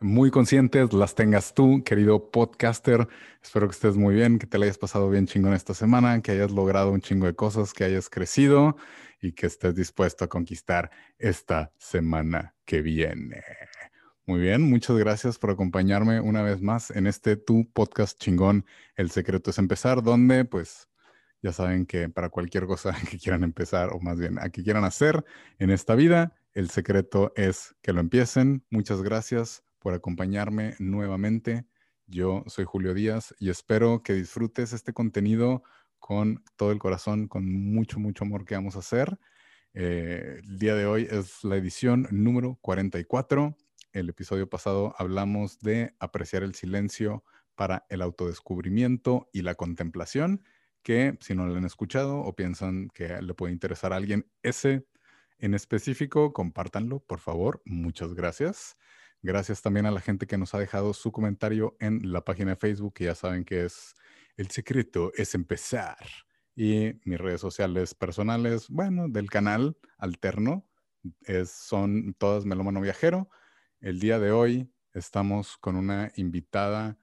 muy 0.00 0.30
conscientes 0.30 0.92
las 0.92 1.14
tengas 1.14 1.54
tú, 1.54 1.82
querido 1.82 2.30
podcaster. 2.30 3.08
Espero 3.42 3.66
que 3.66 3.72
estés 3.72 3.96
muy 3.96 4.14
bien, 4.14 4.38
que 4.38 4.46
te 4.46 4.58
la 4.58 4.66
hayas 4.66 4.78
pasado 4.78 5.08
bien 5.08 5.26
chingón 5.26 5.54
esta 5.54 5.72
semana, 5.72 6.20
que 6.20 6.32
hayas 6.32 6.50
logrado 6.50 6.90
un 6.90 7.00
chingo 7.00 7.26
de 7.26 7.34
cosas, 7.34 7.72
que 7.72 7.84
hayas 7.84 8.10
crecido 8.10 8.76
y 9.22 9.32
que 9.32 9.46
estés 9.46 9.74
dispuesto 9.74 10.24
a 10.24 10.28
conquistar 10.28 10.90
esta 11.18 11.72
semana 11.78 12.54
que 12.66 12.82
viene. 12.82 13.42
Muy 14.26 14.40
bien, 14.40 14.62
muchas 14.62 14.96
gracias 14.98 15.38
por 15.38 15.50
acompañarme 15.50 16.20
una 16.20 16.42
vez 16.42 16.60
más 16.60 16.90
en 16.90 17.06
este 17.06 17.36
tu 17.36 17.70
podcast 17.72 18.20
chingón. 18.20 18.66
El 18.96 19.10
secreto 19.10 19.50
es 19.50 19.58
empezar, 19.58 20.02
donde 20.02 20.44
pues 20.44 20.88
ya 21.42 21.52
saben 21.52 21.86
que 21.86 22.08
para 22.10 22.28
cualquier 22.28 22.66
cosa 22.66 22.92
que 23.10 23.18
quieran 23.18 23.44
empezar 23.44 23.90
o 23.92 24.00
más 24.00 24.18
bien 24.18 24.38
a 24.40 24.50
que 24.50 24.62
quieran 24.62 24.84
hacer 24.84 25.24
en 25.58 25.70
esta 25.70 25.94
vida, 25.94 26.34
el 26.52 26.68
secreto 26.70 27.32
es 27.36 27.76
que 27.82 27.92
lo 27.92 28.00
empiecen. 28.00 28.64
Muchas 28.68 29.02
gracias 29.02 29.65
por 29.78 29.94
acompañarme 29.94 30.74
nuevamente. 30.78 31.66
Yo 32.06 32.44
soy 32.46 32.64
Julio 32.64 32.94
Díaz 32.94 33.34
y 33.38 33.50
espero 33.50 34.02
que 34.02 34.12
disfrutes 34.12 34.72
este 34.72 34.92
contenido 34.92 35.62
con 35.98 36.44
todo 36.56 36.72
el 36.72 36.78
corazón, 36.78 37.28
con 37.28 37.50
mucho, 37.52 37.98
mucho 37.98 38.24
amor 38.24 38.44
que 38.44 38.54
vamos 38.54 38.76
a 38.76 38.80
hacer. 38.80 39.18
Eh, 39.74 40.40
el 40.42 40.58
día 40.58 40.74
de 40.74 40.86
hoy 40.86 41.08
es 41.10 41.44
la 41.44 41.56
edición 41.56 42.06
número 42.10 42.58
44. 42.62 43.56
El 43.92 44.08
episodio 44.08 44.48
pasado 44.48 44.94
hablamos 44.98 45.60
de 45.60 45.94
apreciar 45.98 46.42
el 46.42 46.54
silencio 46.54 47.24
para 47.54 47.86
el 47.88 48.02
autodescubrimiento 48.02 49.28
y 49.32 49.42
la 49.42 49.54
contemplación, 49.54 50.44
que 50.82 51.18
si 51.20 51.34
no 51.34 51.46
lo 51.46 51.56
han 51.56 51.64
escuchado 51.64 52.20
o 52.20 52.36
piensan 52.36 52.88
que 52.94 53.20
le 53.20 53.34
puede 53.34 53.52
interesar 53.52 53.92
a 53.92 53.96
alguien 53.96 54.30
ese 54.42 54.86
en 55.38 55.54
específico, 55.54 56.32
compártanlo, 56.32 57.00
por 57.00 57.20
favor. 57.20 57.60
Muchas 57.64 58.14
gracias. 58.14 58.76
Gracias 59.26 59.60
también 59.60 59.86
a 59.86 59.90
la 59.90 60.00
gente 60.00 60.28
que 60.28 60.38
nos 60.38 60.54
ha 60.54 60.58
dejado 60.60 60.94
su 60.94 61.10
comentario 61.10 61.76
en 61.80 62.12
la 62.12 62.24
página 62.24 62.50
de 62.50 62.56
Facebook, 62.56 62.94
que 62.94 63.06
ya 63.06 63.16
saben 63.16 63.44
que 63.44 63.64
es 63.64 63.96
el 64.36 64.52
secreto 64.52 65.10
es 65.16 65.34
empezar. 65.34 65.98
Y 66.54 66.92
mis 67.04 67.18
redes 67.18 67.40
sociales 67.40 67.92
personales, 67.92 68.68
bueno, 68.68 69.08
del 69.08 69.28
canal 69.28 69.76
alterno, 69.98 70.64
es, 71.22 71.50
son 71.50 72.14
todas 72.14 72.44
Melómano 72.44 72.80
Viajero. 72.80 73.28
El 73.80 73.98
día 73.98 74.20
de 74.20 74.30
hoy 74.30 74.72
estamos 74.94 75.56
con 75.56 75.74
una 75.74 76.12
invitada 76.14 76.96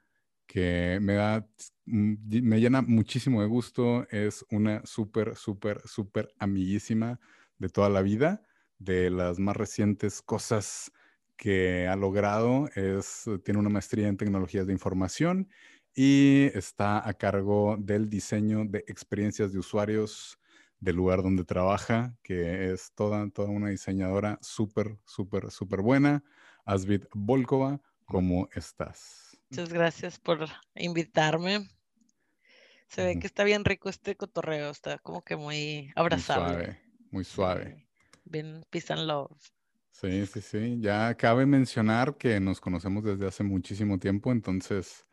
que 0.48 1.00
me 1.02 1.16
da, 1.16 1.46
mm, 1.88 2.42
me 2.42 2.62
llena 2.62 2.82
muchísimo 2.82 3.42
de 3.42 3.50
gusto. 3.50 4.08
Es 4.12 4.46
una 4.50 4.82
súper, 4.86 5.36
súper, 5.36 5.82
súper 5.86 6.34
amiguísima 6.40 7.20
de 7.58 7.68
toda 7.68 7.90
la 7.90 8.02
vida, 8.02 8.44
de 8.80 9.10
las 9.10 9.40
más 9.40 9.58
recientes 9.58 10.22
cosas 10.22 10.90
que 11.38 11.88
ha 11.88 11.96
logrado 11.96 12.70
es, 12.76 13.26
tiene 13.44 13.60
una 13.60 13.70
maestría 13.70 14.08
en 14.08 14.18
tecnologías 14.18 14.68
de 14.68 14.74
información 14.74 15.50
y 15.96 16.46
está 16.54 17.08
a 17.08 17.14
cargo 17.14 17.78
del 17.80 18.10
diseño 18.10 18.66
de 18.66 18.84
experiencias 18.88 19.54
de 19.54 19.60
usuarios 19.60 20.40
del 20.80 20.96
lugar 20.98 21.24
donde 21.24 21.46
trabaja, 21.46 22.16
que 22.24 22.72
es 22.74 22.92
toda, 22.94 23.30
toda 23.30 23.50
una 23.50 23.70
diseñadora 23.70 24.38
súper, 24.42 24.98
súper, 25.06 25.50
súper 25.50 25.82
buena. 25.82 26.24
Asvid 26.66 27.04
Volkova, 27.14 27.80
¿cómo 28.06 28.50
estás? 28.54 29.38
Muchas 29.50 29.72
gracias 29.72 30.20
por 30.20 30.48
invitarme. 30.76 31.70
Se 32.88 33.04
ve 33.04 33.18
que 33.18 33.28
está 33.28 33.44
bien 33.44 33.64
rico 33.66 33.90
este 33.90 34.16
cotorreo, 34.16 34.70
está 34.70 34.98
como 35.00 35.24
que 35.24 35.36
muy 35.36 35.92
abrazable. 35.96 36.44
Muy 36.44 36.56
suave, 36.56 36.82
muy 37.12 37.24
suave. 37.24 37.88
Bien 38.26 38.66
peace 38.70 38.92
and 38.94 39.08
love. 39.08 39.32
Sí, 39.96 40.26
sí, 40.26 40.42
sí. 40.42 40.80
Ya 40.82 41.14
cabe 41.16 41.46
mencionar 41.46 42.18
que 42.18 42.40
nos 42.40 42.60
conocemos 42.60 43.04
desde 43.04 43.28
hace 43.28 43.44
muchísimo 43.44 44.00
tiempo, 44.00 44.32
entonces 44.32 45.06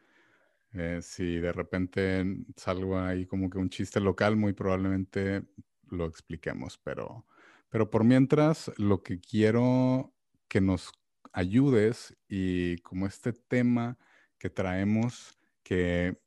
eh, 0.72 1.00
si 1.02 1.38
de 1.38 1.52
repente 1.52 2.24
salgo 2.56 2.98
ahí 2.98 3.26
como 3.26 3.50
que 3.50 3.58
un 3.58 3.70
chiste 3.70 4.00
local, 4.00 4.36
muy 4.36 4.54
probablemente 4.54 5.44
lo 5.90 6.06
expliquemos, 6.06 6.78
pero, 6.78 7.26
pero 7.70 7.90
por 7.90 8.04
mientras 8.04 8.72
lo 8.78 9.02
que 9.02 9.20
quiero 9.20 10.14
que 10.48 10.60
nos 10.60 10.92
ayudes 11.32 12.16
y 12.28 12.78
como 12.78 13.06
este 13.06 13.32
tema 13.34 13.98
que 14.38 14.50
traemos, 14.50 15.38
que 15.62 16.20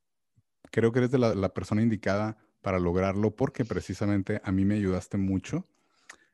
creo 0.72 0.92
que 0.92 1.00
eres 1.00 1.12
de 1.12 1.20
la 1.20 1.54
persona 1.54 1.82
indicada 1.82 2.38
para 2.62 2.80
lograrlo, 2.80 3.36
porque 3.36 3.66
precisamente 3.66 4.42
a 4.44 4.52
mí 4.52 4.66
me 4.66 4.76
ayudaste 4.76 5.18
mucho 5.18 5.68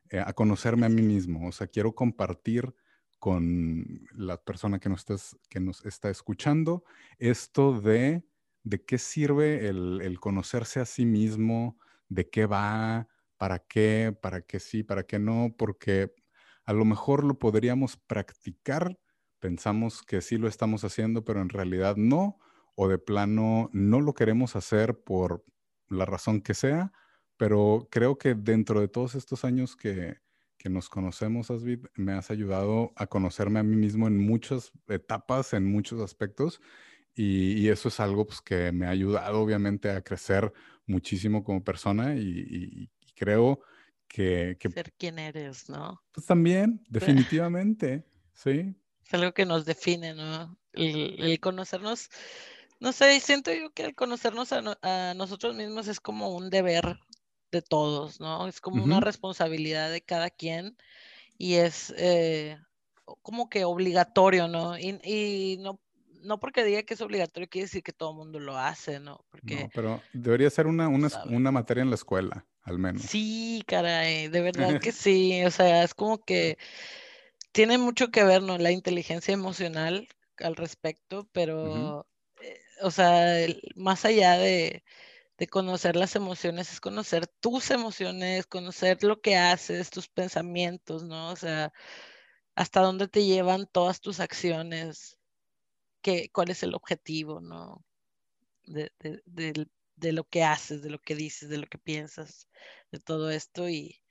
eh, 0.10 0.20
a 0.26 0.34
conocerme 0.34 0.86
a 0.86 0.90
mí 0.90 1.02
mismo. 1.02 1.48
O 1.48 1.52
sea, 1.52 1.68
quiero 1.68 1.94
compartir 1.94 2.74
con 3.20 4.08
la 4.14 4.42
persona 4.42 4.80
que 4.80 4.90
nos, 4.90 5.06
que 5.50 5.60
nos 5.60 5.86
está 5.86 6.10
escuchando 6.10 6.84
esto 7.18 7.80
de, 7.80 8.24
de 8.64 8.84
qué 8.86 8.98
sirve 8.98 9.68
el, 9.68 10.18
conocerse 10.20 10.80
a 10.80 10.86
sí 10.86 11.06
mismo, 11.06 11.78
de 12.08 12.30
qué 12.30 12.46
va, 12.46 13.08
para 13.38 13.60
qué, 13.60 14.18
para 14.20 14.42
qué 14.42 14.60
sí, 14.60 14.84
para 14.84 15.04
qué 15.04 15.20
no, 15.20 15.54
porque 15.58 16.14
a 16.66 16.74
lo 16.74 16.86
mejor 16.86 17.24
lo 17.24 17.38
podríamos 17.38 17.98
practicar, 17.98 18.98
pensamos 19.40 20.02
que 20.02 20.22
sí 20.22 20.38
lo 20.38 20.48
estamos 20.48 20.84
haciendo, 20.84 21.24
pero 21.24 21.42
en 21.42 21.50
realidad 21.50 21.98
no, 21.98 22.40
o 22.76 22.88
de 22.88 22.98
plano 22.98 23.70
no 23.74 24.02
lo 24.02 24.14
queremos 24.14 24.56
hacer 24.56 25.04
por 25.04 25.44
la 25.90 26.06
razón 26.06 26.42
que 26.42 26.54
sea, 26.54 26.94
pero 27.40 27.88
creo 27.90 28.18
que 28.18 28.36
dentro 28.36 28.82
de 28.82 28.90
todos 28.90 29.16
estos 29.16 29.46
años 29.46 29.78
que, 29.78 30.18
nos 30.66 30.90
conocemos, 30.90 31.50
Asvid, 31.50 31.86
me 31.96 32.12
has 32.12 32.32
ayudado 32.32 32.92
a 32.98 33.08
conocerme 33.08 33.62
a 33.62 33.64
mí 33.64 33.78
mismo 33.78 34.08
en 34.08 34.18
muchas 34.18 34.74
etapas, 34.90 35.54
en 35.54 35.72
muchos 35.72 36.02
aspectos, 36.02 36.60
y, 37.16 37.70
eso 37.70 37.88
es 37.88 38.02
algo 38.02 38.28
pues, 38.28 38.42
que 38.42 38.74
me 38.74 38.88
ha 38.88 38.90
ayudado 38.90 39.40
obviamente 39.40 39.90
a 39.90 40.02
crecer 40.02 40.52
muchísimo 40.86 41.46
como 41.46 41.64
persona 41.64 42.14
y, 42.18 42.90
creo 43.16 43.62
que, 44.10 44.58
Ser 44.60 44.92
quien 44.98 45.18
eres, 45.18 45.70
¿no? 45.70 46.02
Pues 46.12 46.26
también, 46.26 46.84
definitivamente, 46.90 48.04
sí. 48.34 48.76
Es 49.06 49.14
algo 49.14 49.32
que 49.32 49.46
nos 49.46 49.64
define, 49.64 50.14
¿no? 50.14 50.58
El, 50.74 51.40
conocernos, 51.40 52.10
no 52.82 52.92
sé, 52.92 53.18
siento 53.22 53.54
yo 53.54 53.72
que 53.72 53.86
el 53.86 53.96
conocernos 53.96 54.52
a, 54.52 54.78
a 54.82 55.14
nosotros 55.14 55.56
mismos 55.56 55.88
es 55.88 56.02
como 56.02 56.36
un 56.36 56.50
deber 56.50 57.00
de 57.52 57.62
todos, 57.62 58.20
¿no? 58.20 58.48
Es 58.48 58.62
como 58.62 58.84
una 58.84 59.00
responsabilidad 59.00 59.92
de 59.92 60.02
cada 60.02 60.30
quien 60.30 60.78
y 61.38 61.56
es 61.56 61.94
eh, 61.98 62.58
como 63.22 63.50
que 63.50 63.66
obligatorio, 63.66 64.48
¿no? 64.48 64.78
Y, 64.78 65.58
no, 65.62 65.80
no 66.22 66.40
porque 66.40 66.64
diga 66.64 66.84
que 66.84 66.94
es 66.94 67.02
obligatorio 67.02 67.50
quiere 67.50 67.66
decir 67.66 67.82
que 67.82 67.94
todo 67.94 68.12
el 68.12 68.18
mundo 68.18 68.40
lo 68.40 68.58
hace, 68.58 69.00
¿no? 69.00 69.26
Porque, 69.30 69.64
no, 69.64 69.70
pero 69.74 70.02
debería 70.14 70.50
ser 70.50 70.68
una, 70.68 70.88
una, 70.88 71.10
una, 71.26 71.52
materia 71.52 71.82
en 71.82 71.90
la 71.90 71.96
escuela, 71.96 72.46
al 72.64 72.78
menos. 72.78 73.04
Sí, 73.04 73.64
caray, 73.66 74.28
de 74.28 74.42
verdad 74.42 74.80
que 74.80 74.92
sí, 74.92 75.44
o 75.46 75.52
sea, 75.52 75.84
es 75.84 75.94
como 75.94 76.20
que 76.20 76.58
tiene 77.52 77.78
mucho 77.78 78.12
que 78.12 78.24
ver, 78.24 78.44
¿no? 78.44 78.58
La 78.58 78.72
inteligencia 78.72 79.34
emocional 79.34 80.08
al 80.38 80.56
respecto, 80.56 81.28
pero, 81.32 82.08
eh, 82.42 82.60
o 82.82 82.92
sea, 82.92 83.48
más 83.76 84.06
allá 84.06 84.38
de 84.38 84.84
de 85.40 85.48
conocer 85.48 85.96
las 85.96 86.16
emociones, 86.16 86.72
es 86.72 86.82
conocer 86.82 87.26
tus 87.28 87.72
emociones, 87.72 88.46
conocer 88.46 89.04
lo 89.04 89.22
que 89.22 89.38
haces, 89.38 89.90
tus 89.90 90.10
pensamientos, 90.10 91.04
¿no? 91.04 91.32
O 91.32 91.36
sea, 91.38 91.72
hasta 92.56 92.82
dónde 92.82 93.08
te 93.08 93.26
llevan 93.26 93.68
todas 93.68 94.02
tus 94.02 94.20
acciones, 94.20 95.18
qué, 96.02 96.30
cuál 96.34 96.52
es 96.52 96.64
el 96.64 96.76
objetivo, 96.76 97.42
¿no? 97.42 97.86
De, 98.66 98.92
lo 100.14 100.26
que 100.26 100.44
haces, 100.44 100.82
de 100.82 100.90
lo 100.90 101.00
que 101.00 101.16
dices, 101.16 101.50
de 101.50 101.58
lo 101.58 101.68
que 101.68 101.78
piensas, 101.78 102.50
de 102.92 103.00
todo 103.00 103.32
esto 103.32 103.70
y 103.70 104.02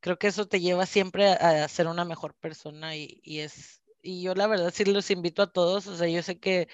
creo 0.00 0.18
que 0.18 0.28
eso 0.28 0.46
te 0.46 0.60
lleva 0.60 0.86
siempre 0.86 1.28
a, 1.28 1.66
ser 1.68 1.86
una 1.88 2.04
mejor 2.04 2.34
persona 2.34 2.96
y, 2.96 3.20
y 3.22 3.40
es 3.40 3.82
y 4.04 4.22
yo 4.22 4.34
la 4.34 4.46
verdad 4.46 4.72
sí 4.72 4.84
los 4.84 5.10
invito 5.10 5.42
a 5.42 5.50
todos, 5.52 5.86
o 5.86 5.96
sea, 5.96 6.06
yo 6.08 6.22
sé 6.22 6.38
que, 6.38 6.68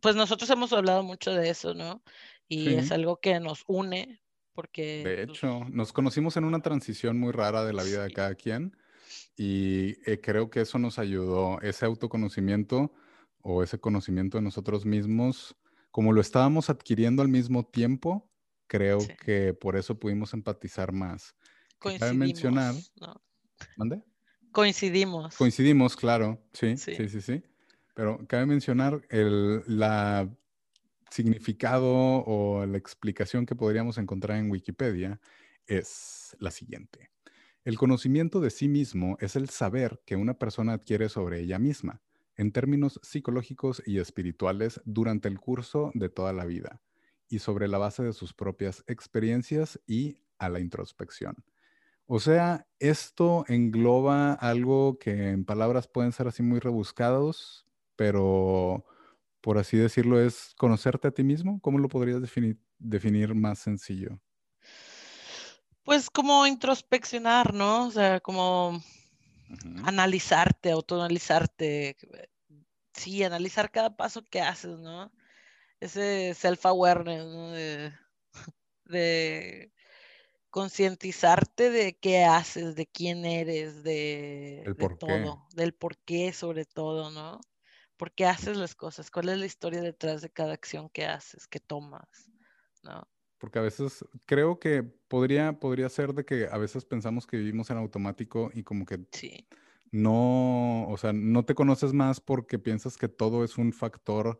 pues 0.00 0.14
nosotros 0.14 0.48
hemos 0.50 0.72
hablado 0.72 1.02
mucho 1.02 1.32
de 1.34 1.50
eso, 1.50 1.74
¿no? 1.74 2.02
Y 2.48 2.74
es 2.74 2.92
algo 2.92 3.18
que 3.18 3.38
nos 3.40 3.64
une 3.66 4.20
porque... 4.56 5.04
De 5.04 5.26
pues 5.26 5.38
hecho, 5.38 5.64
nos 5.70 5.92
conocimos 5.92 6.36
en 6.36 6.44
una 6.44 6.60
transición 6.60 7.18
muy 7.18 7.32
rara 7.32 7.64
de 7.64 7.72
la 7.72 7.82
vida 7.82 8.02
de 8.02 8.10
cada 8.10 8.34
quien 8.34 8.76
y 9.36 9.96
eh, 10.10 10.20
creo 10.20 10.50
que 10.50 10.62
eso 10.62 10.78
nos 10.78 10.98
ayudó, 10.98 11.60
ese 11.60 11.84
autoconocimiento 11.84 12.92
o 13.42 13.62
ese 13.62 13.78
conocimiento 13.78 14.38
de 14.38 14.42
nosotros 14.42 14.86
mismos, 14.86 15.54
como 15.90 16.12
lo 16.12 16.20
estábamos 16.20 16.70
adquiriendo 16.70 17.22
al 17.22 17.28
mismo 17.28 17.66
tiempo, 17.66 18.30
creo 18.66 18.98
que 19.24 19.54
por 19.54 19.76
eso 19.76 19.98
pudimos 19.98 20.32
empatizar 20.32 20.90
más. 20.90 21.36
Coincidimos. 21.78 22.16
mencionar. 22.16 22.74
¿no? 23.00 23.22
¿Mande? 23.76 24.02
Coincidimos. 24.52 25.36
Coincidimos, 25.36 25.96
claro, 25.96 26.42
sí, 26.54 26.78
sí, 26.78 26.94
sí, 27.08 27.20
sí. 27.20 27.42
Pero 27.94 28.26
cabe 28.26 28.46
mencionar 28.46 29.02
el 29.10 29.62
la 29.66 30.28
significado 31.10 32.24
o 32.26 32.66
la 32.66 32.78
explicación 32.78 33.46
que 33.46 33.54
podríamos 33.54 33.98
encontrar 33.98 34.38
en 34.38 34.50
Wikipedia 34.50 35.20
es 35.66 36.36
la 36.38 36.50
siguiente. 36.50 37.10
El 37.64 37.78
conocimiento 37.78 38.40
de 38.40 38.50
sí 38.50 38.68
mismo 38.68 39.16
es 39.20 39.34
el 39.34 39.48
saber 39.48 40.00
que 40.06 40.16
una 40.16 40.34
persona 40.34 40.74
adquiere 40.74 41.08
sobre 41.08 41.40
ella 41.40 41.58
misma, 41.58 42.00
en 42.36 42.52
términos 42.52 43.00
psicológicos 43.02 43.82
y 43.84 43.98
espirituales, 43.98 44.80
durante 44.84 45.28
el 45.28 45.40
curso 45.40 45.90
de 45.94 46.08
toda 46.08 46.32
la 46.32 46.44
vida, 46.44 46.80
y 47.28 47.40
sobre 47.40 47.66
la 47.66 47.78
base 47.78 48.04
de 48.04 48.12
sus 48.12 48.34
propias 48.34 48.84
experiencias 48.86 49.80
y 49.86 50.18
a 50.38 50.48
la 50.48 50.60
introspección. 50.60 51.44
O 52.06 52.20
sea, 52.20 52.68
esto 52.78 53.44
engloba 53.48 54.32
algo 54.32 54.98
que 55.00 55.30
en 55.30 55.44
palabras 55.44 55.88
pueden 55.88 56.12
ser 56.12 56.28
así 56.28 56.44
muy 56.44 56.60
rebuscados, 56.60 57.66
pero 57.96 58.84
por 59.46 59.58
así 59.58 59.76
decirlo 59.76 60.20
es 60.20 60.56
conocerte 60.56 61.06
a 61.06 61.12
ti 61.12 61.22
mismo. 61.22 61.60
¿Cómo 61.60 61.78
lo 61.78 61.88
podrías 61.88 62.20
definir, 62.20 62.58
definir 62.80 63.32
más 63.32 63.60
sencillo? 63.60 64.20
Pues 65.84 66.10
como 66.10 66.48
introspeccionar, 66.48 67.54
¿no? 67.54 67.86
O 67.86 67.90
sea, 67.92 68.18
como 68.18 68.82
analizarte, 69.84 70.72
autoanalizarte. 70.72 71.96
Sí, 72.92 73.22
analizar 73.22 73.70
cada 73.70 73.96
paso 73.96 74.24
que 74.24 74.40
haces, 74.40 74.80
¿no? 74.80 75.12
Ese 75.78 76.34
self-awareness, 76.34 77.24
¿no? 77.26 77.52
de 77.52 77.92
concientizarte 80.50 81.70
de 81.70 81.96
qué 81.96 82.24
haces, 82.24 82.74
de 82.74 82.88
quién 82.88 83.24
eres, 83.24 83.84
de, 83.84 84.64
todo, 84.98 85.46
del 85.54 85.72
por 85.72 85.96
qué 85.98 86.32
sobre 86.32 86.64
todo, 86.64 87.12
¿no? 87.12 87.40
¿Por 87.96 88.12
qué 88.12 88.26
haces 88.26 88.56
las 88.56 88.74
cosas? 88.74 89.10
¿Cuál 89.10 89.28
es 89.30 89.38
la 89.38 89.46
historia 89.46 89.80
detrás 89.80 90.22
de 90.22 90.30
cada 90.30 90.52
acción 90.52 90.88
que 90.90 91.06
haces, 91.06 91.46
que 91.48 91.60
tomas? 91.60 92.30
¿No? 92.82 93.08
Porque 93.38 93.58
a 93.58 93.62
veces 93.62 94.04
creo 94.24 94.58
que 94.58 94.82
podría, 94.82 95.58
podría 95.60 95.88
ser 95.88 96.14
de 96.14 96.24
que 96.24 96.48
a 96.50 96.56
veces 96.58 96.84
pensamos 96.84 97.26
que 97.26 97.36
vivimos 97.36 97.70
en 97.70 97.76
automático 97.76 98.50
y 98.54 98.62
como 98.62 98.86
que 98.86 99.06
no, 99.92 100.88
o 100.88 100.96
sea, 100.98 101.12
no 101.12 101.44
te 101.44 101.54
conoces 101.54 101.92
más 101.92 102.20
porque 102.20 102.58
piensas 102.58 102.96
que 102.96 103.08
todo 103.08 103.44
es 103.44 103.58
un 103.58 103.72
factor 103.72 104.38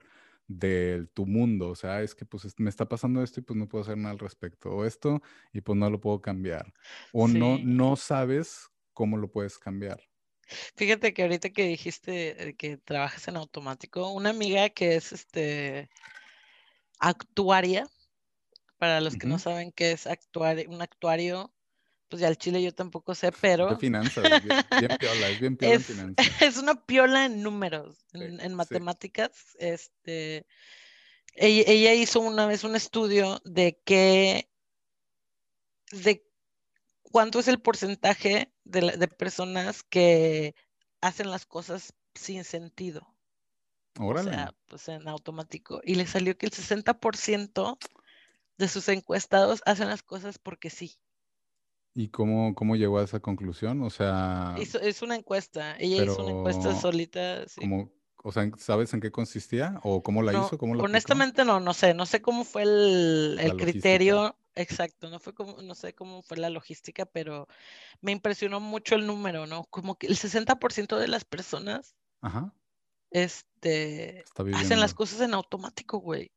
de 0.48 1.08
tu 1.14 1.26
mundo, 1.26 1.70
o 1.70 1.74
sea, 1.76 2.02
es 2.02 2.14
que 2.14 2.24
pues 2.24 2.54
me 2.58 2.70
está 2.70 2.88
pasando 2.88 3.22
esto 3.22 3.40
y 3.40 3.42
pues 3.42 3.58
no 3.58 3.68
puedo 3.68 3.82
hacer 3.82 3.98
nada 3.98 4.12
al 4.12 4.18
respecto, 4.18 4.70
o 4.70 4.84
esto 4.84 5.20
y 5.52 5.60
pues 5.60 5.78
no 5.78 5.90
lo 5.90 6.00
puedo 6.00 6.22
cambiar, 6.22 6.72
o 7.12 7.28
no, 7.28 7.58
no 7.58 7.96
sabes 7.96 8.68
cómo 8.92 9.16
lo 9.16 9.30
puedes 9.30 9.58
cambiar. 9.58 10.00
Fíjate 10.76 11.12
que 11.12 11.22
ahorita 11.22 11.50
que 11.50 11.64
dijiste 11.64 12.54
que 12.58 12.76
trabajas 12.76 13.26
en 13.28 13.36
automático, 13.36 14.10
una 14.10 14.30
amiga 14.30 14.68
que 14.68 14.96
es 14.96 15.12
este 15.12 15.90
actuaria, 16.98 17.86
para 18.78 19.00
los 19.00 19.16
que 19.16 19.26
no 19.26 19.38
saben 19.38 19.72
qué 19.72 19.92
es 19.92 20.06
actuar, 20.06 20.64
un 20.68 20.82
actuario, 20.82 21.52
pues 22.08 22.20
ya 22.20 22.28
el 22.28 22.36
chile 22.36 22.62
yo 22.62 22.72
tampoco 22.72 23.14
sé, 23.14 23.32
pero... 23.40 23.70
De 23.70 23.76
finanzas, 23.76 24.24
bien, 24.42 24.64
piola, 25.00 25.28
es 25.28 25.40
bien 25.40 25.56
piola 25.56 25.74
en 25.74 25.82
finanzas. 25.82 26.26
Es 26.42 26.56
una 26.56 26.84
piola 26.84 27.24
en 27.24 27.42
números, 27.42 28.06
en, 28.12 28.54
matemáticas. 28.54 29.56
Este, 29.58 30.46
ella, 31.34 31.94
hizo 31.94 32.20
una 32.20 32.46
vez 32.46 32.64
un 32.64 32.76
estudio 32.76 33.40
de 33.44 33.80
qué, 33.84 34.48
de 35.90 36.25
cuánto 37.12 37.38
es 37.38 37.48
el 37.48 37.60
porcentaje 37.60 38.52
de, 38.64 38.96
de 38.96 39.08
personas 39.08 39.82
que 39.82 40.54
hacen 41.00 41.30
las 41.30 41.46
cosas 41.46 41.94
sin 42.14 42.44
sentido. 42.44 43.06
Órale. 43.98 44.30
O 44.30 44.32
sea, 44.32 44.54
pues 44.66 44.88
en 44.88 45.08
automático. 45.08 45.80
Y 45.84 45.94
le 45.94 46.06
salió 46.06 46.36
que 46.36 46.46
el 46.46 46.52
60% 46.52 47.78
de 48.58 48.68
sus 48.68 48.88
encuestados 48.88 49.62
hacen 49.66 49.88
las 49.88 50.02
cosas 50.02 50.38
porque 50.38 50.70
sí. 50.70 50.96
¿Y 51.94 52.08
cómo, 52.08 52.54
cómo 52.54 52.76
llegó 52.76 52.98
a 52.98 53.04
esa 53.04 53.20
conclusión? 53.20 53.82
O 53.82 53.88
sea... 53.88 54.54
es 54.58 55.02
una 55.02 55.16
encuesta. 55.16 55.76
Ella 55.78 56.04
hizo 56.04 56.22
una 56.22 56.38
encuesta 56.38 56.74
solita. 56.78 57.44
O 58.26 58.32
sea, 58.32 58.50
¿sabes 58.58 58.92
en 58.92 59.00
qué 59.00 59.12
consistía? 59.12 59.78
¿O 59.84 60.02
cómo 60.02 60.20
la 60.20 60.32
hizo? 60.32 60.58
¿Cómo 60.58 60.72
honestamente 60.82 61.44
no, 61.44 61.60
no 61.60 61.72
sé. 61.72 61.94
No 61.94 62.06
sé 62.06 62.20
cómo 62.20 62.42
fue 62.42 62.62
el, 62.64 63.38
el 63.40 63.56
criterio. 63.56 64.36
Exacto, 64.56 65.08
no 65.10 65.20
fue 65.20 65.32
como, 65.32 65.62
no 65.62 65.76
sé 65.76 65.94
cómo 65.94 66.22
fue 66.22 66.36
la 66.36 66.50
logística, 66.50 67.06
pero 67.06 67.46
me 68.00 68.10
impresionó 68.10 68.58
mucho 68.58 68.96
el 68.96 69.06
número, 69.06 69.46
¿no? 69.46 69.62
Como 69.66 69.94
que 69.94 70.08
el 70.08 70.16
60% 70.16 70.98
de 70.98 71.06
las 71.06 71.24
personas 71.24 71.94
Este, 73.12 74.24
hacen 74.54 74.80
las 74.80 74.92
cosas 74.92 75.20
en 75.20 75.32
automático, 75.32 75.98
güey. 75.98 76.32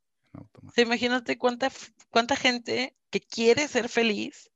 imagínate 0.78 1.40
cuánta, 1.40 1.72
cuánta 2.12 2.36
gente 2.36 2.96
que 3.10 3.20
quiere 3.20 3.68
ser 3.68 3.90
feliz 3.90 4.52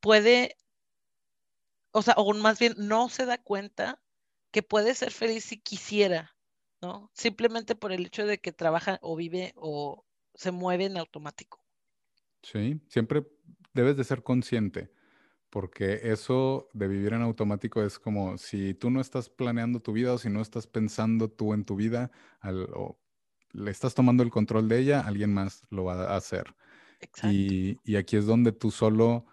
puede, 0.00 0.56
o 1.90 2.00
sea, 2.00 2.14
o 2.16 2.32
más 2.32 2.58
bien 2.58 2.76
no 2.78 3.10
se 3.10 3.26
da 3.26 3.36
cuenta 3.36 4.00
que 4.52 4.62
puede 4.62 4.94
ser 4.94 5.10
feliz 5.10 5.44
si 5.44 5.58
quisiera, 5.58 6.36
¿no? 6.80 7.10
Simplemente 7.14 7.74
por 7.74 7.90
el 7.90 8.06
hecho 8.06 8.26
de 8.26 8.38
que 8.38 8.52
trabaja 8.52 8.98
o 9.02 9.16
vive 9.16 9.52
o 9.56 10.04
se 10.34 10.52
mueve 10.52 10.84
en 10.84 10.98
automático. 10.98 11.64
Sí, 12.42 12.80
siempre 12.88 13.26
debes 13.72 13.96
de 13.96 14.04
ser 14.04 14.22
consciente, 14.22 14.92
porque 15.48 16.00
eso 16.04 16.68
de 16.74 16.88
vivir 16.88 17.14
en 17.14 17.22
automático 17.22 17.82
es 17.82 17.98
como 17.98 18.36
si 18.36 18.74
tú 18.74 18.90
no 18.90 19.00
estás 19.00 19.30
planeando 19.30 19.80
tu 19.80 19.92
vida 19.92 20.12
o 20.12 20.18
si 20.18 20.28
no 20.28 20.42
estás 20.42 20.66
pensando 20.66 21.30
tú 21.30 21.54
en 21.54 21.64
tu 21.64 21.76
vida 21.76 22.10
o 22.74 22.98
le 23.52 23.70
estás 23.70 23.94
tomando 23.94 24.22
el 24.22 24.30
control 24.30 24.68
de 24.68 24.80
ella, 24.80 25.00
alguien 25.00 25.32
más 25.32 25.62
lo 25.70 25.84
va 25.84 25.94
a 25.94 26.16
hacer. 26.16 26.54
Exacto. 27.00 27.28
Y, 27.32 27.78
y 27.84 27.96
aquí 27.96 28.16
es 28.16 28.26
donde 28.26 28.52
tú 28.52 28.70
solo 28.70 29.26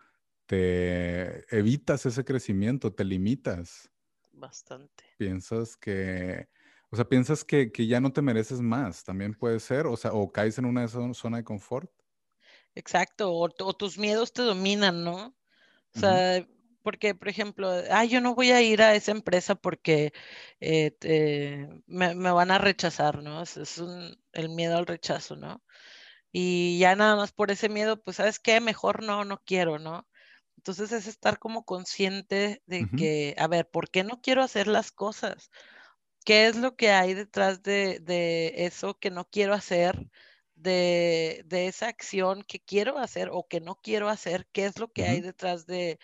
te 0.46 1.56
evitas 1.56 2.06
ese 2.06 2.26
crecimiento, 2.26 2.94
te 2.94 3.06
limitas. 3.06 3.92
Bastante. 4.40 5.04
Piensas 5.18 5.76
que, 5.76 6.48
o 6.90 6.96
sea, 6.96 7.06
piensas 7.06 7.44
que, 7.44 7.72
ya 7.76 8.00
no 8.00 8.14
te 8.14 8.22
mereces 8.22 8.62
más, 8.62 9.04
también 9.04 9.34
puede 9.34 9.60
ser, 9.60 9.86
o 9.86 9.98
sea, 9.98 10.14
o 10.14 10.32
caes 10.32 10.58
en 10.58 10.66
una 10.66 10.88
zona 10.88 11.38
de 11.38 11.44
confort. 11.44 11.92
Exacto, 12.74 13.34
o, 13.34 13.50
tus 13.50 13.98
miedos 13.98 14.32
te 14.32 14.42
dominan, 14.42 15.04
¿no? 15.04 15.36
O 15.96 16.00
sea, 16.00 16.46
porque, 16.84 17.16
por 17.16 17.28
ejemplo, 17.28 17.70
ah, 17.92 18.06
yo 18.06 18.22
no 18.22 18.36
voy 18.36 18.52
a 18.52 18.62
ir 18.62 18.82
a 18.82 18.96
esa 18.96 19.12
empresa 19.12 19.56
porque 19.56 20.14
eh, 20.60 21.68
me, 21.88 22.14
van 22.14 22.52
a 22.52 22.58
rechazar, 22.58 23.22
¿no? 23.22 23.42
Es, 23.42 23.58
es 23.58 23.82
el 24.34 24.50
miedo 24.50 24.78
al 24.78 24.88
rechazo, 24.88 25.36
¿no? 25.36 25.62
Y 26.32 26.80
ya 26.80 26.96
nada 26.96 27.16
más 27.16 27.32
por 27.32 27.52
ese 27.52 27.70
miedo, 27.70 28.02
pues, 28.02 28.18
¿sabes 28.18 28.40
qué? 28.40 28.62
Mejor 28.62 29.04
no, 29.04 29.26
no 29.26 29.42
quiero, 29.46 29.80
¿no? 29.80 30.08
Entonces 30.60 30.92
es 30.92 31.08
estar 31.08 31.40
como 31.40 31.64
consciente 31.64 32.62
de 32.66 32.86
que, 32.98 33.34
a 33.38 33.48
ver, 33.48 33.70
¿por 33.70 33.90
qué 33.90 34.04
no 34.04 34.22
quiero 34.22 34.44
hacer 34.44 34.68
las 34.68 34.92
cosas? 34.92 35.50
¿Qué 36.26 36.48
es 36.48 36.58
lo 36.58 36.76
que 36.76 36.92
hay 36.92 37.14
detrás 37.14 37.64
de, 37.64 38.54
eso 38.58 39.00
que 39.00 39.10
no 39.10 39.24
quiero 39.24 39.54
hacer? 39.54 40.10
De, 40.56 41.46
esa 41.50 41.88
acción 41.88 42.44
que 42.44 42.60
quiero 42.60 42.98
hacer 43.00 43.30
o 43.32 43.48
que 43.48 43.62
no 43.62 43.76
quiero 43.76 44.10
hacer, 44.10 44.48
qué 44.52 44.66
es 44.66 44.78
lo 44.80 44.90
que 44.92 45.06
hay 45.06 45.22
detrás 45.22 45.66
de, 45.66 45.98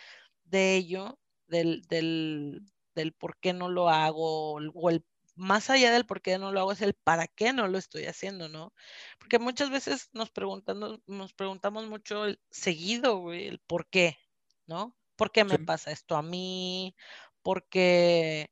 ello, 0.53 1.19
del, 1.47 1.81
del, 1.89 3.13
por 3.19 3.37
qué 3.39 3.51
no 3.51 3.67
lo 3.67 3.89
hago, 3.89 4.53
o 4.53 4.89
el 4.89 5.03
más 5.35 5.69
allá 5.69 5.91
del 5.91 6.05
por 6.05 6.21
qué 6.21 6.37
no 6.37 6.53
lo 6.53 6.61
hago, 6.61 6.71
es 6.71 6.81
el 6.81 6.93
para 6.93 7.27
qué 7.27 7.51
no 7.51 7.67
lo 7.67 7.77
estoy 7.77 8.05
haciendo, 8.05 8.47
¿no? 8.47 8.73
Porque 9.19 9.37
muchas 9.37 9.69
veces 9.69 10.09
nos, 10.13 10.31
preguntando, 10.31 11.01
nos 11.07 11.33
preguntamos 11.33 11.87
mucho 11.89 12.23
el 12.23 12.39
seguido, 12.49 13.33
el 13.33 13.59
por 13.59 13.87
qué, 13.89 14.17
¿no? 14.67 14.97
¿Por 15.15 15.31
qué 15.31 15.43
me 15.43 15.59
pasa 15.59 15.91
esto 15.91 16.15
a 16.17 16.21
mí? 16.23 16.95
¿Por 17.41 17.67
qué 17.69 18.51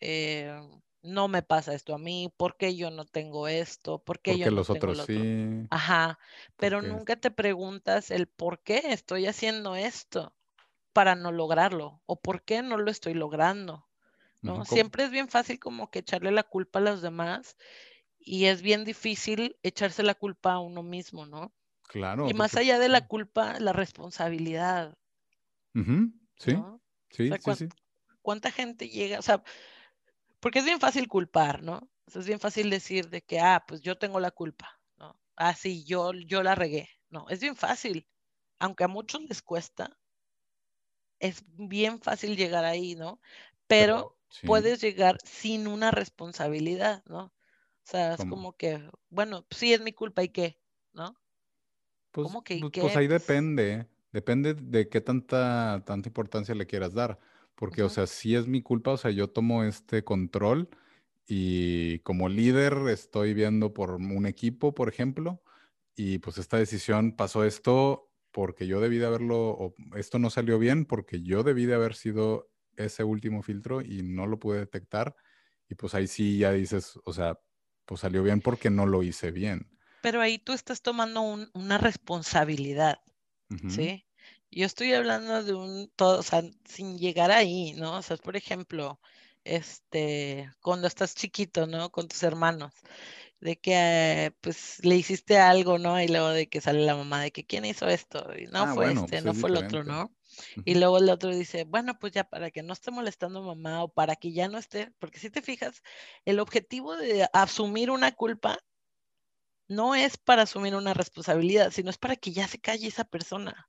eh, 0.00 0.60
no 1.02 1.28
me 1.28 1.42
pasa 1.42 1.74
esto 1.74 1.94
a 1.94 1.98
mí? 1.98 2.32
¿Por 2.36 2.56
qué 2.56 2.76
yo 2.76 2.90
no 2.90 3.04
tengo 3.06 3.48
esto? 3.48 4.02
¿Por 4.04 4.20
qué 4.20 4.38
yo 4.38 4.50
no 4.50 4.56
los 4.56 4.70
otros 4.70 5.00
sí? 5.00 5.68
Ajá, 5.70 6.18
pero 6.58 6.82
nunca 6.82 7.16
te 7.16 7.30
preguntas 7.30 8.10
el 8.10 8.26
por 8.28 8.62
qué 8.62 8.78
estoy 8.86 9.26
haciendo 9.26 9.76
esto 9.76 10.34
para 10.92 11.14
no 11.14 11.32
lograrlo 11.32 12.02
o 12.06 12.20
por 12.20 12.44
qué 12.44 12.62
no 12.62 12.78
lo 12.78 12.90
estoy 12.90 13.14
logrando. 13.14 13.88
¿no? 14.44 14.64
Siempre 14.64 15.04
es 15.04 15.10
bien 15.10 15.28
fácil 15.28 15.58
como 15.60 15.90
que 15.90 16.00
echarle 16.00 16.32
la 16.32 16.44
culpa 16.44 16.78
a 16.80 16.82
los 16.82 17.02
demás 17.02 17.56
y 18.18 18.46
es 18.46 18.62
bien 18.62 18.84
difícil 18.84 19.58
echarse 19.62 20.02
la 20.02 20.14
culpa 20.14 20.54
a 20.54 20.60
uno 20.60 20.82
mismo, 20.82 21.26
¿no? 21.26 21.54
Claro. 21.88 22.28
Y 22.28 22.34
más 22.34 22.56
allá 22.56 22.78
de 22.78 22.88
la 22.88 23.02
culpa, 23.02 23.58
la 23.60 23.72
responsabilidad. 23.72 24.96
Sí, 26.36 26.64
sí, 27.10 27.38
sí, 27.40 27.54
¿Cuánta 28.22 28.50
gente 28.50 28.88
llega? 28.88 29.18
O 29.18 29.22
sea, 29.22 29.42
porque 30.40 30.60
es 30.60 30.64
bien 30.64 30.80
fácil 30.80 31.08
culpar, 31.08 31.62
¿no? 31.62 31.90
es 32.14 32.26
bien 32.26 32.40
fácil 32.40 32.70
decir 32.70 33.10
de 33.10 33.22
que, 33.22 33.38
ah, 33.40 33.64
pues 33.68 33.82
yo 33.82 33.98
tengo 33.98 34.18
la 34.20 34.30
culpa, 34.30 34.80
¿no? 34.96 35.20
Ah, 35.36 35.54
sí, 35.54 35.84
yo, 35.84 36.12
yo 36.14 36.42
la 36.42 36.54
regué, 36.54 36.88
No, 37.10 37.28
es 37.28 37.40
bien 37.40 37.56
fácil. 37.56 38.08
Aunque 38.60 38.84
a 38.84 38.88
muchos 38.88 39.22
les 39.22 39.42
cuesta, 39.42 39.98
es 41.20 41.44
bien 41.56 42.00
fácil 42.00 42.36
llegar 42.36 42.64
ahí, 42.64 42.94
¿no? 42.94 43.20
Pero, 43.66 44.18
puedes 44.44 44.80
llegar 44.80 45.18
sin 45.24 45.66
una 45.66 45.90
responsabilidad, 45.90 47.02
¿no? 47.06 47.24
O 47.26 47.32
sea, 47.90 48.14
es 48.14 48.24
como 48.24 48.56
que, 48.56 48.88
bueno, 49.10 49.46
sí 49.50 49.72
es 49.74 49.80
mi 49.80 49.92
culpa 49.92 50.22
y 50.22 50.30
qué, 50.30 50.60
¿no? 50.92 51.14
Pues, 52.12 52.28
¿Cómo 52.28 52.42
que, 52.44 52.66
pues, 52.78 52.78
pues 52.78 52.96
ahí 52.96 53.06
pues 53.06 53.08
depende, 53.08 53.88
depende 54.12 54.54
de 54.54 54.88
qué 54.88 55.00
tanta, 55.00 55.82
tanta 55.86 56.08
importancia 56.08 56.54
le 56.54 56.66
quieras 56.66 56.94
dar. 56.94 57.18
Porque, 57.54 57.82
o 57.82 57.88
sea, 57.88 58.06
si 58.06 58.36
es 58.36 58.46
mi 58.46 58.62
culpa, 58.62 58.92
o 58.92 58.96
sea, 58.96 59.10
yo 59.10 59.28
tomo 59.28 59.64
este 59.64 60.04
control 60.04 60.68
y 61.26 61.98
como 62.00 62.28
líder 62.28 62.74
estoy 62.88 63.34
viendo 63.34 63.74
por 63.74 63.92
un 63.96 64.26
equipo, 64.26 64.74
por 64.74 64.88
ejemplo, 64.88 65.42
y 65.96 66.18
pues 66.18 66.38
esta 66.38 66.56
decisión 66.56 67.12
pasó 67.16 67.44
esto 67.44 68.10
porque 68.30 68.66
yo 68.66 68.80
debí 68.80 68.98
de 68.98 69.06
haberlo, 69.06 69.50
o 69.50 69.74
esto 69.96 70.18
no 70.18 70.30
salió 70.30 70.58
bien 70.58 70.84
porque 70.84 71.22
yo 71.22 71.42
debí 71.42 71.66
de 71.66 71.74
haber 71.74 71.94
sido 71.94 72.50
ese 72.76 73.02
último 73.02 73.42
filtro 73.42 73.82
y 73.82 74.02
no 74.02 74.26
lo 74.26 74.38
pude 74.38 74.60
detectar. 74.60 75.16
Y 75.68 75.74
pues 75.74 75.94
ahí 75.94 76.06
sí 76.06 76.38
ya 76.38 76.52
dices, 76.52 76.98
o 77.04 77.12
sea, 77.12 77.40
pues 77.84 78.00
salió 78.00 78.22
bien 78.22 78.40
porque 78.40 78.70
no 78.70 78.86
lo 78.86 79.02
hice 79.02 79.32
bien. 79.32 79.68
Pero 80.00 80.20
ahí 80.20 80.38
tú 80.38 80.52
estás 80.52 80.82
tomando 80.82 81.22
una 81.52 81.78
responsabilidad, 81.78 83.00
¿sí? 83.68 84.06
Yo 84.50 84.66
estoy 84.66 84.92
hablando 84.94 85.42
de 85.42 85.54
un 85.54 85.90
todo, 85.94 86.20
o 86.20 86.22
sea, 86.22 86.42
sin 86.64 86.98
llegar 86.98 87.30
ahí, 87.30 87.72
¿no? 87.74 87.98
O 87.98 88.02
sea, 88.02 88.16
por 88.16 88.36
ejemplo, 88.36 89.00
este, 89.44 90.50
cuando 90.62 90.86
estás 90.86 91.14
chiquito, 91.14 91.66
¿no? 91.66 91.90
Con 91.90 92.08
tus 92.08 92.22
hermanos, 92.22 92.72
de 93.40 93.56
que 93.58 94.34
pues 94.40 94.84
le 94.84 94.96
hiciste 94.96 95.38
algo, 95.38 95.78
¿no? 95.78 96.00
Y 96.00 96.08
luego 96.08 96.30
de 96.30 96.48
que 96.48 96.60
sale 96.60 96.80
la 96.84 96.96
mamá 96.96 97.22
de 97.22 97.30
que 97.30 97.46
quién 97.46 97.64
hizo 97.64 97.86
esto, 97.88 98.26
y 98.36 98.46
no 98.46 98.62
ah, 98.62 98.74
fue 98.74 98.92
este, 98.92 99.06
pues 99.08 99.24
no 99.24 99.34
fue 99.34 99.50
el 99.50 99.56
otro, 99.56 99.84
¿no? 99.84 100.12
Y 100.64 100.74
luego 100.76 100.98
el 100.98 101.08
otro 101.08 101.34
dice, 101.34 101.64
bueno, 101.64 101.98
pues 101.98 102.12
ya 102.12 102.24
para 102.24 102.50
que 102.50 102.62
no 102.62 102.72
esté 102.72 102.90
molestando 102.90 103.42
mamá 103.42 103.82
o 103.82 103.88
para 103.88 104.16
que 104.16 104.32
ya 104.32 104.48
no 104.48 104.58
esté, 104.58 104.92
porque 104.98 105.18
si 105.18 105.30
te 105.30 105.42
fijas, 105.42 105.82
el 106.24 106.38
objetivo 106.40 106.96
de 106.96 107.28
asumir 107.32 107.90
una 107.90 108.12
culpa 108.12 108.58
no 109.68 109.94
es 109.94 110.16
para 110.16 110.42
asumir 110.42 110.74
una 110.74 110.94
responsabilidad, 110.94 111.70
sino 111.70 111.90
es 111.90 111.98
para 111.98 112.16
que 112.16 112.32
ya 112.32 112.48
se 112.48 112.58
calle 112.58 112.88
esa 112.88 113.04
persona 113.04 113.68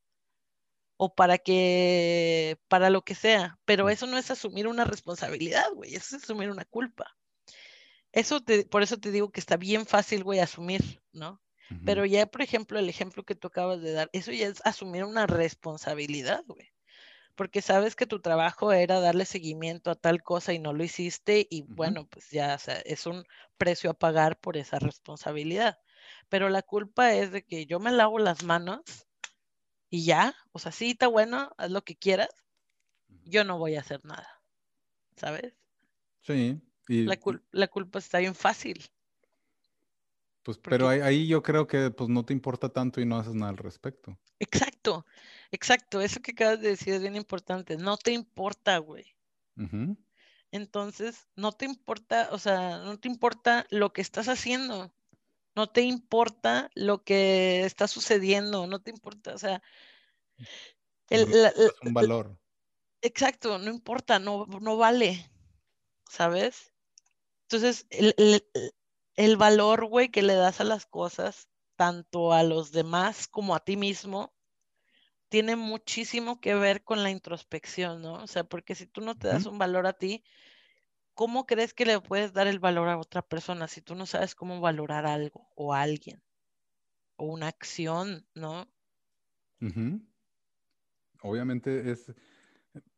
o 0.98 1.14
para 1.14 1.38
que, 1.38 2.58
para 2.68 2.90
lo 2.90 3.04
que 3.04 3.16
sea, 3.16 3.58
pero 3.66 3.90
eso 3.90 4.06
no 4.08 4.18
es 4.18 4.32
asumir 4.32 4.68
una 4.68 4.84
responsabilidad, 4.84 5.72
güey, 5.74 5.96
eso 5.96 6.18
es 6.18 6.24
asumir 6.24 6.50
una 6.50 6.66
culpa. 6.66 7.16
Eso 8.12 8.42
te, 8.42 8.66
por 8.66 8.82
eso 8.82 8.98
te 8.98 9.12
digo 9.12 9.32
que 9.32 9.40
está 9.40 9.56
bien 9.56 9.86
fácil, 9.86 10.24
güey, 10.24 10.40
asumir, 10.40 11.02
¿no? 11.14 11.42
Pero 11.86 12.04
ya, 12.04 12.26
por 12.26 12.42
ejemplo, 12.42 12.80
el 12.80 12.90
ejemplo 12.90 13.24
que 13.24 13.36
tú 13.36 13.48
acabas 13.48 13.80
de 13.82 13.92
dar, 13.92 14.10
eso 14.12 14.32
ya 14.32 14.48
es 14.48 14.60
asumir 14.66 15.04
una 15.04 15.28
responsabilidad, 15.28 16.44
güey. 16.48 16.74
Porque 17.36 17.62
sabes 17.62 17.96
que 17.96 18.08
tu 18.08 18.22
trabajo 18.22 18.74
era 18.74 19.00
darle 19.00 19.24
seguimiento 19.26 19.92
a 19.92 19.96
tal 19.96 20.24
cosa 20.24 20.52
y 20.52 20.60
no 20.60 20.74
lo 20.74 20.84
hiciste 20.84 21.48
y 21.50 21.62
bueno, 21.62 22.08
pues 22.08 22.32
ya, 22.32 22.56
o 22.56 22.60
sea, 22.60 22.80
es 22.80 23.06
un 23.06 23.24
precio 23.58 23.92
a 23.92 23.94
pagar 23.94 24.40
por 24.40 24.58
esa 24.58 24.80
responsabilidad. 24.80 25.78
Pero 26.30 26.50
la 26.50 26.62
culpa 26.62 27.14
es 27.14 27.32
de 27.32 27.44
que 27.44 27.66
yo 27.66 27.80
me 27.80 27.92
lavo 27.92 28.20
las 28.20 28.44
manos 28.44 28.82
y 29.90 30.06
ya, 30.06 30.36
o 30.52 30.60
sea, 30.60 30.72
sí, 30.72 30.92
está 30.92 31.08
bueno, 31.08 31.52
haz 31.58 31.72
lo 31.72 31.84
que 31.84 31.96
quieras, 31.96 32.30
yo 33.24 33.44
no 33.44 33.58
voy 33.58 33.76
a 33.76 33.82
hacer 33.82 34.06
nada, 34.06 34.28
¿sabes? 35.16 35.56
Sí. 36.22 36.62
la, 36.88 37.68
culpa 37.68 37.98
está 37.98 38.20
bien 38.20 38.36
fácil. 38.36 38.86
Pues, 40.44 40.60
pero 40.60 40.88
ahí, 40.88 41.28
yo 41.28 41.42
creo 41.42 41.68
que 41.68 41.90
pues 41.92 42.10
no 42.10 42.24
te 42.24 42.34
importa 42.34 42.70
tanto 42.70 43.02
y 43.02 43.06
no 43.06 43.18
haces 43.18 43.34
nada 43.34 43.52
al 43.52 43.58
respecto. 43.58 44.18
Exacto, 44.40 45.06
exacto, 45.52 46.02
eso 46.02 46.22
que 46.22 46.32
acabas 46.32 46.62
de 46.62 46.70
decir 46.70 46.94
es 46.94 47.02
bien 47.02 47.16
importante, 47.16 47.78
no 47.78 47.98
te 47.98 48.12
importa, 48.12 48.78
güey. 48.78 49.16
Entonces, 50.52 51.28
no 51.36 51.52
te 51.52 51.66
importa, 51.66 52.30
o 52.32 52.40
sea, 52.40 52.78
no 52.78 52.98
te 52.98 53.10
importa 53.10 53.66
lo 53.70 53.92
que 53.92 54.02
estás 54.02 54.30
haciendo 54.30 54.94
no 55.56 55.68
te 55.68 55.82
importa 55.82 56.70
lo 56.76 57.04
que 57.04 57.64
está 57.66 57.88
sucediendo, 57.88 58.68
no 58.68 58.82
te 58.82 58.92
importa, 58.92 59.34
o 59.34 59.38
sea, 59.38 59.62
el, 61.10 61.28
un 61.84 61.94
valor. 61.94 62.38
Exacto, 63.02 63.58
no 63.58 63.70
importa, 63.70 64.20
no, 64.20 64.46
no 64.46 64.78
vale, 64.78 65.30
¿sabes? 66.10 66.74
Entonces, 67.44 67.88
el, 67.90 68.44
el 69.16 69.38
valor, 69.38 69.86
güey, 69.86 70.10
que 70.10 70.22
le 70.22 70.36
das 70.36 70.62
a 70.62 70.66
las 70.66 70.86
cosas, 70.86 71.50
tanto 71.76 72.34
a 72.34 72.44
los 72.44 72.72
demás 72.72 73.28
como 73.28 73.56
a 73.56 73.62
ti 73.62 73.78
mismo, 73.78 74.34
tiene 75.30 75.56
muchísimo 75.56 76.42
que 76.42 76.56
ver 76.56 76.84
con 76.84 77.04
la 77.04 77.10
introspección, 77.10 78.02
¿no? 78.02 78.16
O 78.16 78.28
sea, 78.28 78.44
porque 78.44 78.76
si 78.76 78.86
tú 78.88 79.02
no 79.02 79.18
te 79.18 79.28
das 79.28 79.46
un 79.46 79.58
valor 79.58 79.88
a 79.88 79.94
ti, 79.94 80.24
¿cómo 81.20 81.46
crees 81.46 81.74
que 81.74 81.84
le 81.84 82.00
puedes 82.00 82.32
dar 82.32 82.48
el 82.48 82.60
valor 82.60 82.88
a 82.88 82.98
otra 82.98 83.22
persona 83.22 83.68
si 83.68 83.82
tú 83.82 83.94
no 83.94 84.06
sabes 84.06 84.36
cómo 84.36 84.62
valorar 84.62 85.06
algo 85.06 85.50
o 85.54 85.74
a 85.74 85.82
alguien 85.82 86.24
o 87.18 87.26
una 87.26 87.50
acción, 87.50 88.26
¿no? 88.36 88.72
Obviamente 91.22 91.92
es 91.92 92.14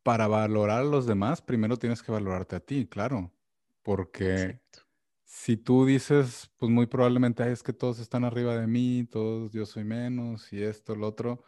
para 0.04 0.28
valorar 0.28 0.82
a 0.82 0.84
los 0.84 1.08
demás, 1.08 1.42
primero 1.42 1.78
tienes 1.78 2.04
que 2.04 2.12
valorarte 2.12 2.56
a 2.56 2.60
ti, 2.60 2.86
claro, 2.86 3.34
porque 3.82 4.62
si 5.24 5.58
tú 5.58 5.88
dices, 5.88 6.52
pues 6.58 6.72
muy 6.72 6.86
probablemente 6.86 7.52
es 7.52 7.64
que 7.64 7.74
todos 7.74 7.98
están 7.98 8.24
arriba 8.24 8.56
de 8.56 8.68
mí, 8.68 9.08
todos 9.10 9.52
yo 9.52 9.66
soy 9.66 9.84
menos 9.84 10.54
y 10.54 10.62
esto, 10.62 10.94
lo 10.96 11.08
otro, 11.08 11.44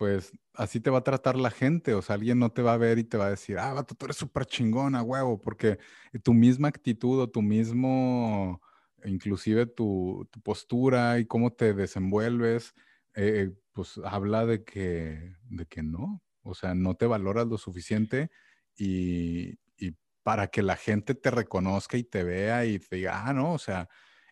pues 0.00 0.32
así 0.54 0.80
te 0.80 0.88
va 0.88 1.00
a 1.00 1.04
tratar 1.04 1.36
la 1.36 1.50
gente, 1.50 1.92
o 1.92 2.00
sea, 2.00 2.14
alguien 2.14 2.38
no 2.38 2.50
te 2.52 2.62
va 2.62 2.72
a 2.72 2.78
ver 2.78 2.98
y 2.98 3.04
te 3.04 3.18
va 3.18 3.26
a 3.26 3.30
decir, 3.30 3.58
ah, 3.58 3.84
tú 3.84 3.94
eres 4.06 4.16
súper 4.16 4.46
chingona, 4.46 5.02
huevo, 5.02 5.38
porque 5.38 5.78
tu 6.22 6.32
misma 6.32 6.68
actitud 6.68 7.20
o 7.20 7.28
tu 7.28 7.42
mismo, 7.42 8.62
inclusive 9.04 9.66
tu, 9.66 10.26
postura 10.42 11.18
y 11.18 11.26
cómo 11.26 11.52
te 11.52 11.74
desenvuelves, 11.74 12.72
eh, 13.14 13.52
pues 13.72 14.00
habla 14.02 14.46
de 14.46 14.64
que, 14.64 15.36
de 15.50 15.66
que 15.66 15.82
no, 15.82 16.22
o 16.40 16.54
sea, 16.54 16.74
no 16.74 16.94
te 16.94 17.04
valoras 17.04 17.46
lo 17.46 17.58
suficiente 17.58 18.30
y, 18.74 19.58
y 19.76 19.98
para 20.22 20.46
que 20.46 20.62
la 20.62 20.76
gente 20.76 21.14
te 21.14 21.30
reconozca 21.30 21.98
y 21.98 22.04
te 22.04 22.24
vea 22.24 22.64
y 22.64 22.78
te 22.78 22.96
diga, 22.96 23.26
ah, 23.26 23.34
no, 23.34 23.52
o 23.52 23.58
sea, 23.58 23.86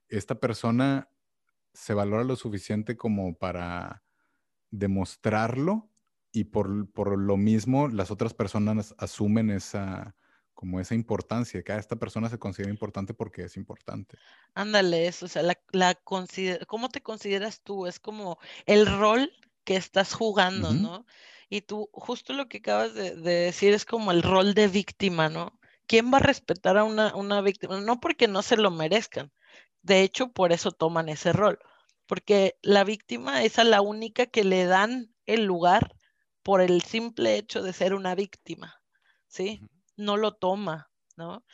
esta 0.09 0.41
persona 0.41 1.11
se 1.75 1.93
valora 1.93 2.25
lo 2.25 2.37
suficiente 2.37 2.97
como 2.97 3.37
para 3.37 4.03
demostrarlo 4.71 5.89
y 6.33 6.45
por, 6.45 6.91
por, 6.93 7.19
lo 7.19 7.37
mismo 7.37 7.89
las 7.89 8.11
otras 8.11 8.35
personas 8.35 8.95
asumen 8.99 9.51
esa 9.51 10.15
como 10.59 10.81
esa 10.81 10.97
importancia, 10.97 11.63
que 11.63 11.71
a 11.71 11.77
ah, 11.77 11.79
esta 11.79 11.95
persona 11.95 12.29
se 12.29 12.41
considera 12.41 12.73
importante 12.73 13.15
porque 13.15 13.45
es 13.45 13.57
importante. 13.57 14.19
Ándale, 14.55 15.07
eso, 15.07 15.27
o 15.27 15.29
sea, 15.29 15.45
la, 15.45 15.57
la 15.71 15.97
¿cómo 16.67 16.89
te 16.89 17.01
consideras 17.01 17.63
tú? 17.63 17.87
Es 17.87 18.01
como 18.01 18.41
el 18.67 18.87
rol 18.87 19.33
que 19.63 19.77
estás 19.77 20.15
jugando, 20.15 20.73
¿no? 20.73 21.07
Y 21.49 21.61
tú, 21.61 21.89
justo 21.93 22.33
lo 22.33 22.49
que 22.49 22.59
acabas 22.59 22.93
de, 22.93 23.15
decir 23.15 23.73
es 23.73 23.85
como 23.85 24.11
el 24.11 24.25
rol 24.25 24.55
de 24.55 24.67
víctima, 24.67 25.29
¿no? 25.29 25.61
¿Quién 25.87 26.13
va 26.13 26.17
a 26.17 26.23
respetar 26.23 26.77
a 26.77 26.83
una, 26.83 27.15
una 27.15 27.41
víctima? 27.41 27.81
No 27.81 28.01
porque 28.01 28.27
no 28.27 28.43
se 28.43 28.57
lo 28.57 28.73
merezcan, 28.73 29.31
de 29.83 30.03
hecho, 30.03 30.33
por 30.33 30.51
eso 30.51 30.73
toman 30.73 31.09
ese 31.09 31.33
rol 31.33 31.61
porque 32.09 32.59
la 32.62 32.83
víctima 32.83 33.45
es 33.45 33.59
a 33.59 33.65
la 33.65 33.83
única 33.83 34.27
que 34.27 34.43
le 34.43 34.65
dan 34.65 35.15
el 35.27 35.45
lugar 35.45 35.95
por 36.43 36.62
el 36.62 36.83
simple 36.83 37.37
hecho 37.37 37.62
de 37.62 37.75
ser 37.75 37.95
una 37.95 38.15
víctima, 38.15 38.83
¿sí? 39.29 39.61
No 39.97 40.17
lo 40.17 40.35
toma, 40.35 40.91
¿no? 41.17 41.45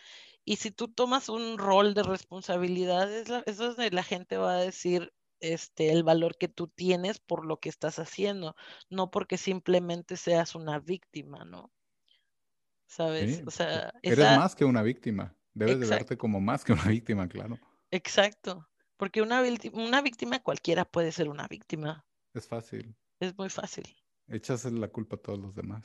Y 0.45 0.57
si 0.57 0.71
tú 0.71 0.89
tomas 0.89 1.29
un 1.29 1.59
rol 1.59 1.93
de 1.95 2.05
responsabilidad, 2.05 3.13
eso 3.13 3.43
es 3.47 3.57
donde 3.59 3.91
la 3.91 4.05
gente 4.05 4.37
va 4.37 4.55
a 4.55 4.61
decir 4.61 5.13
este, 5.41 5.91
el 5.91 6.05
valor 6.05 6.39
que 6.39 6.49
tú 6.49 6.69
tienes 6.69 7.19
por 7.19 7.45
lo 7.45 7.59
que 7.59 7.69
estás 7.69 7.99
haciendo, 7.99 8.55
no 8.89 9.11
porque 9.11 9.37
simplemente 9.37 10.17
seas 10.17 10.55
una 10.55 10.79
víctima, 10.79 11.45
¿no? 11.45 11.73
¿Sabes? 12.87 13.43
o 13.45 13.51
sea, 13.51 13.93
eres 14.03 14.37
más 14.37 14.55
que 14.55 14.65
una 14.65 14.83
víctima. 14.83 15.35
Debes 15.53 15.81
de 15.81 15.87
verte 15.87 16.17
como 16.17 16.41
más 16.41 16.65
que 16.65 16.73
una 16.73 16.85
víctima, 16.89 17.29
claro. 17.29 17.59
Exacto. 17.91 18.69
Porque 18.97 19.23
una, 19.23 19.43
una 19.73 20.03
víctima 20.03 20.41
cualquiera 20.41 20.85
puede 20.85 21.13
ser 21.13 21.29
una 21.29 21.47
víctima. 21.49 22.05
Es 22.33 22.47
fácil. 22.47 22.97
Es 23.21 23.37
muy 23.37 23.49
fácil. 23.49 23.85
Echas 24.29 24.65
la 24.65 24.89
culpa 24.89 25.17
a 25.17 25.19
todos 25.21 25.39
los 25.39 25.55
demás. 25.55 25.85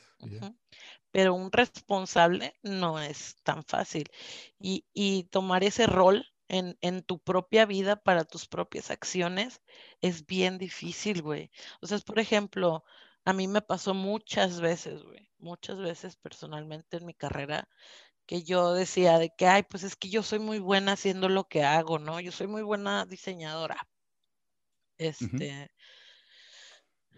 Pero 1.10 1.34
un 1.34 1.52
responsable 1.52 2.54
no 2.62 2.98
es 2.98 3.36
tan 3.42 3.64
fácil. 3.64 4.08
Y, 4.58 4.86
y 4.94 5.24
tomar 5.24 5.62
ese 5.62 5.86
rol 5.86 6.26
en, 6.48 6.78
en, 6.80 7.02
tu 7.02 7.18
propia 7.18 7.66
vida 7.66 7.96
para 7.96 8.24
tus 8.24 8.48
propias 8.48 8.90
acciones 8.90 9.60
es 10.00 10.26
bien 10.26 10.58
difícil, 10.58 11.22
güey. 11.22 11.50
O 11.80 11.86
sea, 11.86 11.98
por 11.98 12.18
ejemplo, 12.18 12.82
a 13.24 13.32
mí 13.32 13.46
me 13.46 13.62
pasó 13.62 13.94
muchas 13.94 14.60
veces, 14.60 15.02
güey, 15.02 15.30
muchas 15.38 15.78
veces 15.78 16.16
personalmente 16.16 16.96
en 16.96 17.06
mi 17.06 17.14
carrera, 17.14 17.68
que 18.30 18.44
yo 18.44 18.74
decía 18.74 19.18
de 19.18 19.30
que, 19.36 19.48
ay, 19.48 19.64
pues 19.64 19.82
es 19.82 19.96
que 19.96 20.08
yo 20.08 20.22
soy 20.22 20.38
muy 20.38 20.60
buena 20.60 20.92
haciendo 20.92 21.28
lo 21.28 21.48
que 21.48 21.64
hago, 21.64 21.98
¿no? 21.98 22.20
Yo 22.20 22.30
soy 22.30 22.46
muy 22.46 22.62
buena 22.62 23.04
diseñadora. 23.04 23.88
Este, 24.98 25.68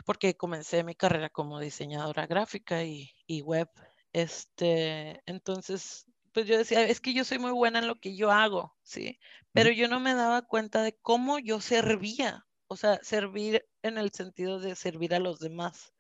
porque 0.07 0.39
comencé 0.39 0.83
mi 0.85 0.95
carrera 0.95 1.29
como 1.29 1.61
diseñadora 1.61 2.27
gráfica 2.27 2.83
y, 2.83 3.11
y 3.27 3.43
web. 3.43 3.69
Este, 4.15 5.21
entonces, 5.27 6.07
pues 6.33 6.47
yo 6.47 6.57
decía, 6.57 6.83
es 6.85 6.99
que 7.03 7.13
yo 7.13 7.25
soy 7.25 7.39
muy 7.39 7.53
buena 7.53 7.81
en 7.81 7.89
lo 7.89 7.97
que 7.97 8.17
yo 8.17 8.31
hago, 8.31 8.75
¿sí? 8.83 9.19
Pero 9.53 9.71
yo 9.71 9.89
no 9.89 10.01
me 10.01 10.15
daba 10.15 10.41
cuenta 10.41 10.83
de 10.83 10.97
cómo 10.97 11.39
yo 11.39 11.61
servía, 11.61 12.47
o 12.69 12.77
sea, 12.77 13.01
servir 13.03 13.67
en 13.83 13.99
el 13.99 14.13
sentido 14.13 14.61
de 14.61 14.77
servir 14.77 15.15
a 15.15 15.19
los 15.19 15.41
demás, 15.41 15.93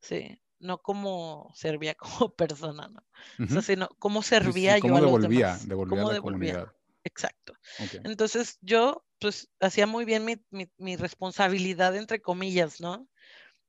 ¿sí? 0.00 0.40
No 0.58 0.78
como 0.78 1.52
servía 1.54 1.94
como 2.28 2.34
persona, 2.34 2.88
¿no? 2.88 3.02
O 3.44 3.48
sea, 3.48 3.62
sino 3.62 3.88
cómo 3.98 4.22
servía 4.22 4.78
yo 4.78 4.96
a 4.96 5.00
los 5.00 5.20
demás. 5.20 5.68
Devolvía 5.68 6.02
a 6.02 6.12
la 6.12 6.20
comunidad. 6.20 6.72
Exacto. 7.04 7.52
Entonces 8.04 8.58
yo, 8.62 9.04
pues, 9.20 9.50
hacía 9.60 9.86
muy 9.86 10.06
bien 10.06 10.24
mi, 10.24 10.36
mi, 10.50 10.70
mi 10.78 10.96
responsabilidad, 10.96 11.94
entre 11.96 12.22
comillas, 12.22 12.80
¿no? 12.80 13.08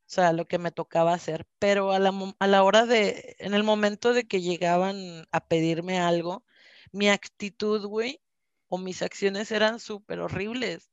O 0.05 0.07
sea, 0.07 0.33
lo 0.33 0.45
que 0.45 0.59
me 0.59 0.71
tocaba 0.71 1.13
hacer. 1.13 1.45
Pero 1.59 1.91
a 1.91 1.99
la, 1.99 2.13
a 2.39 2.47
la 2.47 2.63
hora 2.63 2.85
de, 2.85 3.35
en 3.39 3.53
el 3.53 3.63
momento 3.63 4.13
de 4.13 4.27
que 4.27 4.41
llegaban 4.41 5.27
a 5.31 5.47
pedirme 5.47 5.99
algo, 5.99 6.45
mi 6.91 7.09
actitud, 7.09 7.85
güey, 7.85 8.21
o 8.67 8.77
mis 8.77 9.01
acciones 9.01 9.51
eran 9.51 9.79
súper 9.79 10.19
horribles. 10.19 10.91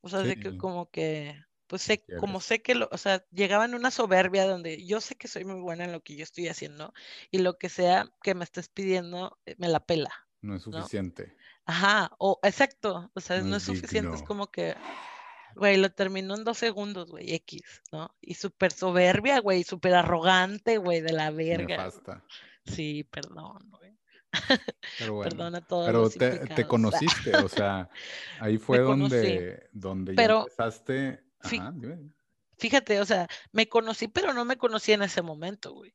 O 0.00 0.08
sea, 0.08 0.20
de 0.20 0.38
que 0.38 0.56
como 0.56 0.90
que, 0.90 1.36
pues 1.70 1.82
sé, 1.82 2.04
como 2.18 2.40
sé 2.40 2.62
que, 2.62 2.74
lo, 2.74 2.88
o 2.90 2.98
sea, 2.98 3.24
llegaban 3.30 3.76
una 3.76 3.92
soberbia 3.92 4.44
donde 4.44 4.84
yo 4.84 5.00
sé 5.00 5.14
que 5.14 5.28
soy 5.28 5.44
muy 5.44 5.60
buena 5.60 5.84
en 5.84 5.92
lo 5.92 6.00
que 6.00 6.16
yo 6.16 6.24
estoy 6.24 6.48
haciendo 6.48 6.92
y 7.30 7.38
lo 7.38 7.58
que 7.58 7.68
sea 7.68 8.10
que 8.24 8.34
me 8.34 8.42
estés 8.42 8.68
pidiendo 8.68 9.38
eh, 9.46 9.54
me 9.56 9.68
la 9.68 9.78
pela. 9.78 10.10
No 10.40 10.56
es 10.56 10.62
suficiente. 10.62 11.36
Ajá, 11.66 12.10
o 12.18 12.40
exacto, 12.42 13.12
o 13.14 13.20
sea, 13.20 13.40
no, 13.42 13.54
es, 13.54 13.62
suficiente, 13.62 14.16
es 14.16 14.22
como 14.24 14.48
que, 14.48 14.74
Güey, 15.54 15.76
lo 15.76 15.92
terminó 15.92 16.34
en 16.34 16.42
dos 16.42 16.58
segundos, 16.58 17.08
güey, 17.12 17.34
X, 17.34 17.62
¿no? 17.92 18.16
Y 18.20 18.34
súper 18.34 18.72
soberbia, 18.72 19.38
güey, 19.38 19.62
súper 19.62 19.94
arrogante, 19.94 20.78
güey, 20.78 21.00
de 21.00 21.12
la 21.12 21.30
verga. 21.30 21.92
Sí, 22.66 23.04
perdón, 23.04 23.70
güey. 23.70 23.96
Pero 24.98 25.14
bueno, 25.14 25.30
Perdón 25.30 25.54
a 25.54 25.60
todos 25.60 25.86
pero 25.86 26.10
te, 26.10 26.46
te, 26.54 26.64
conociste, 26.66 27.36
o 27.36 27.48
sea, 27.48 27.88
ahí 28.40 28.58
fue 28.58 28.80
donde, 28.80 29.68
donde 29.72 30.16
ya 30.16 30.24
empezaste. 30.24 31.29
Ajá, 31.40 31.74
fíjate, 32.58 33.00
o 33.00 33.06
sea, 33.06 33.28
me 33.52 33.68
conocí, 33.68 34.08
pero 34.08 34.34
no 34.34 34.44
me 34.44 34.58
conocí 34.58 34.92
en 34.92 35.02
ese 35.02 35.22
momento, 35.22 35.74
güey. 35.74 35.94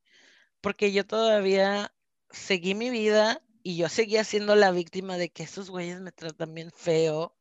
Porque 0.61 0.91
yo 0.93 1.05
todavía 1.07 1.93
seguí 2.31 2.75
mi 2.75 2.89
vida 2.89 3.41
y 3.63 3.77
yo 3.77 3.89
seguía 3.89 4.23
siendo 4.23 4.55
la 4.55 4.71
víctima 4.71 5.17
de 5.17 5.29
que 5.31 5.43
esos 5.43 5.69
güeyes 5.69 6.01
me 6.01 6.11
tratan 6.11 6.53
bien 6.53 6.71
feo, 6.71 7.37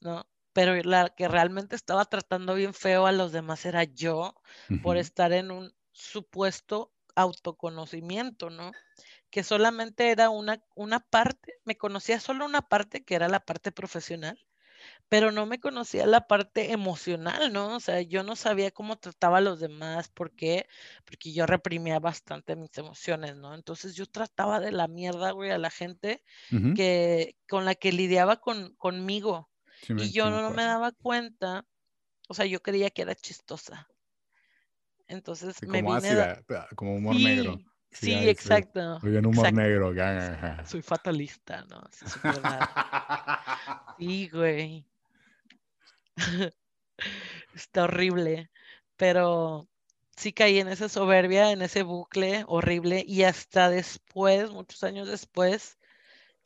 ¿no? 0.00 0.26
pero 0.52 0.74
la 0.82 1.10
que 1.10 1.28
realmente 1.28 1.76
estaba 1.76 2.04
tratando 2.04 2.54
bien 2.54 2.74
feo 2.74 3.06
a 3.06 3.12
los 3.12 3.32
demás 3.32 3.64
era 3.64 3.84
yo 3.84 4.34
por 4.80 4.96
estar 4.96 5.32
en 5.32 5.50
un 5.50 5.74
supuesto 5.92 6.92
autoconocimiento, 7.14 8.50
¿no? 8.50 8.72
Que 9.30 9.44
solamente 9.44 10.10
era 10.10 10.30
una, 10.30 10.62
una 10.74 11.00
parte, 11.00 11.54
me 11.64 11.76
conocía 11.76 12.20
solo 12.20 12.44
una 12.44 12.62
parte 12.62 13.04
que 13.04 13.14
era 13.14 13.28
la 13.28 13.40
parte 13.40 13.72
profesional, 13.72 14.38
pero 15.08 15.30
no 15.30 15.44
me 15.44 15.60
conocía 15.60 16.06
la 16.06 16.26
parte 16.26 16.72
emocional, 16.72 17.52
¿no? 17.52 17.76
O 17.76 17.80
sea, 17.80 18.00
yo 18.00 18.22
no 18.22 18.34
sabía 18.34 18.70
cómo 18.70 18.96
trataba 18.96 19.38
a 19.38 19.42
los 19.42 19.60
demás, 19.60 20.08
¿por 20.08 20.34
qué? 20.34 20.66
Porque 21.04 21.32
yo 21.32 21.46
reprimía 21.46 21.98
bastante 21.98 22.56
mis 22.56 22.76
emociones, 22.78 23.36
¿no? 23.36 23.54
Entonces 23.54 23.94
yo 23.94 24.06
trataba 24.06 24.58
de 24.58 24.72
la 24.72 24.88
mierda, 24.88 25.32
güey, 25.32 25.50
a 25.50 25.58
la 25.58 25.70
gente 25.70 26.22
que, 26.74 27.36
con 27.48 27.64
la 27.64 27.74
que 27.74 27.92
lidiaba 27.92 28.36
con, 28.36 28.74
conmigo, 28.76 29.50
y 29.88 30.12
yo 30.12 30.30
no, 30.30 30.50
me 30.50 30.62
daba 30.62 30.92
cuenta, 30.92 31.66
o 32.28 32.34
sea, 32.34 32.46
yo 32.46 32.62
creía 32.62 32.90
que 32.90 33.02
era 33.02 33.14
chistosa. 33.14 33.88
Entonces 35.08 35.60
me 35.62 35.82
como 35.82 35.94
vine 35.94 36.08
ácida, 36.08 36.42
como 36.74 36.96
humor 36.96 37.16
negro. 37.16 37.58
Sí, 37.90 38.14
exacto. 38.14 38.98
Muy 39.02 39.12
bien 39.12 39.26
humor 39.26 39.52
negro. 39.52 39.92
Soy 40.64 40.80
fatalista, 40.80 41.66
¿no? 41.68 41.82
sí, 43.98 44.30
güey. 44.30 44.86
Está 47.54 47.84
horrible. 47.84 48.50
Pero 48.96 49.68
sí 50.16 50.32
caí 50.32 50.58
en 50.58 50.68
esa 50.68 50.88
soberbia, 50.88 51.52
en 51.52 51.62
ese 51.62 51.82
bucle 51.82 52.44
horrible. 52.46 53.04
Y 53.06 53.24
hasta 53.24 53.70
después, 53.70 54.50
muchos 54.50 54.82
años 54.84 55.08
después, 55.08 55.78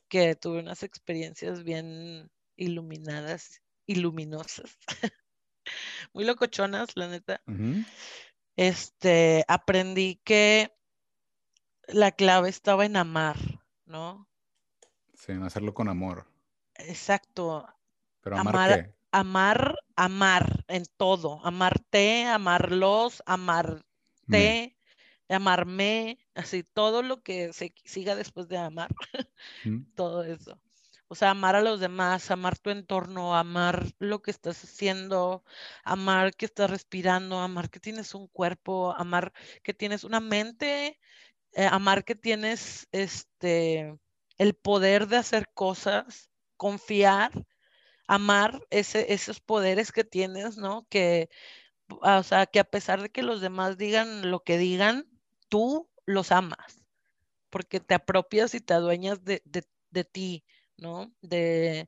que 0.07 0.35
tuve 0.35 0.59
unas 0.59 0.83
experiencias 0.83 1.63
bien 1.63 2.31
iluminadas 2.55 3.61
y 3.85 3.95
luminosas. 3.95 4.77
Muy 6.13 6.25
locochonas, 6.25 6.95
la 6.95 7.07
neta. 7.07 7.41
Este, 8.55 9.45
aprendí 9.47 10.19
que 10.23 10.73
la 11.87 12.11
clave 12.11 12.49
estaba 12.49 12.85
en 12.85 12.97
amar, 12.97 13.37
¿no? 13.85 14.27
Sí, 15.13 15.31
en 15.31 15.43
hacerlo 15.43 15.73
con 15.73 15.89
amor. 15.89 16.25
Exacto. 16.75 17.67
Pero 18.21 18.37
amar, 18.37 18.85
qué? 18.85 18.96
Amar, 19.19 19.75
amar 19.95 20.65
en 20.67 20.85
todo. 20.97 21.41
Amarte, 21.45 22.25
amarlos, 22.25 23.23
amarte, 23.25 24.77
amarme, 25.29 26.19
así, 26.35 26.63
todo 26.63 27.03
lo 27.03 27.21
que 27.23 27.53
se 27.53 27.73
siga 27.85 28.15
después 28.15 28.47
de 28.47 28.57
amar. 28.57 28.89
todo 29.95 30.23
eso. 30.23 30.61
O 31.09 31.15
sea, 31.15 31.31
amar 31.31 31.55
a 31.55 31.61
los 31.61 31.79
demás, 31.79 32.31
amar 32.31 32.57
tu 32.59 32.69
entorno, 32.69 33.35
amar 33.37 33.85
lo 33.99 34.21
que 34.21 34.31
estás 34.31 34.63
haciendo, 34.63 35.43
amar 35.83 36.35
que 36.35 36.45
estás 36.45 36.69
respirando, 36.69 37.39
amar 37.39 37.69
que 37.69 37.79
tienes 37.79 38.13
un 38.15 38.27
cuerpo, 38.27 38.93
amar 38.97 39.33
que 39.63 39.73
tienes 39.73 40.03
una 40.03 40.19
mente, 40.19 40.99
eh, 41.53 41.67
amar 41.71 42.05
que 42.05 42.15
tienes 42.15 42.87
este 42.91 43.97
el 44.37 44.55
poder 44.55 45.07
de 45.07 45.17
hacer 45.17 45.47
cosas, 45.53 46.29
confiar, 46.57 47.31
amar 48.07 48.65
ese, 48.69 49.13
esos 49.13 49.39
poderes 49.39 49.91
que 49.91 50.03
tienes, 50.03 50.57
¿no? 50.57 50.87
Que, 50.89 51.29
o 51.89 52.23
sea, 52.23 52.45
que 52.47 52.59
a 52.59 52.63
pesar 52.63 53.01
de 53.01 53.09
que 53.09 53.23
los 53.23 53.41
demás 53.41 53.77
digan 53.77 54.31
lo 54.31 54.41
que 54.41 54.57
digan, 54.57 55.07
tú 55.49 55.89
los 56.05 56.31
amas, 56.31 56.83
porque 57.49 57.79
te 57.79 57.95
apropias 57.95 58.55
y 58.55 58.61
te 58.61 58.73
adueñas 58.73 59.23
de, 59.23 59.41
de 59.45 60.03
ti 60.03 60.43
¿no? 60.77 61.11
De, 61.21 61.87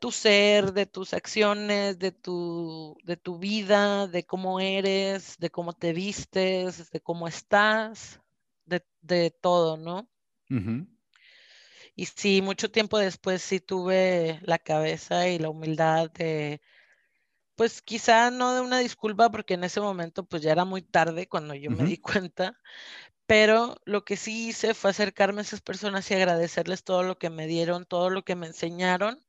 tu 0.00 0.10
ser, 0.12 0.72
de 0.72 0.86
tus 0.86 1.14
acciones, 1.14 1.98
de 1.98 2.12
tu, 2.12 2.96
de 3.04 3.16
tu 3.16 3.38
vida, 3.38 4.06
de 4.06 4.24
cómo 4.24 4.60
eres, 4.60 5.38
de 5.38 5.50
cómo 5.50 5.72
te 5.72 5.92
vistes, 5.92 6.90
de 6.90 7.00
cómo 7.00 7.28
estás, 7.28 8.20
de, 8.66 9.30
todo, 9.30 9.76
¿no? 9.76 10.08
Y 11.96 12.06
sí, 12.06 12.42
mucho 12.42 12.70
tiempo 12.70 12.98
después 12.98 13.42
sí 13.42 13.60
tuve 13.60 14.40
la 14.42 14.58
cabeza 14.58 15.28
y 15.28 15.38
la 15.38 15.50
humildad 15.50 16.10
de, 16.10 16.60
pues 17.56 17.82
quizá 17.82 18.30
no 18.30 18.54
de 18.54 18.60
una 18.60 18.78
disculpa 18.78 19.30
porque 19.30 19.54
en 19.54 19.64
ese 19.64 19.80
momento 19.80 20.24
pues 20.24 20.42
ya 20.42 20.52
era 20.52 20.64
muy 20.64 20.82
tarde 20.82 21.28
cuando 21.28 21.54
yo 21.54 21.70
me 21.70 21.84
di 21.84 21.98
cuenta, 21.98 22.60
pero 23.26 23.76
lo 23.84 24.04
que 24.04 24.16
sí 24.16 24.48
hice 24.48 24.74
fue 24.74 24.90
acercarme 24.90 25.40
a 25.40 25.42
esas 25.42 25.60
personas 25.60 26.10
y 26.10 26.14
agradecerles 26.14 26.84
todo 26.84 27.02
lo 27.02 27.18
que 27.18 27.30
me 27.30 27.46
dieron, 27.46 27.86
todo 27.86 28.10
lo 28.10 28.24
que 28.24 28.36
me 28.36 28.46
enseñaron. 28.48 29.24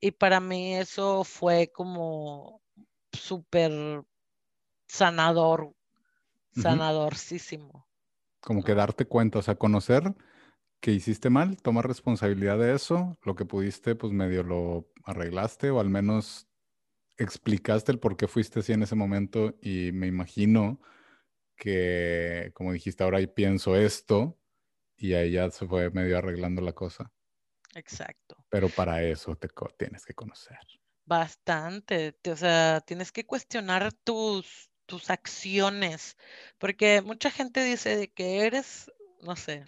Y 0.00 0.10
para 0.10 0.40
mí 0.40 0.74
eso 0.76 1.24
fue 1.24 1.70
como 1.72 2.60
súper 3.12 4.04
sanador, 4.86 5.74
sanadorcísimo. 6.52 7.86
Como 8.40 8.62
que 8.62 8.74
darte 8.74 9.06
cuenta, 9.06 9.38
o 9.38 9.42
sea, 9.42 9.54
conocer 9.54 10.14
que 10.84 10.92
hiciste 10.92 11.30
mal, 11.30 11.56
tomar 11.56 11.88
responsabilidad 11.88 12.58
de 12.58 12.74
eso, 12.74 13.16
lo 13.22 13.34
que 13.34 13.46
pudiste, 13.46 13.94
pues 13.94 14.12
medio 14.12 14.42
lo 14.42 14.92
arreglaste 15.04 15.70
o 15.70 15.80
al 15.80 15.88
menos 15.88 16.46
explicaste 17.16 17.90
el 17.90 17.98
por 17.98 18.18
qué 18.18 18.28
fuiste 18.28 18.60
así 18.60 18.74
en 18.74 18.82
ese 18.82 18.94
momento 18.94 19.54
y 19.62 19.92
me 19.92 20.08
imagino 20.08 20.82
que, 21.56 22.50
como 22.52 22.70
dijiste, 22.74 23.02
ahora 23.02 23.18
pienso 23.34 23.76
esto 23.76 24.38
y 24.94 25.14
ahí 25.14 25.30
ya 25.32 25.50
se 25.50 25.66
fue 25.66 25.88
medio 25.88 26.18
arreglando 26.18 26.60
la 26.60 26.74
cosa. 26.74 27.10
Exacto. 27.74 28.36
Pero 28.50 28.68
para 28.68 29.02
eso 29.02 29.36
te 29.36 29.48
tienes 29.78 30.04
que 30.04 30.12
conocer. 30.12 30.58
Bastante, 31.06 32.14
o 32.30 32.36
sea, 32.36 32.82
tienes 32.82 33.10
que 33.10 33.24
cuestionar 33.24 33.90
tus, 34.04 34.68
tus 34.84 35.08
acciones, 35.08 36.18
porque 36.58 37.00
mucha 37.00 37.30
gente 37.30 37.64
dice 37.64 37.96
de 37.96 38.12
que 38.12 38.40
eres, 38.40 38.90
no 39.24 39.36
sé, 39.36 39.64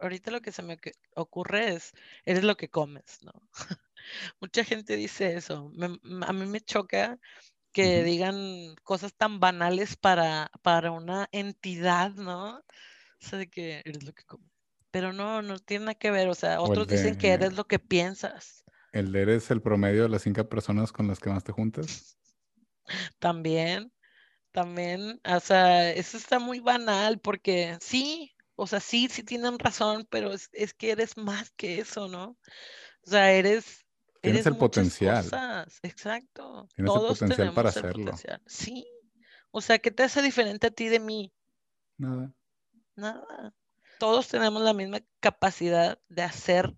ahorita 0.00 0.30
lo 0.30 0.40
que 0.40 0.52
se 0.52 0.62
me 0.62 0.78
ocurre 1.14 1.74
es, 1.74 1.92
eres 2.24 2.44
lo 2.44 2.56
que 2.56 2.68
comes, 2.68 3.18
¿no? 3.22 3.32
mucha 4.40 4.64
gente 4.64 4.96
dice 4.96 5.36
eso, 5.36 5.70
a 6.26 6.32
mí 6.32 6.46
me 6.46 6.60
choca 6.60 7.18
que 7.72 8.02
digan 8.04 8.74
cosas 8.84 9.12
tan 9.14 9.38
banales 9.38 9.96
para, 9.96 10.50
para 10.62 10.92
una 10.92 11.28
entidad, 11.30 12.12
¿no? 12.12 12.56
O 12.56 12.64
sea, 13.20 13.38
de 13.38 13.50
que 13.50 13.82
eres 13.84 14.02
lo 14.02 14.14
que 14.14 14.24
comes. 14.24 14.50
Pero 14.90 15.12
no, 15.12 15.42
no 15.42 15.58
tiene 15.58 15.84
nada 15.84 15.94
que 15.94 16.10
ver. 16.10 16.28
O 16.28 16.34
sea, 16.34 16.62
otros 16.62 16.88
dicen 16.88 17.16
que 17.16 17.32
eres 17.32 17.52
lo 17.52 17.66
que 17.66 17.78
piensas. 17.78 18.64
¿El 18.92 19.12
de 19.12 19.20
eres 19.22 19.50
el 19.50 19.60
promedio 19.60 20.04
de 20.04 20.08
las 20.08 20.22
cinco 20.22 20.48
personas 20.48 20.90
con 20.90 21.06
las 21.06 21.20
que 21.20 21.28
más 21.28 21.44
te 21.44 21.52
juntas? 21.52 22.16
También. 23.18 23.92
también, 24.52 25.20
o 25.22 25.40
sea, 25.40 25.90
eso 25.90 26.16
está 26.16 26.38
muy 26.38 26.60
banal 26.60 27.18
porque 27.18 27.76
sí, 27.80 28.35
o 28.56 28.66
sea, 28.66 28.80
sí, 28.80 29.08
sí 29.08 29.22
tienen 29.22 29.58
razón, 29.58 30.06
pero 30.10 30.32
es, 30.32 30.74
que 30.74 30.90
eres 30.90 31.16
más 31.16 31.50
que 31.52 31.78
eso, 31.78 32.08
¿no? 32.08 32.36
O 33.04 33.10
sea, 33.10 33.30
eres... 33.30 33.84
Tienes 34.22 34.46
el 34.46 34.56
potencial. 34.56 35.24
Exacto. 35.82 36.66
Tienes 36.74 36.92
el 36.94 37.00
potencial 37.00 37.54
para 37.54 37.68
hacerlo. 37.68 38.12
Sí. 38.46 38.86
O 39.50 39.60
sea, 39.60 39.78
¿qué 39.78 39.90
te 39.90 40.02
hace 40.02 40.22
diferente 40.22 40.66
a 40.66 40.70
ti 40.70 40.88
de 40.88 40.98
mí? 40.98 41.32
Nada. 41.98 42.32
Nada. 42.96 43.54
Todos 43.98 44.28
tenemos 44.28 44.62
la 44.62 44.72
misma 44.72 45.00
capacidad 45.20 46.00
de 46.08 46.22
hacer 46.22 46.76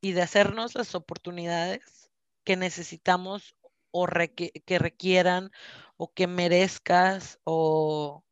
y 0.00 0.12
de 0.12 0.22
hacernos 0.22 0.74
las 0.74 0.94
oportunidades 0.94 2.10
que 2.44 2.56
necesitamos 2.56 3.56
o 3.90 4.06
que 4.06 4.78
requieran 4.78 5.50
o 5.96 6.12
que 6.12 6.26
merezcas 6.26 7.40
o 7.44 8.24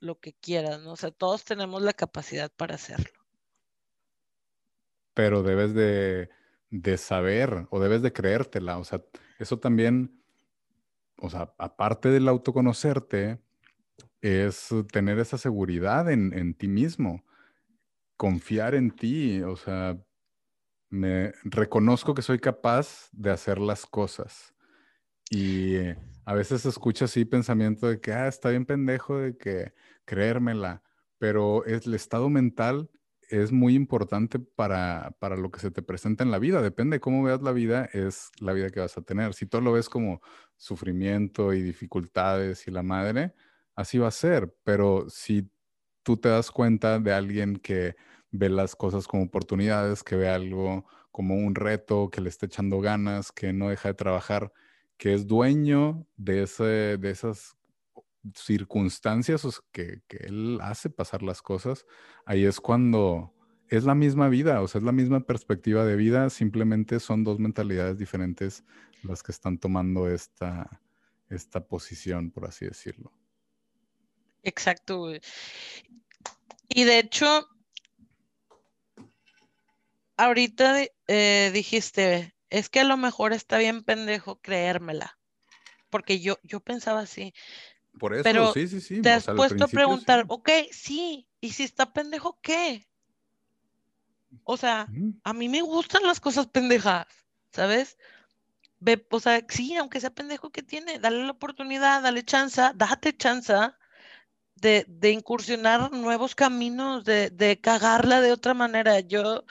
lo 0.00 0.18
que 0.18 0.32
quieras, 0.32 0.80
¿no? 0.82 0.92
O 0.92 0.96
sea, 0.96 1.10
todos 1.10 1.44
tenemos 1.44 1.82
la 1.82 1.92
capacidad 1.92 2.50
para 2.50 2.74
hacerlo. 2.74 3.20
Pero 5.14 5.42
debes 5.42 5.74
de, 5.74 6.30
de 6.70 6.96
saber 6.96 7.66
o 7.70 7.80
debes 7.80 8.02
de 8.02 8.12
creértela, 8.12 8.78
o 8.78 8.84
sea, 8.84 9.02
eso 9.38 9.58
también, 9.58 10.22
o 11.18 11.30
sea, 11.30 11.54
aparte 11.58 12.08
del 12.08 12.28
autoconocerte, 12.28 13.40
es 14.20 14.68
tener 14.92 15.18
esa 15.18 15.38
seguridad 15.38 16.10
en, 16.10 16.32
en 16.36 16.54
ti 16.54 16.68
mismo, 16.68 17.24
confiar 18.16 18.74
en 18.74 18.90
ti, 18.90 19.40
o 19.42 19.56
sea, 19.56 19.98
me 20.90 21.32
reconozco 21.44 22.14
que 22.14 22.22
soy 22.22 22.38
capaz 22.38 23.08
de 23.12 23.30
hacer 23.30 23.58
las 23.58 23.86
cosas. 23.86 24.54
Y 25.30 25.76
a 26.24 26.34
veces 26.34 26.66
escucho 26.66 27.04
así 27.06 27.24
pensamiento 27.24 27.88
de 27.88 28.00
que, 28.00 28.12
ah, 28.12 28.26
está 28.28 28.50
bien 28.50 28.66
pendejo 28.66 29.16
de 29.18 29.36
que 29.36 29.72
creérmela, 30.04 30.82
pero 31.18 31.64
el 31.64 31.94
estado 31.94 32.28
mental 32.28 32.90
es 33.30 33.52
muy 33.52 33.74
importante 33.76 34.40
para, 34.40 35.16
para, 35.20 35.36
lo 35.36 35.52
que 35.52 35.60
se 35.60 35.70
te 35.70 35.82
presenta 35.82 36.24
en 36.24 36.32
la 36.32 36.40
vida. 36.40 36.60
Depende 36.62 36.96
de 36.96 37.00
cómo 37.00 37.22
veas 37.22 37.42
la 37.42 37.52
vida, 37.52 37.88
es 37.92 38.32
la 38.40 38.52
vida 38.52 38.70
que 38.70 38.80
vas 38.80 38.98
a 38.98 39.02
tener. 39.02 39.34
Si 39.34 39.46
tú 39.46 39.60
lo 39.60 39.72
ves 39.72 39.88
como 39.88 40.20
sufrimiento 40.56 41.52
y 41.52 41.62
dificultades 41.62 42.66
y 42.66 42.72
la 42.72 42.82
madre, 42.82 43.32
así 43.76 43.98
va 43.98 44.08
a 44.08 44.10
ser. 44.10 44.52
Pero 44.64 45.08
si 45.08 45.48
tú 46.02 46.16
te 46.16 46.28
das 46.28 46.50
cuenta 46.50 46.98
de 46.98 47.12
alguien 47.12 47.56
que 47.56 47.94
ve 48.32 48.48
las 48.48 48.74
cosas 48.74 49.06
como 49.06 49.24
oportunidades, 49.24 50.02
que 50.02 50.16
ve 50.16 50.28
algo 50.28 50.86
como 51.12 51.36
un 51.36 51.54
reto, 51.54 52.10
que 52.10 52.20
le 52.20 52.28
está 52.28 52.46
echando 52.46 52.80
ganas, 52.80 53.30
que 53.30 53.52
no 53.52 53.68
deja 53.68 53.88
de 53.90 53.94
trabajar, 53.94 54.52
que 55.00 55.14
es 55.14 55.26
dueño 55.26 56.06
de, 56.18 56.42
ese, 56.42 56.98
de 56.98 57.10
esas 57.10 57.56
circunstancias 58.34 59.62
que, 59.72 60.02
que, 60.06 60.18
él 60.18 60.58
hace 60.60 60.90
pasar 60.90 61.22
las 61.22 61.40
cosas, 61.40 61.86
ahí 62.26 62.44
es 62.44 62.60
cuando 62.60 63.32
es 63.68 63.84
la 63.84 63.94
misma 63.94 64.28
vida, 64.28 64.60
o 64.60 64.68
sea, 64.68 64.78
es 64.78 64.84
la 64.84 64.92
misma 64.92 65.20
perspectiva 65.20 65.86
de 65.86 65.96
vida, 65.96 66.28
simplemente 66.28 67.00
son 67.00 67.24
dos 67.24 67.38
mentalidades 67.38 67.96
diferentes 67.96 68.62
las 69.02 69.22
que 69.22 69.32
están 69.32 69.56
tomando 69.56 70.06
esta, 70.06 70.82
esta 71.30 71.66
posición, 71.66 72.30
por 72.30 72.44
así 72.44 72.66
decirlo. 72.66 73.10
Exacto. 74.42 75.14
Y 76.68 76.84
de 76.84 76.98
hecho, 76.98 77.48
ahorita 80.18 80.84
eh, 81.06 81.50
dijiste, 81.54 82.34
es 82.50 82.68
que 82.68 82.80
a 82.80 82.84
lo 82.84 82.96
mejor 82.96 83.32
está 83.32 83.58
bien 83.58 83.82
pendejo 83.82 84.40
creérmela, 84.40 85.18
porque 85.88 86.20
yo, 86.20 86.38
yo 86.42 86.60
pensaba 86.60 87.00
así. 87.00 87.32
Por 87.98 88.14
eso, 88.14 88.22
Pero 88.24 88.52
sí, 88.52 88.68
sí, 88.68 88.80
sí. 88.80 89.02
Te 89.02 89.10
has 89.10 89.26
puesto 89.26 89.64
a 89.64 89.68
preguntar, 89.68 90.24
ok, 90.28 90.50
sí, 90.70 91.28
¿y 91.40 91.50
si 91.50 91.64
está 91.64 91.92
pendejo 91.92 92.38
qué? 92.42 92.86
O 94.44 94.56
sea, 94.56 94.88
a 95.24 95.32
mí 95.32 95.48
me 95.48 95.62
gustan 95.62 96.02
las 96.04 96.20
cosas 96.20 96.46
pendejas, 96.46 97.06
¿sabes? 97.52 97.98
Ve, 98.78 99.06
o 99.10 99.20
sea, 99.20 99.44
sí, 99.48 99.76
aunque 99.76 100.00
sea 100.00 100.10
pendejo 100.10 100.50
que 100.50 100.62
tiene, 100.62 100.98
dale 100.98 101.24
la 101.24 101.32
oportunidad, 101.32 102.02
dale 102.02 102.24
chance, 102.24 102.62
date 102.74 103.16
chance 103.16 103.52
de, 104.54 104.84
de 104.88 105.10
incursionar 105.10 105.92
nuevos 105.92 106.34
caminos, 106.34 107.04
de, 107.04 107.30
de 107.30 107.60
cagarla 107.60 108.20
de 108.20 108.32
otra 108.32 108.54
manera. 108.54 109.00
Yo, 109.00 109.44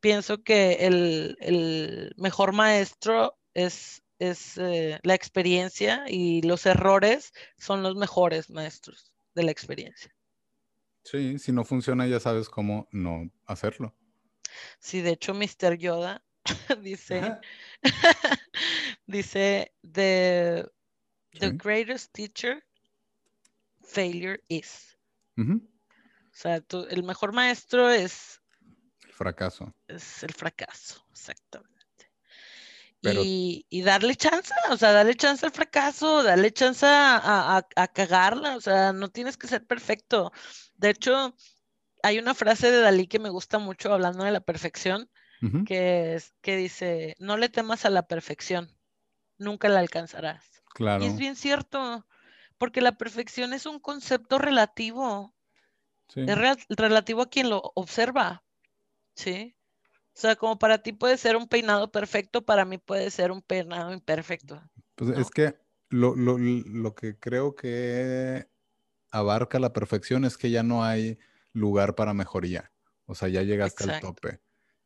pienso 0.00 0.42
que 0.42 0.86
el, 0.86 2.14
mejor 2.16 2.52
maestro 2.52 3.38
es, 3.54 4.02
es 4.18 4.58
eh, 4.58 4.98
la 5.02 5.14
experiencia 5.14 6.04
y 6.08 6.42
los 6.42 6.66
errores 6.66 7.32
son 7.58 7.82
los 7.82 7.96
mejores 7.96 8.50
maestros 8.50 9.12
de 9.34 9.44
la 9.44 9.50
experiencia. 9.50 10.14
Sí, 11.04 11.38
si 11.38 11.52
no 11.52 11.64
funciona 11.64 12.06
ya 12.06 12.20
sabes 12.20 12.48
cómo 12.48 12.88
no 12.92 13.30
hacerlo. 13.46 13.94
Sí, 14.78 15.00
de 15.00 15.10
hecho 15.10 15.34
Mr. 15.34 15.76
Yoda 15.78 16.22
dice, 16.82 17.38
dice, 19.06 19.72
the, 19.82 20.66
the 21.38 21.50
greatest 21.52 22.12
teacher 22.12 22.62
failure 23.82 24.42
is. 24.48 24.96
O 25.38 25.62
sea, 26.32 26.62
el 26.90 27.02
mejor 27.02 27.32
maestro 27.32 27.90
es 27.90 28.40
fracaso. 29.20 29.74
Es 29.86 30.22
el 30.22 30.32
fracaso, 30.32 31.04
exactamente. 31.12 31.68
y, 33.02 33.82
darle 33.82 34.16
chance, 34.16 34.54
o 34.70 34.76
sea, 34.78 34.92
darle 34.92 35.14
chance 35.14 35.44
al 35.44 35.52
fracaso, 35.52 36.22
darle 36.22 36.50
chance 36.52 36.86
a, 36.88 37.62
cagarla, 37.92 38.56
o 38.56 38.62
sea, 38.62 38.94
no 38.94 39.08
tienes 39.08 39.36
que 39.36 39.46
ser 39.46 39.66
perfecto. 39.66 40.32
De 40.74 40.88
hecho, 40.88 41.34
hay 42.02 42.18
una 42.18 42.34
frase 42.34 42.70
de 42.70 42.80
Dalí 42.80 43.08
que 43.08 43.18
me 43.18 43.28
gusta 43.28 43.58
mucho 43.58 43.92
hablando 43.92 44.24
de 44.24 44.30
la 44.30 44.40
perfección, 44.40 45.10
que, 45.66 46.14
es, 46.14 46.32
que 46.40 46.56
dice, 46.56 47.14
no 47.18 47.36
le 47.36 47.50
temas 47.50 47.84
a 47.84 47.90
la 47.90 48.06
perfección, 48.06 48.74
nunca 49.36 49.68
la 49.68 49.80
alcanzarás. 49.80 50.62
Claro. 50.72 51.04
Y 51.04 51.08
es 51.08 51.18
bien 51.18 51.36
cierto, 51.36 52.06
porque 52.56 52.80
la 52.80 52.92
perfección 52.92 53.52
es 53.52 53.66
un 53.66 53.80
concepto 53.80 54.38
relativo. 54.38 55.34
Es 56.14 56.36
relativo 56.68 57.22
a 57.22 57.30
quien 57.30 57.50
lo 57.50 57.72
observa. 57.74 58.42
Sí. 59.14 59.56
O 60.14 60.20
sea, 60.20 60.36
como 60.36 60.58
para 60.58 60.82
ti 60.82 60.92
puede 60.92 61.16
ser 61.16 61.36
un 61.36 61.48
peinado 61.48 61.90
perfecto, 61.90 62.44
para 62.44 62.64
mí 62.64 62.78
puede 62.78 63.10
ser 63.10 63.30
un 63.30 63.42
peinado 63.42 63.92
imperfecto. 63.92 64.60
Pues 64.94 65.16
es 65.18 65.30
que 65.30 65.54
lo, 65.88 66.14
lo, 66.14 66.36
lo, 66.38 66.94
que 66.94 67.18
creo 67.18 67.54
que 67.54 68.46
abarca 69.10 69.58
la 69.58 69.72
perfección 69.72 70.24
es 70.24 70.36
que 70.36 70.50
ya 70.50 70.62
no 70.62 70.84
hay 70.84 71.18
lugar 71.52 71.94
para 71.94 72.12
mejoría. 72.12 72.72
O 73.06 73.14
sea, 73.14 73.28
ya 73.28 73.42
llegaste 73.42 73.90
al 73.90 74.00
tope. 74.00 74.40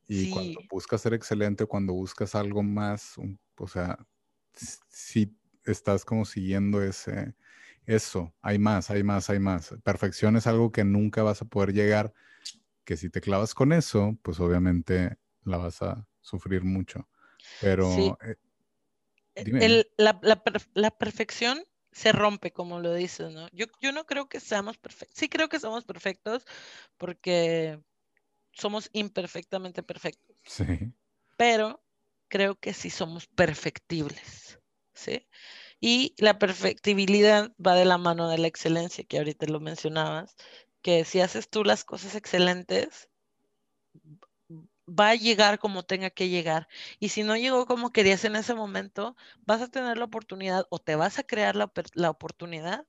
Y 0.06 0.30
cuando 0.30 0.60
buscas 0.70 1.00
ser 1.00 1.14
excelente, 1.14 1.66
cuando 1.66 1.94
buscas 1.94 2.34
algo 2.34 2.62
más, 2.62 3.14
o 3.56 3.68
sea, 3.68 3.98
si 4.88 5.36
estás 5.64 6.04
como 6.04 6.24
siguiendo 6.24 6.82
ese, 6.82 7.34
eso, 7.86 8.34
hay 8.42 8.58
más, 8.58 8.90
hay 8.90 9.02
más, 9.02 9.30
hay 9.30 9.38
más. 9.38 9.74
Perfección 9.82 10.36
es 10.36 10.46
algo 10.46 10.72
que 10.72 10.84
nunca 10.84 11.22
vas 11.22 11.42
a 11.42 11.46
poder 11.46 11.72
llegar 11.72 12.12
que 12.84 12.96
si 12.96 13.10
te 13.10 13.20
clavas 13.20 13.54
con 13.54 13.72
eso, 13.72 14.16
pues 14.22 14.40
obviamente 14.40 15.16
la 15.44 15.56
vas 15.56 15.82
a 15.82 16.06
sufrir 16.20 16.64
mucho. 16.64 17.08
Pero 17.60 18.18
eh, 18.22 18.36
e, 19.34 19.84
la, 19.96 20.90
perfección 20.90 21.64
se 21.92 22.12
rompe, 22.12 22.52
como 22.52 22.80
lo 22.80 22.94
dices, 22.94 23.32
¿no? 23.32 23.48
Yo, 23.52 23.66
yo 23.80 23.92
no 23.92 24.04
creo 24.06 24.28
que 24.28 24.40
seamos 24.40 24.78
perfectos. 24.78 25.16
Sí 25.18 25.28
creo 25.28 25.48
que 25.48 25.60
somos 25.60 25.84
perfectos 25.84 26.44
porque 26.96 27.80
somos 28.52 28.90
imperfectamente 28.92 29.82
perfectos. 29.82 30.36
Sí. 30.44 30.92
Pero 31.36 31.82
creo 32.28 32.56
que 32.56 32.72
sí 32.72 32.90
somos 32.90 33.26
perfectibles, 33.26 34.60
¿sí? 34.92 35.26
Y 35.80 36.14
la 36.18 36.38
perfectibilidad 36.38 37.52
va 37.64 37.74
de 37.74 37.84
la 37.84 37.98
mano 37.98 38.28
de 38.28 38.38
la 38.38 38.46
excelencia, 38.46 39.04
que 39.04 39.18
ahorita 39.18 39.46
lo 39.46 39.60
mencionabas, 39.60 40.36
que 40.84 41.06
si 41.06 41.20
haces 41.20 41.48
tú 41.48 41.64
las 41.64 41.82
cosas 41.82 42.14
excelentes, 42.14 43.08
va 44.86 45.08
a 45.08 45.14
llegar 45.14 45.58
como 45.58 45.82
tenga 45.82 46.10
que 46.10 46.28
llegar. 46.28 46.68
Y 47.00 47.08
si 47.08 47.22
no 47.22 47.38
llegó 47.38 47.64
como 47.64 47.90
querías 47.90 48.26
en 48.26 48.36
ese 48.36 48.54
momento, 48.54 49.16
vas 49.46 49.62
a 49.62 49.70
tener 49.70 49.96
la 49.96 50.04
oportunidad 50.04 50.66
o 50.68 50.78
te 50.78 50.94
vas 50.94 51.18
a 51.18 51.22
crear 51.22 51.56
la, 51.56 52.10
oportunidad 52.10 52.86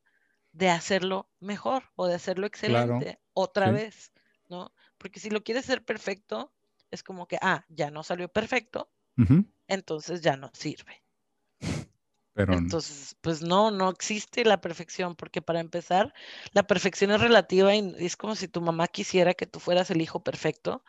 de 0.51 0.69
hacerlo 0.69 1.29
mejor 1.39 1.83
o 1.95 2.07
de 2.07 2.15
hacerlo 2.15 2.45
excelente 2.47 3.17
otra 3.31 3.71
vez, 3.71 4.11
¿no? 4.49 4.73
Porque 4.97 5.21
si 5.21 5.29
lo 5.29 5.41
quieres 5.41 5.63
hacer 5.63 5.85
perfecto, 5.85 6.51
es 6.91 7.01
como 7.01 7.29
que, 7.29 7.37
ah, 7.41 7.65
ya 7.69 7.91
no 7.91 8.03
salió 8.03 8.27
perfecto, 8.27 8.91
entonces 9.69 10.19
ya 10.19 10.35
no 10.35 10.51
sirve. 10.53 11.04
Entonces, 12.47 13.15
pues 13.21 13.41
no, 13.41 13.71
no 13.71 13.89
existe 13.89 14.45
la 14.45 14.61
perfección, 14.61 15.15
porque 15.15 15.41
para 15.41 15.59
empezar, 15.59 16.13
la 16.53 16.63
perfección 16.67 17.11
es 17.11 17.19
relativa 17.21 17.73
y 17.75 17.93
es 17.97 18.15
como 18.17 18.35
si 18.35 18.47
tu 18.47 18.61
mamá 18.61 18.87
quisiera 18.87 19.33
que 19.33 19.47
tú 19.47 19.59
fueras 19.59 19.89
el 19.91 20.01
hijo 20.01 20.23
perfecto. 20.23 20.83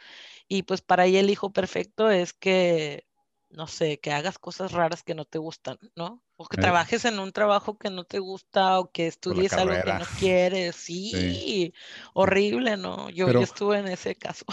Y 0.48 0.62
pues 0.64 0.82
para 0.82 1.06
ella 1.06 1.20
el 1.20 1.30
hijo 1.30 1.52
perfecto 1.52 2.10
es 2.10 2.32
que, 2.32 3.06
no 3.50 3.66
sé, 3.66 4.00
que 4.00 4.12
hagas 4.12 4.38
cosas 4.38 4.72
raras 4.72 5.02
que 5.02 5.14
no 5.14 5.24
te 5.26 5.38
gustan, 5.38 5.78
¿no? 5.96 6.22
O 6.36 6.46
que 6.46 6.58
trabajes 6.58 7.04
en 7.06 7.18
un 7.18 7.32
trabajo 7.32 7.78
que 7.78 7.90
no 7.90 8.04
te 8.04 8.18
gusta 8.18 8.78
o 8.80 8.90
que 8.92 9.06
estudies 9.06 9.58
algo 9.58 9.80
que 9.82 9.92
no 9.94 10.06
quieres. 10.14 10.76
Sí, 10.76 11.72
horrible, 12.14 12.76
¿no? 12.76 13.10
Yo, 13.10 13.32
yo 13.32 13.44
estuve 13.44 13.78
en 13.78 13.88
ese 13.88 14.16
caso. 14.16 14.44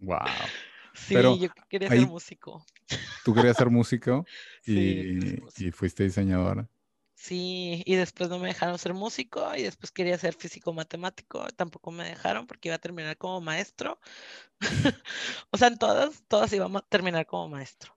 wow. 0.00 0.52
Sí, 0.94 1.14
yo 1.14 1.50
quería 1.68 1.88
ser 1.88 2.06
músico. 2.06 2.64
Tú 3.24 3.34
querías 3.34 3.56
ser 3.56 3.70
músico 3.70 4.24
y, 4.66 5.38
y 5.56 5.70
fuiste 5.72 6.04
diseñadora. 6.04 6.68
Sí, 7.14 7.82
y 7.86 7.94
después 7.94 8.28
no 8.28 8.38
me 8.38 8.48
dejaron 8.48 8.78
ser 8.78 8.92
músico 8.92 9.54
y 9.56 9.62
después 9.62 9.90
quería 9.90 10.18
ser 10.18 10.34
físico 10.34 10.72
matemático, 10.72 11.46
tampoco 11.56 11.90
me 11.90 12.04
dejaron 12.04 12.46
porque 12.46 12.68
iba 12.68 12.76
a 12.76 12.80
terminar 12.80 13.16
como 13.16 13.40
maestro. 13.40 13.98
o 15.50 15.56
sea, 15.56 15.68
en 15.68 15.78
todas, 15.78 16.22
todas 16.28 16.52
íbamos 16.52 16.82
a 16.82 16.86
terminar 16.86 17.24
como 17.24 17.48
maestro. 17.48 17.96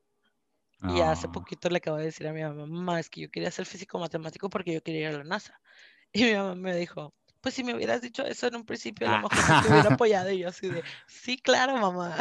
Y 0.84 1.02
hace 1.02 1.28
ah. 1.28 1.32
poquito 1.32 1.70
le 1.70 1.78
acabo 1.78 1.98
de 1.98 2.06
decir 2.06 2.28
a 2.28 2.34
mi 2.34 2.42
mamá, 2.42 2.68
mamá, 2.68 3.00
es 3.00 3.10
que 3.10 3.22
yo 3.22 3.32
quería 3.32 3.50
ser 3.52 3.66
físico 3.66 4.00
matemático 4.00 4.50
porque 4.50 4.74
yo 4.74 4.82
quería 4.84 5.10
ir 5.10 5.16
a 5.16 5.18
la 5.18 5.24
NASA. 5.24 5.60
Y 6.14 6.24
mi 6.24 6.34
mamá 6.34 6.56
me 6.56 6.76
dijo, 6.76 7.14
pues 7.42 7.54
si 7.54 7.66
me 7.66 7.76
hubieras 7.76 8.02
dicho 8.02 8.26
eso 8.26 8.48
en 8.48 8.56
un 8.56 8.66
principio, 8.66 9.10
a 9.10 9.18
lo 9.18 9.30
mejor 9.30 9.62
te 9.62 9.70
hubiera 9.70 9.94
apoyado. 9.94 10.32
Y 10.32 10.40
yo 10.40 10.48
así 10.48 10.70
de, 10.70 10.84
sí, 11.08 11.38
claro, 11.38 11.76
mamá. 11.76 12.16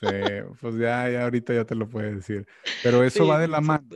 Sí, 0.00 0.06
pues 0.60 0.76
ya, 0.76 1.08
ya 1.10 1.24
ahorita 1.24 1.54
ya 1.54 1.64
te 1.64 1.74
lo 1.74 1.88
puede 1.88 2.14
decir. 2.14 2.46
Pero 2.82 3.02
eso 3.02 3.26
va 3.26 3.38
de 3.38 3.48
la 3.48 3.60
mano 3.60 3.88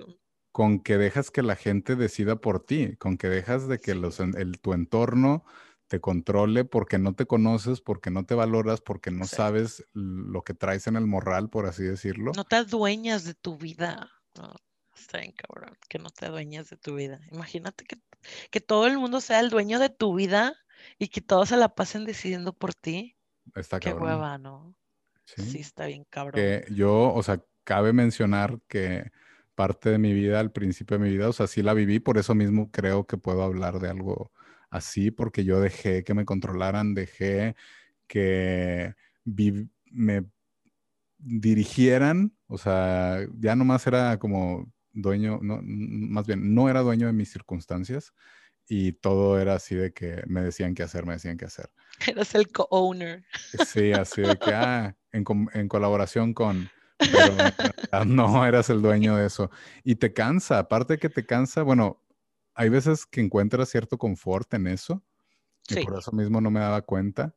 con 0.53 0.81
que 0.81 0.99
dejas 0.99 1.31
que 1.31 1.43
la 1.43 1.57
gente 1.57 1.97
decida 1.97 2.37
por 2.37 2.65
ti, 2.65 2.97
con 2.97 3.17
que 3.17 3.29
dejas 3.29 3.69
de 3.69 3.79
que 3.79 3.95
los, 3.95 4.21
el, 4.21 4.61
tu 4.61 4.75
entorno 4.75 5.45
te 5.89 6.01
controle 6.01 6.65
porque 6.65 6.99
no 6.99 7.15
te 7.15 7.27
conoces, 7.27 7.81
porque 7.81 8.11
no 8.11 8.25
te 8.25 8.35
valoras, 8.35 8.81
porque 8.81 9.11
no 9.11 9.25
sabes 9.25 9.85
lo 9.93 10.43
que 10.43 10.55
traes 10.55 10.87
en 10.87 10.97
el 10.97 11.07
morral, 11.07 11.49
por 11.49 11.67
así 11.67 11.83
decirlo. 11.83 12.33
No 12.37 12.45
te 12.45 12.57
adueñas 12.57 13.25
de 13.25 13.35
tu 13.35 13.57
vida. 13.57 14.11
está 14.95 15.19
bien, 15.19 15.33
cabrón, 15.33 15.77
que 15.89 15.99
no 15.99 16.11
te 16.11 16.27
adueñas 16.27 16.69
de 16.69 16.77
tu 16.77 16.97
vida. 16.97 17.21
Imagínate 17.31 17.85
que, 17.85 17.97
que 18.51 18.61
todo 18.61 18.87
el 18.87 18.99
mundo 18.99 19.21
sea 19.21 19.41
el 19.41 19.51
dueño 19.51 19.79
de 19.79 19.89
tu 19.89 20.15
vida 20.15 20.55
y 20.99 21.09
que 21.09 21.23
todos 21.23 21.49
se 21.49 21.57
la 21.57 21.75
pasen 21.75 22.05
decidiendo 22.05 22.53
por 22.53 22.75
ti. 22.75 23.17
Está 23.55 23.81
Qué 23.81 23.93
hueva, 23.93 24.39
¿no? 24.39 24.75
Sí. 25.25 25.59
está 25.59 25.87
bien 25.87 26.05
cabrón. 26.09 26.41
Que 26.41 26.65
yo, 26.73 27.13
o 27.13 27.23
sea, 27.23 27.43
cabe 27.65 27.93
mencionar 27.93 28.61
que 28.69 29.11
parte 29.55 29.91
de 29.91 29.99
mi 29.99 30.13
vida, 30.13 30.41
al 30.41 30.53
principio 30.53 30.99
de 30.99 31.05
mi 31.05 31.11
vida, 31.11 31.29
o 31.29 31.33
sea, 31.33 31.47
sí 31.47 31.63
la 31.63 31.75
viví, 31.75 32.01
por 32.01 32.19
eso 32.19 32.35
mismo 32.35 32.71
creo 32.71 33.07
que 33.07 33.19
puedo 33.19 33.43
hablar 33.43 33.79
de 33.79 33.91
algo 33.91 34.33
así, 34.71 35.11
porque 35.11 35.45
yo 35.45 35.61
dejé 35.61 36.05
que 36.05 36.15
me 36.15 36.25
controlaran, 36.25 36.95
dejé 36.95 37.55
que 38.07 38.95
me 39.25 40.25
dirigieran, 41.19 42.37
o 42.47 42.59
sea, 42.59 43.19
ya 43.39 43.55
nomás 43.55 43.87
era 43.87 44.19
como 44.19 44.73
dueño, 44.93 45.39
no, 45.43 45.61
más 45.63 46.27
bien, 46.27 46.55
no 46.55 46.69
era 46.69 46.81
dueño 46.81 47.07
de 47.07 47.13
mis 47.13 47.31
circunstancias 47.31 48.13
y 48.69 48.93
todo 48.93 49.39
era 49.41 49.55
así 49.55 49.75
de 49.75 49.93
que 49.93 50.23
me 50.27 50.43
decían 50.43 50.75
qué 50.75 50.83
hacer, 50.83 51.07
me 51.07 51.15
decían 51.15 51.37
qué 51.37 51.45
hacer. 51.45 51.71
Eras 52.07 52.35
el 52.35 52.49
co-owner. 52.49 53.25
Sí, 53.67 53.93
así 53.93 54.23
de 54.23 54.39
que, 54.39 54.51
ah, 54.55 54.97
en, 55.13 55.25
en 55.55 55.69
colaboración 55.69 56.35
con 56.35 56.71
pero 57.11 58.05
no 58.05 58.45
eras 58.47 58.71
el 58.71 58.83
dueño 58.83 59.17
de 59.17 59.27
eso. 59.27 59.51
Y 59.85 59.97
te 59.97 60.13
cansa, 60.13 60.59
aparte 60.59 60.99
que 60.99 61.09
te 61.09 61.25
cansa, 61.27 61.63
bueno, 61.63 62.03
hay 62.55 62.69
veces 62.69 63.07
que 63.07 63.21
encuentras 63.21 63.71
cierto 63.71 63.99
confort 63.99 64.53
en 64.55 64.67
eso, 64.67 65.03
y 65.69 65.85
por 65.85 65.99
eso 65.99 66.13
mismo 66.13 66.41
no 66.41 66.51
me 66.51 66.61
daba 66.61 66.83
cuenta, 66.83 67.35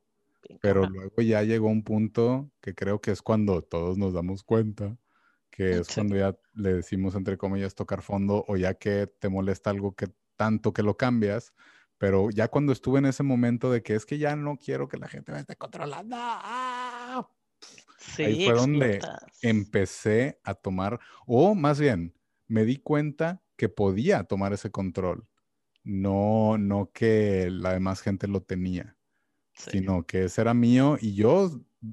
pero 0.62 0.88
luego 0.88 1.22
ya 1.22 1.42
llegó 1.44 1.68
un 1.68 1.84
punto 1.84 2.52
que 2.62 2.76
creo 2.76 3.02
que 3.02 3.12
es 3.12 3.22
cuando 3.22 3.62
todos 3.62 3.98
nos 3.98 4.14
damos 4.14 4.44
cuenta, 4.44 4.98
que 5.50 5.80
es 5.80 5.94
cuando 5.94 6.16
ya 6.16 6.38
le 6.54 6.74
decimos 6.74 7.16
entre 7.16 7.38
comillas 7.38 7.76
tocar 7.76 8.02
fondo 8.02 8.44
o 8.48 8.58
ya 8.58 8.74
que 8.74 9.08
te 9.08 9.30
molesta 9.30 9.70
algo 9.70 9.96
que 9.96 10.08
tanto 10.36 10.74
que 10.74 10.84
lo 10.84 10.98
cambias, 10.98 11.54
pero 11.98 12.30
ya 12.30 12.50
cuando 12.50 12.74
estuve 12.74 13.00
en 13.00 13.06
ese 13.06 13.24
momento 13.24 13.72
de 13.72 13.82
que 13.82 13.96
es 13.96 14.06
que 14.06 14.18
ya 14.18 14.36
no 14.36 14.58
quiero 14.58 14.90
que 14.90 14.98
la 14.98 15.08
gente 15.08 15.32
me 15.32 15.40
esté 15.40 15.56
controlando, 15.56 16.16
¡ah! 16.20 17.05
Ahí 18.18 18.46
fue 18.46 18.54
donde 18.54 19.00
empecé 19.42 20.40
a 20.44 20.54
tomar, 20.54 21.00
o 21.26 21.56
más 21.56 21.80
bien, 21.80 22.14
me 22.48 22.66
di 22.66 22.78
cuenta 22.78 23.44
que 23.58 23.70
podía 23.70 24.24
tomar 24.24 24.54
ese 24.54 24.72
control. 24.72 25.28
No, 25.84 26.58
no 26.58 26.92
que 26.92 27.50
la 27.52 27.74
demás 27.74 28.02
gente 28.02 28.28
lo 28.28 28.42
tenía, 28.42 28.98
sino 29.54 30.06
que 30.06 30.26
ese 30.26 30.42
era 30.42 30.54
mío 30.54 30.98
y 31.00 31.14
yo 31.14 31.52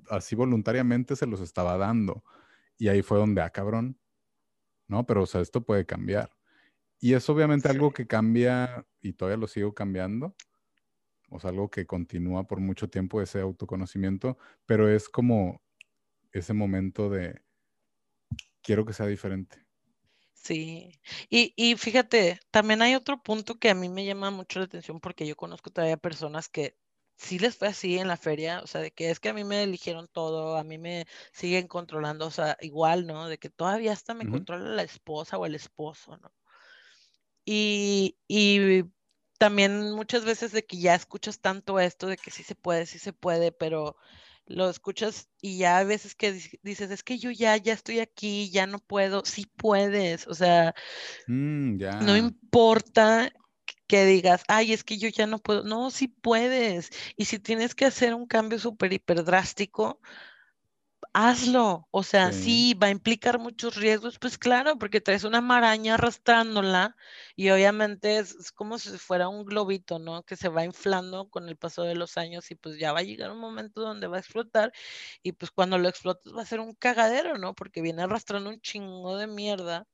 así 0.09 0.35
voluntariamente 0.35 1.17
se 1.17 1.27
los 1.27 1.41
estaba 1.41 1.77
dando. 1.77 2.25
Y 2.79 2.89
ahí 2.89 3.03
fue 3.03 3.19
donde, 3.19 3.43
ah, 3.43 3.51
cabrón, 3.51 3.99
¿no? 4.89 5.07
Pero, 5.07 5.23
o 5.23 5.27
sea, 5.27 5.41
esto 5.41 5.65
puede 5.65 5.87
cambiar. 5.87 6.31
Y 7.01 7.15
es 7.15 7.29
obviamente 7.29 7.69
algo 7.69 7.93
que 7.93 8.07
cambia 8.07 8.87
y 9.01 9.13
todavía 9.13 9.37
lo 9.37 9.49
sigo 9.49 9.75
cambiando. 9.75 10.35
O 11.29 11.41
sea, 11.41 11.51
algo 11.51 11.71
que 11.71 11.87
continúa 11.87 12.47
por 12.47 12.61
mucho 12.61 12.89
tiempo 12.89 13.21
ese 13.21 13.41
autoconocimiento, 13.41 14.39
pero 14.67 14.89
es 14.89 15.09
como 15.09 15.62
ese 16.33 16.53
momento 16.53 17.11
de 17.11 17.43
quiero 18.63 18.85
que 18.87 18.93
sea 18.93 19.07
diferente. 19.07 19.65
Sí, 20.35 21.01
y, 21.31 21.55
y, 21.57 21.77
fíjate, 21.77 22.41
también 22.51 22.83
hay 22.83 22.97
otro 22.97 23.23
punto 23.23 23.61
que 23.61 23.71
a 23.71 23.75
mí 23.75 23.89
me 23.89 24.05
llama 24.05 24.31
mucho 24.31 24.59
la 24.59 24.65
atención 24.65 24.99
porque 24.99 25.27
yo 25.27 25.37
conozco 25.37 25.71
todavía 25.71 25.97
personas 25.97 26.49
que 26.49 26.77
sí 27.17 27.39
les 27.39 27.57
fue 27.57 27.69
así 27.69 27.99
en 27.99 28.09
la 28.09 28.17
feria, 28.17 28.61
o 28.63 28.67
sea, 28.67 28.81
de 28.81 28.91
que 28.91 29.11
es 29.11 29.21
que 29.21 29.29
a 29.29 29.35
mí 29.35 29.45
me 29.45 29.63
eligieron 29.63 30.09
todo, 30.09 30.57
a 30.57 30.65
mí 30.65 30.79
me 30.79 31.07
siguen 31.33 31.69
controlando, 31.69 32.27
o 32.27 32.31
sea, 32.33 32.57
igual, 32.61 33.07
¿no? 33.07 33.29
De 33.29 33.39
que 33.39 33.51
todavía 33.51 33.93
hasta 33.93 34.15
me 34.15 34.29
controla 34.29 34.71
la 34.71 34.83
esposa 34.83 35.39
o 35.39 35.47
el 35.47 35.55
esposo, 35.55 36.17
¿no? 36.17 36.33
Y, 37.45 38.19
y 38.27 38.85
también 39.39 39.93
muchas 39.93 40.25
veces 40.25 40.51
de 40.53 40.65
que 40.65 40.79
ya 40.79 40.95
escuchas 40.95 41.41
tanto 41.41 41.79
esto 41.79 42.09
de 42.09 42.17
que 42.17 42.31
sí 42.33 42.43
se 42.43 42.55
puede, 42.57 42.87
sí 42.87 42.99
se 42.99 43.13
puede, 43.13 43.53
pero 43.53 43.97
lo 44.47 44.69
escuchas 44.69 45.29
y 45.41 45.59
ya 45.59 45.79
a 45.79 45.85
veces 45.85 46.15
que 46.15 46.33
dices, 46.63 46.91
es 46.91 47.03
que 47.03 47.19
yo 47.19 47.31
ya, 47.31 47.57
ya 47.57 47.73
estoy 47.73 48.01
aquí, 48.01 48.51
ya 48.51 48.67
no 48.67 48.79
puedo, 48.79 49.25
sí 49.25 49.47
puedes, 49.57 50.27
o 50.27 50.35
sea, 50.35 50.75
mm, 51.27 51.79
no 52.05 52.17
importa 52.17 53.33
que 53.87 54.05
digas, 54.07 54.43
ay, 54.49 54.73
es 54.73 54.85
que 54.85 54.99
yo 54.99 55.09
ya 55.09 55.27
no 55.27 55.39
puedo, 55.39 55.65
no, 55.65 55.91
sí 55.91 56.09
puedes, 56.09 56.91
y 57.17 57.27
si 57.27 57.39
tienes 57.39 57.75
que 57.75 57.85
hacer 57.85 58.15
un 58.15 58.27
cambio 58.27 58.59
súper 58.59 58.93
hiper 58.93 59.25
drástico, 59.25 60.01
hazlo. 61.13 61.89
O 61.91 62.03
sea, 62.03 62.33
sí. 62.33 62.75
va 62.75 62.89
a 62.89 62.91
implicar 62.91 63.39
muchos 63.39 63.77
riesgos, 63.77 64.19
pues 64.19 64.39
claro, 64.39 64.79
porque 64.79 65.01
traes 65.01 65.25
una 65.25 65.41
maraña 65.41 65.95
arrastrándola 65.95 66.97
y 67.37 67.51
obviamente 67.51 68.19
es, 68.19 68.53
como 68.53 68.79
si 68.79 68.91
fuera 68.99 69.29
un 69.29 69.45
globito, 69.45 69.99
¿no? 69.99 70.23
Que 70.25 70.37
se 70.37 70.49
va 70.49 70.65
inflando 70.65 71.29
con 71.29 71.49
el 71.49 71.57
paso 71.57 71.83
de 71.83 71.95
los 71.95 72.17
años 72.19 72.51
y 72.51 72.55
pues 72.55 72.79
ya 72.79 72.93
va 72.93 73.01
a 73.01 73.03
llegar 73.03 73.31
un 73.31 73.39
momento 73.39 73.81
donde 73.83 74.07
va 74.07 74.17
a 74.17 74.21
explotar 74.21 74.73
y 75.23 75.33
pues 75.33 75.51
cuando 75.51 75.79
lo 75.79 75.89
explotes 75.89 76.35
va 76.35 76.43
a 76.43 76.47
ser 76.47 76.61
un 76.61 76.75
cagadero, 76.75 77.39
¿no? 77.39 77.55
Porque 77.55 77.83
viene 77.83 78.03
arrastrando 78.03 78.51
un 78.51 78.61
chingo 78.61 79.17
de 79.17 79.27
mierda 79.27 79.87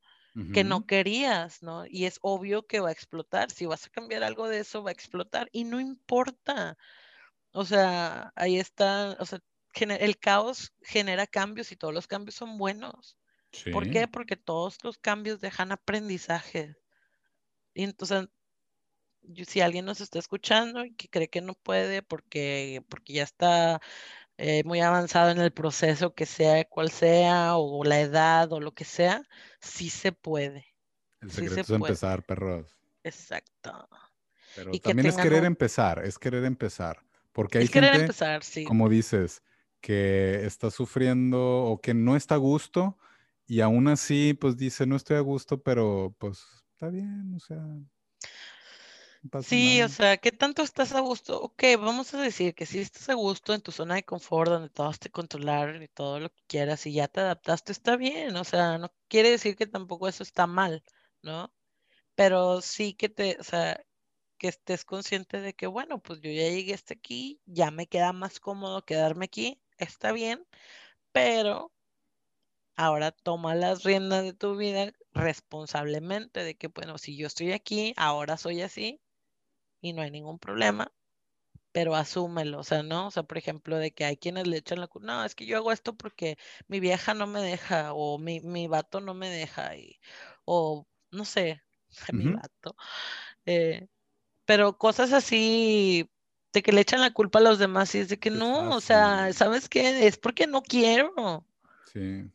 que 0.52 0.62
no 0.62 0.86
querías, 0.86 1.62
¿no? 1.62 1.84
Y 1.86 2.04
es 2.04 2.18
obvio 2.22 2.66
que 2.66 2.80
va 2.80 2.90
a 2.90 2.92
explotar. 2.92 3.50
Si 3.50 3.66
vas 3.66 3.86
a 3.86 3.90
cambiar 3.90 4.22
algo 4.22 4.48
de 4.48 4.60
eso, 4.60 4.84
va 4.84 4.90
a 4.90 4.92
explotar 4.92 5.48
y 5.52 5.64
no 5.64 5.80
importa. 5.80 6.78
O 7.52 7.64
sea, 7.64 8.32
ahí 8.36 8.58
está, 8.58 9.16
o 9.20 9.26
sea, 9.26 9.40
el 9.84 10.18
caos 10.18 10.72
genera 10.82 11.26
cambios 11.26 11.72
y 11.72 11.76
todos 11.76 11.94
los 11.94 12.06
cambios 12.06 12.34
son 12.34 12.58
buenos. 12.58 13.16
¿Por 13.72 13.90
qué? 13.90 14.06
Porque 14.06 14.36
todos 14.36 14.78
los 14.82 14.98
cambios 14.98 15.40
dejan 15.40 15.72
aprendizaje. 15.72 16.76
Y 17.74 17.84
entonces, 17.84 18.28
si 19.46 19.60
alguien 19.60 19.84
nos 19.84 20.00
está 20.00 20.18
escuchando 20.18 20.84
y 20.84 20.94
que 20.94 21.08
cree 21.08 21.28
que 21.28 21.40
no 21.40 21.54
puede 21.54 22.02
porque, 22.02 22.84
porque 22.88 23.14
ya 23.14 23.22
está 23.22 23.80
eh, 24.36 24.62
muy 24.64 24.80
avanzado 24.80 25.30
en 25.30 25.38
el 25.38 25.52
proceso, 25.52 26.14
que 26.14 26.26
sea 26.26 26.64
cual 26.64 26.90
sea, 26.90 27.56
o 27.56 27.84
la 27.84 28.00
edad, 28.00 28.52
o 28.52 28.60
lo 28.60 28.72
que 28.72 28.84
sea, 28.84 29.22
sí 29.60 29.90
se 29.90 30.12
puede. 30.12 30.66
El 31.20 31.30
secreto 31.30 31.60
es 31.60 31.70
empezar, 31.70 32.22
perros. 32.24 32.78
Exacto. 33.02 33.88
Pero 34.54 34.72
también 34.80 35.06
es 35.06 35.16
querer 35.16 35.44
empezar, 35.44 36.04
es 36.04 36.18
querer 36.18 36.44
empezar. 36.44 37.02
Porque 37.32 37.58
hay 37.58 37.64
es 37.64 37.70
querer 37.70 37.94
empezar, 37.94 38.42
sí. 38.42 38.64
como 38.64 38.88
dices, 38.88 39.42
que 39.80 40.44
está 40.46 40.70
sufriendo 40.70 41.64
o 41.64 41.80
que 41.80 41.94
no 41.94 42.16
está 42.16 42.36
a 42.36 42.38
gusto 42.38 42.98
y 43.46 43.60
aún 43.62 43.88
así 43.88 44.34
pues 44.34 44.56
dice 44.56 44.86
no 44.86 44.96
estoy 44.96 45.16
a 45.16 45.20
gusto, 45.20 45.62
pero 45.62 46.14
pues 46.18 46.44
está 46.72 46.88
bien, 46.90 47.34
o 47.34 47.40
sea. 47.40 47.58
sí, 49.40 49.82
o 49.82 49.88
sea, 49.88 50.16
¿qué 50.18 50.32
tanto 50.32 50.62
estás 50.62 50.92
a 50.94 51.00
gusto? 51.00 51.40
Ok, 51.40 51.62
vamos 51.78 52.14
a 52.14 52.20
decir 52.22 52.54
que 52.54 52.66
si 52.66 52.78
estás 52.80 53.08
a 53.08 53.14
gusto 53.14 53.54
en 53.54 53.60
tu 53.62 53.72
zona 53.72 53.94
de 53.96 54.04
confort, 54.04 54.50
donde 54.50 54.70
todos 54.70 54.98
te 54.98 55.10
controlar 55.10 55.82
y 55.82 55.88
todo 55.88 56.20
lo 56.20 56.30
que 56.30 56.42
quieras 56.46 56.86
y 56.86 56.92
ya 56.92 57.08
te 57.08 57.20
adaptaste, 57.20 57.72
está 57.72 57.96
bien, 57.96 58.36
o 58.36 58.44
sea, 58.44 58.78
no 58.78 58.92
quiere 59.08 59.30
decir 59.30 59.56
que 59.56 59.66
tampoco 59.66 60.08
eso 60.08 60.22
está 60.22 60.46
mal, 60.46 60.82
¿no? 61.22 61.52
Pero 62.16 62.60
sí 62.62 62.94
que 62.94 63.08
te, 63.08 63.38
o 63.40 63.44
sea, 63.44 63.80
que 64.38 64.48
estés 64.48 64.84
consciente 64.84 65.40
de 65.40 65.54
que, 65.54 65.66
bueno, 65.66 66.00
pues 66.00 66.20
yo 66.20 66.30
ya 66.30 66.48
llegué 66.50 66.74
hasta 66.74 66.94
aquí, 66.94 67.40
ya 67.46 67.70
me 67.70 67.86
queda 67.88 68.12
más 68.12 68.40
cómodo 68.40 68.84
quedarme 68.84 69.26
aquí, 69.26 69.60
está 69.78 70.12
bien, 70.12 70.46
pero 71.12 71.72
ahora 72.76 73.10
toma 73.12 73.54
las 73.54 73.82
riendas 73.84 74.24
de 74.24 74.32
tu 74.32 74.56
vida 74.56 74.92
responsablemente 75.12 76.44
de 76.44 76.56
que, 76.56 76.68
bueno, 76.68 76.96
si 76.98 77.16
yo 77.16 77.26
estoy 77.26 77.52
aquí, 77.52 77.92
ahora 77.96 78.36
soy 78.36 78.62
así 78.62 79.00
y 79.80 79.92
no 79.92 80.02
hay 80.02 80.10
ningún 80.10 80.38
problema, 80.38 80.92
pero 81.72 81.94
asúmelo, 81.96 82.60
o 82.60 82.64
sea, 82.64 82.82
¿no? 82.82 83.08
O 83.08 83.10
sea, 83.10 83.24
por 83.24 83.38
ejemplo, 83.38 83.78
de 83.78 83.92
que 83.92 84.04
hay 84.04 84.16
quienes 84.16 84.46
le 84.48 84.58
echan 84.58 84.80
la 84.80 84.88
culpa, 84.88 85.06
no, 85.08 85.24
es 85.24 85.34
que 85.34 85.46
yo 85.46 85.56
hago 85.58 85.72
esto 85.72 85.96
porque 85.96 86.38
mi 86.68 86.80
vieja 86.80 87.14
no 87.14 87.26
me 87.26 87.40
deja 87.42 87.92
o 87.94 88.18
mi, 88.18 88.40
mi 88.40 88.68
vato 88.68 89.00
no 89.00 89.14
me 89.14 89.30
deja 89.30 89.76
y, 89.76 90.00
o 90.44 90.86
no 91.10 91.24
sé, 91.24 91.62
mi 92.14 92.28
vato. 92.30 92.76
Eh, 93.46 93.88
pero 94.46 94.78
cosas 94.78 95.12
así 95.12 96.10
de 96.52 96.62
que 96.62 96.72
le 96.72 96.80
echan 96.80 97.00
la 97.00 97.12
culpa 97.12 97.38
a 97.38 97.42
los 97.42 97.58
demás 97.58 97.94
y 97.94 97.98
es 97.98 98.08
de 98.08 98.18
que 98.18 98.30
no, 98.30 98.70
o 98.70 98.80
sea, 98.80 99.32
¿sabes 99.32 99.68
qué? 99.68 100.06
Es 100.06 100.16
porque 100.16 100.46
no 100.46 100.62
quiero. 100.62 101.12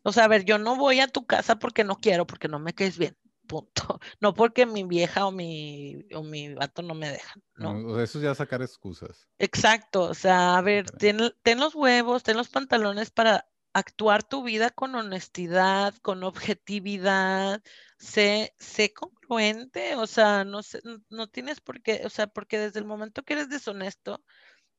O 0.04 0.12
sea, 0.12 0.26
a 0.26 0.28
ver, 0.28 0.46
yo 0.46 0.58
no 0.58 0.76
voy 0.76 1.00
a 1.00 1.08
tu 1.08 1.26
casa 1.26 1.58
porque 1.58 1.84
no 1.84 1.96
quiero, 1.96 2.28
porque 2.28 2.48
no 2.48 2.60
me 2.60 2.74
caes 2.74 2.98
bien. 2.98 3.18
Punto. 3.48 4.00
No 4.22 4.34
porque 4.34 4.66
mi 4.66 4.84
vieja 4.84 5.26
o 5.26 5.32
mi, 5.32 6.06
o 6.14 6.24
mi 6.24 6.54
vato 6.54 6.82
no 6.82 6.96
me 6.96 7.10
dejan. 7.10 7.44
No. 7.56 8.00
eso 8.00 8.20
ya 8.20 8.34
sacar 8.34 8.62
excusas. 8.62 9.28
Exacto. 9.38 10.04
O 10.04 10.14
sea, 10.14 10.58
a 10.58 10.62
ver, 10.62 10.90
ten, 10.92 11.20
ten 11.42 11.60
los 11.60 11.76
huevos, 11.76 12.24
ten 12.24 12.38
los 12.38 12.50
pantalones 12.50 13.12
para 13.12 13.48
actuar 13.74 14.24
tu 14.24 14.44
vida 14.44 14.70
con 14.70 14.96
honestidad, 14.96 15.96
con 15.98 16.24
objetividad, 16.24 17.62
sé, 17.98 18.54
sé 18.60 18.94
congruente, 18.94 19.96
o 19.96 20.08
sea, 20.08 20.46
no, 20.46 20.62
no 21.10 21.28
tienes 21.28 21.60
por 21.62 21.82
qué, 21.82 22.02
o 22.06 22.10
sea, 22.10 22.28
porque 22.28 22.60
desde 22.60 22.80
el 22.80 22.86
momento 22.86 23.24
que 23.24 23.34
eres 23.34 23.50
deshonesto, 23.50 24.24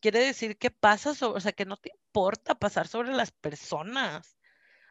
quiere 0.00 0.20
decir 0.20 0.58
que 0.58 0.70
pasas, 0.70 1.22
o 1.22 1.40
sea, 1.40 1.52
que 1.52 1.64
no 1.64 1.76
te 1.76 1.90
importa 1.92 2.54
pasar 2.54 2.86
sobre 2.88 3.12
las 3.12 3.32
personas. 3.32 4.36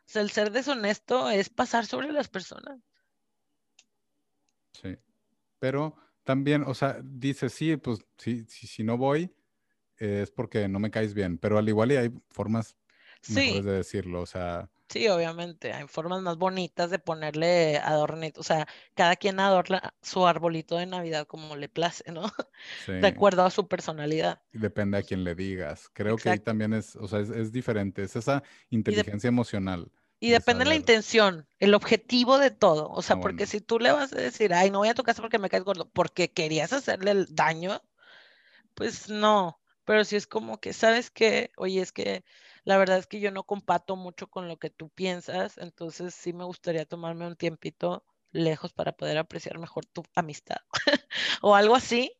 O 0.05 0.09
sea, 0.09 0.21
el 0.21 0.31
ser 0.31 0.51
deshonesto 0.51 1.29
es 1.29 1.49
pasar 1.49 1.85
sobre 1.85 2.11
las 2.11 2.27
personas. 2.27 2.79
Sí. 4.73 4.97
Pero 5.59 5.95
también, 6.23 6.63
o 6.63 6.73
sea, 6.73 6.99
dice, 7.03 7.49
sí, 7.49 7.77
pues 7.77 7.99
si, 8.17 8.43
si, 8.45 8.83
no 8.83 8.97
voy, 8.97 9.33
es 9.97 10.31
porque 10.31 10.67
no 10.67 10.79
me 10.79 10.91
caes 10.91 11.13
bien. 11.13 11.37
Pero 11.37 11.57
al 11.57 11.69
igual 11.69 11.91
y 11.91 11.95
hay 11.95 12.11
formas 12.29 12.75
mejores 13.29 13.65
de 13.65 13.71
decirlo. 13.71 14.21
O 14.21 14.25
sea. 14.25 14.69
Sí, 14.89 15.07
obviamente. 15.07 15.73
Hay 15.73 15.87
formas 15.87 16.21
más 16.21 16.37
bonitas 16.37 16.89
de 16.91 16.99
ponerle 16.99 17.77
adornito. 17.77 18.41
O 18.41 18.43
sea, 18.43 18.67
cada 18.93 19.15
quien 19.15 19.39
adorna 19.39 19.93
su 20.01 20.27
arbolito 20.27 20.77
de 20.77 20.85
Navidad 20.85 21.25
como 21.25 21.55
le 21.55 21.69
place, 21.69 22.03
¿no? 22.11 22.23
De 22.87 23.07
acuerdo 23.07 23.43
a 23.43 23.49
su 23.49 23.67
personalidad. 23.67 24.41
Depende 24.51 24.97
a 24.97 25.03
quién 25.03 25.23
le 25.23 25.35
digas. 25.35 25.89
Creo 25.93 26.17
que 26.17 26.29
ahí 26.29 26.39
también 26.39 26.73
es, 26.73 26.95
o 26.95 27.07
sea, 27.07 27.19
es, 27.19 27.51
diferente. 27.51 28.03
Es 28.03 28.15
esa 28.15 28.43
inteligencia 28.69 29.27
emocional. 29.27 29.91
Y 30.19 30.29
depende 30.29 30.63
de 30.63 30.69
la 30.69 30.75
intención, 30.75 31.49
el 31.59 31.73
objetivo 31.73 32.37
de 32.37 32.49
todo. 32.49 32.89
O 32.91 33.01
sea, 33.01 33.17
ah, 33.17 33.19
porque 33.19 33.45
si 33.45 33.59
tú 33.59 33.77
le 33.77 33.91
vas 33.91 34.13
a 34.13 34.17
decir, 34.17 34.53
ay, 34.53 34.71
no 34.71 34.79
voy 34.79 34.87
a 34.87 34.93
tu 34.93 35.03
casa 35.03 35.21
porque 35.21 35.37
me 35.37 35.49
caes 35.49 35.65
gordo, 35.65 35.89
porque 35.89 36.31
querías 36.31 36.71
hacerle 36.71 37.11
el 37.11 37.35
daño, 37.35 37.81
pues 38.73 39.09
no. 39.09 39.59
Pero 39.83 40.05
si 40.05 40.15
es 40.15 40.25
como 40.25 40.59
que, 40.61 40.71
¿sabes 40.71 41.11
qué? 41.11 41.51
Oye, 41.57 41.81
es 41.81 41.91
que 41.91 42.23
la 42.63 42.77
verdad 42.77 42.97
es 42.97 43.07
que 43.07 43.19
yo 43.19 43.31
no 43.31 43.43
comparto 43.43 43.95
mucho 43.95 44.27
con 44.27 44.47
lo 44.47 44.57
que 44.57 44.69
tú 44.69 44.89
piensas, 44.89 45.57
entonces 45.57 46.13
sí 46.15 46.33
me 46.33 46.45
gustaría 46.45 46.85
tomarme 46.85 47.27
un 47.27 47.35
tiempito 47.35 48.05
lejos 48.31 48.73
para 48.73 48.93
poder 48.93 49.17
apreciar 49.17 49.59
mejor 49.59 49.85
tu 49.85 50.03
amistad 50.15 50.57
o 51.41 51.55
algo 51.55 51.75
así. 51.75 52.11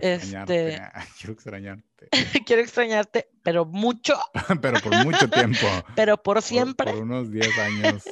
este... 0.00 0.80
quiero 1.18 1.32
extrañarte. 1.32 2.08
quiero 2.46 2.62
extrañarte, 2.62 3.28
pero 3.42 3.64
mucho. 3.64 4.14
pero 4.62 4.80
por 4.80 5.04
mucho 5.04 5.28
tiempo. 5.28 5.66
pero 5.96 6.22
por 6.22 6.40
siempre. 6.40 6.92
Por, 6.92 7.02
unos 7.02 7.30
10 7.30 7.58
años. 7.58 8.04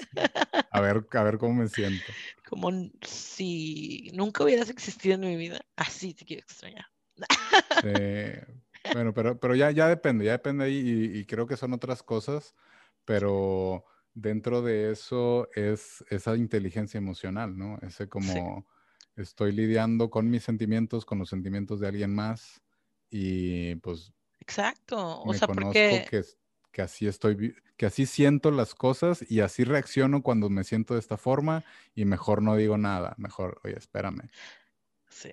A 0.71 0.81
ver, 0.81 1.07
a 1.13 1.23
ver 1.23 1.39
cómo 1.39 1.55
me 1.55 1.69
siento. 1.69 2.13
Como 2.49 2.71
si 3.03 4.11
nunca 4.15 4.45
hubieras 4.45 4.69
existido 4.69 5.15
en 5.15 5.21
mi 5.21 5.37
vida. 5.37 5.61
Así 5.77 6.13
te 6.13 6.25
quiero 6.25 6.43
extrañar. 6.43 6.87
sí, 7.83 8.57
bueno, 8.93 9.15
pero, 9.15 9.39
pero 9.39 9.55
ya, 9.55 9.71
ya 9.71 9.89
depende, 9.89 10.25
ya 10.25 10.33
depende 10.33 10.65
ahí 10.65 11.11
y, 11.15 11.25
creo 11.27 11.47
que 11.47 11.57
son 11.57 11.73
otras 11.73 12.03
cosas, 12.03 12.55
pero 13.05 13.85
dentro 14.15 14.63
de 14.63 14.91
eso 14.93 15.49
es 15.55 16.05
esa 16.11 16.37
inteligencia 16.37 16.99
emocional, 16.99 17.57
¿no? 17.57 17.79
Ese 17.83 18.09
como 18.09 18.67
estoy 19.17 19.53
lidiando 19.53 20.11
con 20.11 20.31
mis 20.31 20.45
sentimientos, 20.45 21.05
con 21.05 21.19
los 21.19 21.29
sentimientos 21.29 21.81
de 21.81 21.89
alguien 21.89 22.15
más 22.15 22.63
y 23.11 23.77
pues... 23.77 24.13
Exacto, 24.41 24.97
o 24.97 25.33
me 25.33 25.39
sea, 25.39 25.49
conozco 25.49 25.73
porque... 25.73 26.07
que, 26.11 26.23
que 26.71 26.83
así 26.83 27.07
estoy, 27.07 27.57
que 27.77 27.87
así 27.87 28.07
siento 28.07 28.51
las 28.51 28.75
cosas 28.75 29.25
y 29.31 29.41
así 29.41 29.65
reacciono 29.65 30.23
cuando 30.23 30.51
me 30.51 30.63
siento 30.63 30.95
de 30.95 31.01
esta 31.01 31.17
forma 31.17 31.65
y 31.95 32.05
mejor 32.05 32.43
no 32.43 32.55
digo 32.57 32.79
nada, 32.79 33.15
mejor, 33.19 33.61
oye, 33.65 33.77
espérame. 33.77 34.31
Sí, 35.09 35.31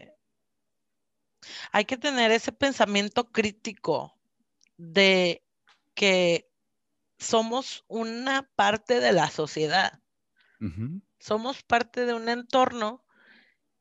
hay 1.71 1.85
que 1.85 1.97
tener 1.97 2.31
ese 2.31 2.51
pensamiento 2.51 3.31
crítico 3.31 4.17
de 4.77 5.43
que 5.93 6.49
somos 7.17 7.83
una 7.87 8.49
parte 8.55 8.99
de 8.99 9.11
la 9.11 9.29
sociedad. 9.29 9.99
Somos 11.19 11.61
parte 11.61 12.05
de 12.05 12.13
un 12.13 12.29
entorno 12.29 13.03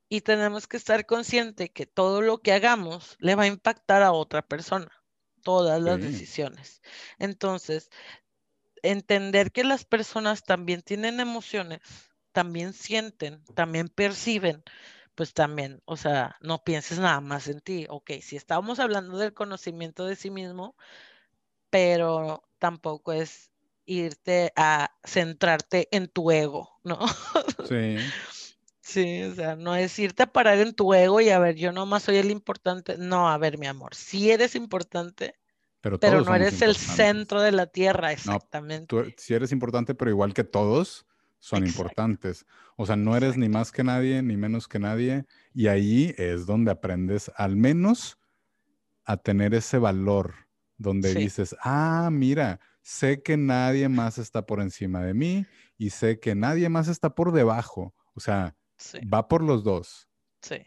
y 0.09 0.20
tenemos 0.20 0.66
que 0.66 0.77
estar 0.77 1.07
consciente 1.07 1.70
que 1.70 1.87
todo 1.87 2.20
lo 2.20 2.42
que 2.42 2.53
hagamos 2.53 3.16
le 3.20 3.35
va 3.35 3.44
a 3.44 3.46
impactar 3.46 4.03
a 4.03 4.12
otra 4.12 4.42
persona, 4.42 4.90
todas 5.42 5.81
las 5.81 6.01
decisiones. 6.01 6.83
Entonces, 7.18 7.88
entender 8.83 9.53
que 9.53 9.64
las 9.64 9.85
personas 9.85 10.42
también 10.42 10.83
tienen 10.83 11.20
emociones, 11.20 11.81
también 12.33 12.72
sienten, 12.72 13.44
también 13.55 13.88
perciben, 13.88 14.62
pues 15.14 15.35
también, 15.35 15.83
o 15.85 15.96
sea, 15.96 16.37
no 16.40 16.64
pienses 16.64 16.98
nada 16.98 17.20
más 17.20 17.48
en 17.48 17.61
ti. 17.61 17.87
Ok, 17.88 18.12
si 18.20 18.37
estábamos 18.37 18.79
hablando 18.79 19.18
del 19.18 19.35
conocimiento 19.35 20.07
de 20.07 20.16
sí 20.16 20.31
mismo, 20.31 20.77
pero 21.70 22.42
tampoco 22.59 23.12
es 23.12 23.51
irte 23.85 24.53
a 24.57 24.94
centrarte 25.05 25.88
en 25.90 26.09
tu 26.09 26.31
ego, 26.31 26.79
¿no? 26.85 26.98
Sí. 27.68 27.96
Sí, 28.85 29.22
o 29.22 29.35
sea, 29.37 29.55
no 29.55 29.77
es 29.77 29.96
irte 30.01 30.25
a 30.25 30.33
parar 30.33 30.59
en 30.59 30.75
tu 30.75 30.92
ego 30.92 31.20
y 31.20 31.31
a 31.31 31.38
ver, 31.38 31.55
yo 31.55 31.70
nomás 31.70 32.03
soy 32.03 32.16
el 32.16 32.33
importante. 32.33 32.98
No, 32.98 33.31
a 33.31 33.38
ver, 33.38 33.57
mi 33.57 33.68
amor, 33.68 33.94
sí 33.94 34.33
eres 34.33 34.57
importante, 34.57 35.38
pero, 35.81 35.98
no 36.20 36.35
eres 36.35 36.62
el 36.62 36.75
centro 36.75 37.40
de 37.40 37.53
la 37.53 37.66
tierra, 37.66 38.11
exactamente. 38.11 38.94
No, 38.94 39.05
tú, 39.05 39.12
sí 39.16 39.35
eres 39.35 39.53
importante, 39.53 39.94
pero 39.94 40.11
igual 40.11 40.35
que 40.35 40.42
todos, 40.42 41.07
son 41.42 41.66
importantes. 41.66 42.46
O 42.76 42.87
sea, 42.87 42.94
no 42.94 43.16
eres 43.16 43.37
ni 43.37 43.48
más 43.48 43.72
que 43.72 43.83
nadie, 43.83 44.22
ni 44.22 44.37
menos 44.37 44.68
que 44.68 44.78
nadie. 44.78 45.24
Y 45.52 45.66
ahí 45.66 46.14
es 46.16 46.46
donde 46.46 46.70
aprendes 46.70 47.33
al 47.35 47.57
menos 47.57 48.16
a 49.05 49.16
tener 49.16 49.52
ese 49.52 49.78
valor, 49.78 50.37
donde 50.76 51.12
dices, 51.12 51.57
ah, 51.61 52.11
mira, 52.12 52.61
sé 52.81 53.24
que 53.24 53.37
nadie 53.37 53.88
más 53.88 54.18
está 54.18 54.46
por 54.46 54.61
encima 54.61 55.02
de 55.02 55.14
mí 55.14 55.44
y 55.76 55.90
sé 55.90 56.20
que 56.20 56.37
nadie 56.37 56.68
más 56.68 56.87
está 56.87 57.16
por 57.16 57.33
debajo. 57.33 57.92
O 58.14 58.20
sea, 58.20 58.55
va 59.12 59.26
por 59.26 59.42
los 59.42 59.64
dos. 59.64 60.09
Sí. 60.42 60.64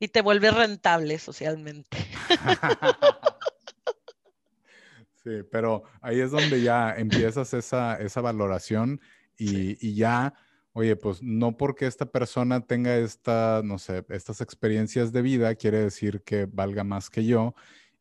Y 0.00 0.08
te 0.08 0.20
vuelve 0.20 0.50
rentable 0.50 1.16
socialmente. 1.20 1.96
sí, 5.22 5.44
pero 5.48 5.84
ahí 6.00 6.18
es 6.18 6.32
donde 6.32 6.60
ya 6.60 6.92
empiezas 6.96 7.54
esa, 7.54 7.94
esa 8.00 8.20
valoración 8.20 9.00
y, 9.44 9.94
ya, 9.94 10.34
oye, 10.72 10.96
pues 10.96 11.22
no 11.22 11.56
porque 11.56 11.86
esta 11.86 12.06
persona 12.06 12.66
tenga 12.66 12.96
esta, 12.96 13.62
no 13.64 13.78
sé, 13.78 14.04
estas 14.08 14.40
experiencias 14.40 15.12
de 15.12 15.22
vida, 15.22 15.54
quiere 15.54 15.78
decir 15.78 16.22
que 16.22 16.46
valga 16.46 16.84
más 16.84 17.10
que 17.10 17.24
yo. 17.24 17.54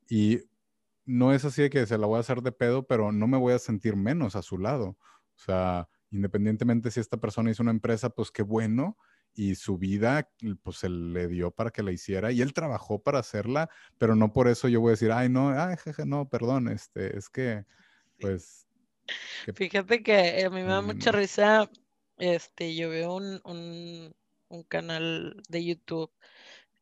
Y 0.10 0.44
no 1.06 1.34
es 1.34 1.46
así 1.46 1.64
de 1.64 1.70
que 1.70 1.86
se 1.86 1.98
la 1.98 2.08
voy 2.08 2.18
a 2.18 2.22
hacer 2.22 2.42
de 2.42 2.52
pedo, 2.52 2.86
pero 2.86 3.12
no 3.12 3.28
me 3.28 3.38
voy 3.38 3.54
a 3.54 3.60
sentir 3.60 3.96
menos 3.96 4.36
a 4.36 4.42
su 4.42 4.58
lado. 4.58 4.98
O 5.36 5.40
sea, 5.40 5.90
independientemente 6.12 6.92
si 6.92 7.00
esta 7.00 7.18
persona 7.18 7.52
hizo 7.52 7.64
una 7.64 7.72
empresa, 7.72 8.10
pues 8.10 8.32
qué 8.32 8.44
bueno. 8.44 8.98
Y 9.34 9.56
su 9.56 9.78
vida, 9.78 10.30
pues 10.62 10.78
se 10.78 10.90
le 10.90 11.30
dio 11.30 11.52
para 11.52 11.72
que 11.72 11.84
la 11.84 11.94
hiciera 11.94 12.34
y 12.34 12.42
él 12.42 12.52
trabajó 12.54 13.02
para 13.02 13.20
hacerla, 13.20 13.70
pero 13.98 14.14
no 14.14 14.34
por 14.34 14.50
eso 14.50 14.68
yo 14.68 14.82
voy 14.82 14.90
a 14.90 14.92
decir, 14.92 15.14
ay, 15.14 15.30
no, 15.30 15.52
ay, 15.58 15.78
jeje, 15.82 16.06
no, 16.06 16.28
perdón, 16.28 16.68
este, 16.68 17.18
es 17.18 17.30
que, 17.30 17.64
pues, 18.20 18.68
Fíjate 19.56 20.04
que 20.04 20.44
a 20.46 20.50
mí 20.50 20.62
me 20.62 20.70
da 20.70 20.82
mucha 20.82 21.12
risa, 21.12 21.70
este, 22.18 22.76
yo 22.76 22.90
veo 22.90 23.16
un, 23.16 23.42
un, 24.50 24.64
canal 24.64 25.42
de 25.50 25.66
YouTube, 25.66 26.12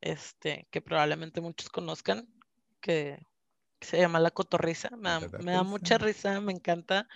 este, 0.02 0.68
que 0.72 0.82
probablemente 0.82 1.42
muchos 1.42 1.70
conozcan, 1.70 2.28
que, 2.82 3.20
se 3.82 3.98
llama 3.98 4.20
La 4.20 4.32
Cotorrisa, 4.32 4.90
me 4.98 5.10
da, 5.10 5.20
me 5.42 5.52
da 5.54 5.64
mucha 5.64 5.98
risa, 5.98 6.42
me 6.42 6.52
encanta, 6.52 7.08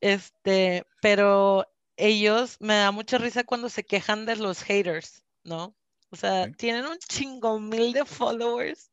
este, 0.00 0.86
pero 1.02 1.66
ellos 1.96 2.56
me 2.60 2.74
da 2.74 2.90
mucha 2.92 3.18
risa 3.18 3.44
cuando 3.44 3.68
se 3.68 3.84
quejan 3.84 4.26
de 4.26 4.36
los 4.36 4.62
haters, 4.62 5.22
¿no? 5.44 5.74
O 6.10 6.16
sea, 6.16 6.50
tienen 6.52 6.86
un 6.86 6.98
chingo 6.98 7.60
mil 7.60 7.92
de 7.92 8.04
followers 8.04 8.90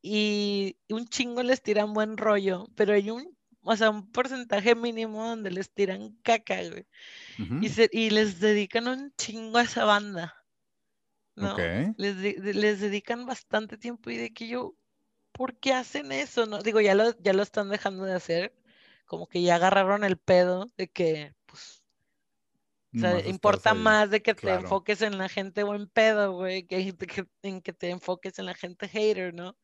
y 0.00 0.76
un 0.88 1.08
chingo 1.08 1.42
les 1.42 1.62
tiran 1.62 1.92
buen 1.92 2.16
rollo, 2.16 2.66
pero 2.76 2.92
hay 2.92 3.10
un 3.10 3.36
o 3.62 3.76
sea, 3.76 3.90
un 3.90 4.10
porcentaje 4.10 4.74
mínimo 4.74 5.26
donde 5.26 5.50
les 5.50 5.72
tiran 5.72 6.16
caca, 6.22 6.56
güey. 6.68 6.86
y, 7.60 7.68
se, 7.68 7.88
y 7.92 8.10
les 8.10 8.40
dedican 8.40 8.88
un 8.88 9.12
chingo 9.16 9.58
a 9.58 9.62
esa 9.62 9.84
banda. 9.84 10.34
¿no? 11.34 11.56
Les, 11.96 12.16
les 12.16 12.80
dedican 12.80 13.24
bastante 13.24 13.78
tiempo 13.78 14.10
y 14.10 14.16
de 14.16 14.32
que 14.32 14.48
yo, 14.48 14.74
¿por 15.32 15.56
qué 15.56 15.72
hacen 15.72 16.12
eso? 16.12 16.46
No, 16.46 16.62
digo, 16.62 16.80
ya 16.80 16.94
lo, 16.94 17.16
ya 17.20 17.32
lo 17.32 17.42
están 17.42 17.70
dejando 17.70 18.04
de 18.04 18.14
hacer, 18.14 18.54
como 19.06 19.26
que 19.26 19.42
ya 19.42 19.54
agarraron 19.54 20.04
el 20.04 20.18
pedo 20.18 20.66
de 20.76 20.88
que, 20.88 21.34
pues, 21.46 21.82
o 22.94 22.98
sea, 22.98 23.26
importa 23.26 23.72
más 23.72 24.10
de 24.10 24.20
que 24.20 24.34
te 24.34 24.50
enfoques 24.50 25.00
en 25.00 25.16
la 25.16 25.30
gente 25.30 25.62
buen 25.62 25.88
pedo, 25.88 26.32
güey, 26.32 26.66
que, 26.66 26.94
en 27.42 27.62
que 27.62 27.72
te 27.72 27.88
enfoques 27.88 28.38
en 28.38 28.46
la 28.46 28.54
gente 28.54 28.86
hater, 28.86 29.32
¿no? 29.32 29.56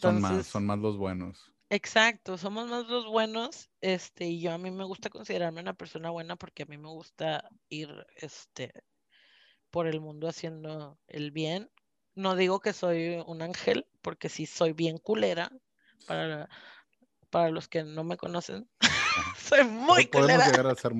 son 0.00 0.20
más, 0.20 0.46
son 0.46 0.64
más 0.64 0.78
los 0.78 0.96
buenos. 0.96 1.53
Exacto, 1.78 2.38
somos 2.38 2.68
más 2.68 2.86
los 2.86 3.04
buenos, 3.06 3.68
este, 3.80 4.26
y 4.26 4.40
yo 4.40 4.52
a 4.52 4.58
mí 4.58 4.70
me 4.70 4.84
gusta 4.84 5.10
considerarme 5.10 5.60
una 5.60 5.74
persona 5.74 6.10
buena 6.10 6.36
porque 6.36 6.62
a 6.62 6.66
mí 6.66 6.78
me 6.78 6.88
gusta 6.88 7.48
ir, 7.68 7.88
este, 8.16 8.72
por 9.70 9.86
el 9.86 10.00
mundo 10.00 10.28
haciendo 10.28 10.98
el 11.08 11.30
bien. 11.32 11.70
No 12.14 12.36
digo 12.36 12.60
que 12.60 12.72
soy 12.72 13.22
un 13.26 13.42
ángel, 13.42 13.86
porque 14.02 14.28
sí 14.28 14.46
soy 14.46 14.72
bien 14.72 14.98
culera 14.98 15.50
para, 16.06 16.48
para 17.30 17.50
los 17.50 17.68
que 17.68 17.84
no 17.84 18.04
me 18.04 18.16
conocen. 18.16 18.68
Soy 19.36 19.64
muy 19.64 20.06
Podemos 20.06 20.46
llegar 20.46 20.66
a 20.66 20.74
ser 20.74 20.92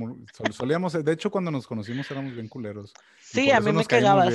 solíamos, 0.52 0.92
de 0.92 1.12
hecho, 1.12 1.30
cuando 1.30 1.50
nos 1.50 1.66
conocimos 1.66 2.10
éramos 2.10 2.34
bien 2.34 2.48
culeros. 2.48 2.92
Sí, 3.20 3.50
a 3.50 3.60
mí 3.60 3.72
me 3.72 3.84
cagabas. 3.84 4.32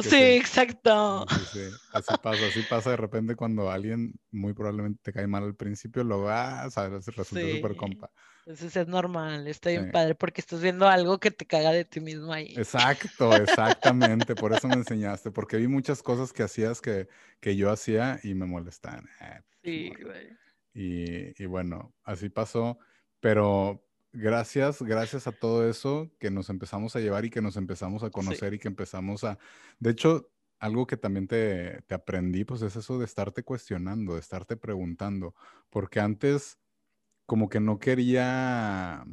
sí, 0.00 0.16
exacto. 0.16 1.26
Así 1.28 2.14
pasa, 2.22 2.46
así 2.46 2.62
pasa 2.68 2.90
de 2.90 2.96
repente 2.96 3.34
cuando 3.36 3.70
alguien 3.70 4.14
muy 4.30 4.54
probablemente 4.54 5.00
te 5.02 5.12
cae 5.12 5.26
mal 5.26 5.44
al 5.44 5.54
principio, 5.54 6.04
luego, 6.04 6.28
ah, 6.30 6.68
sabes, 6.70 7.06
resulta 7.06 7.24
súper 7.24 7.76
compa. 7.76 8.10
Entonces 8.46 8.74
es 8.74 8.88
normal, 8.88 9.46
está 9.46 9.70
bien 9.70 9.90
padre, 9.92 10.14
porque 10.14 10.40
estás 10.40 10.60
viendo 10.60 10.88
algo 10.88 11.20
que 11.20 11.30
te 11.30 11.46
caga 11.46 11.72
de 11.72 11.84
ti 11.84 12.00
mismo 12.00 12.32
ahí. 12.32 12.54
Exacto, 12.56 13.34
exactamente, 13.36 14.34
por 14.34 14.52
eso 14.52 14.66
me 14.66 14.74
enseñaste, 14.74 15.30
porque 15.30 15.56
vi 15.56 15.68
muchas 15.68 16.02
cosas 16.02 16.32
que 16.32 16.42
hacías 16.42 16.80
que, 16.80 17.08
que 17.40 17.54
yo 17.56 17.70
hacía 17.70 18.18
y 18.22 18.34
me 18.34 18.46
molestaban. 18.46 19.06
Eh, 19.20 19.40
sí, 19.62 19.92
güey. 20.02 20.30
Y, 20.72 21.42
y 21.42 21.46
bueno, 21.46 21.92
así 22.04 22.28
pasó. 22.28 22.78
Pero 23.20 23.84
gracias, 24.12 24.82
gracias 24.82 25.26
a 25.26 25.32
todo 25.32 25.68
eso 25.68 26.10
que 26.18 26.30
nos 26.30 26.50
empezamos 26.50 26.96
a 26.96 27.00
llevar 27.00 27.24
y 27.24 27.30
que 27.30 27.42
nos 27.42 27.56
empezamos 27.56 28.02
a 28.02 28.10
conocer 28.10 28.54
y 28.54 28.58
que 28.58 28.68
empezamos 28.68 29.24
a... 29.24 29.38
De 29.78 29.90
hecho, 29.90 30.30
algo 30.58 30.86
que 30.86 30.96
también 30.96 31.26
te, 31.26 31.82
te, 31.82 31.94
aprendí, 31.94 32.44
pues 32.44 32.62
es 32.62 32.76
eso 32.76 32.98
de 32.98 33.04
estarte 33.04 33.42
cuestionando, 33.42 34.14
de 34.14 34.20
estarte 34.20 34.56
preguntando, 34.56 35.34
porque 35.70 36.00
antes 36.00 36.58
como 37.26 37.48
que 37.48 37.60
no 37.60 37.78
quería 37.78 39.04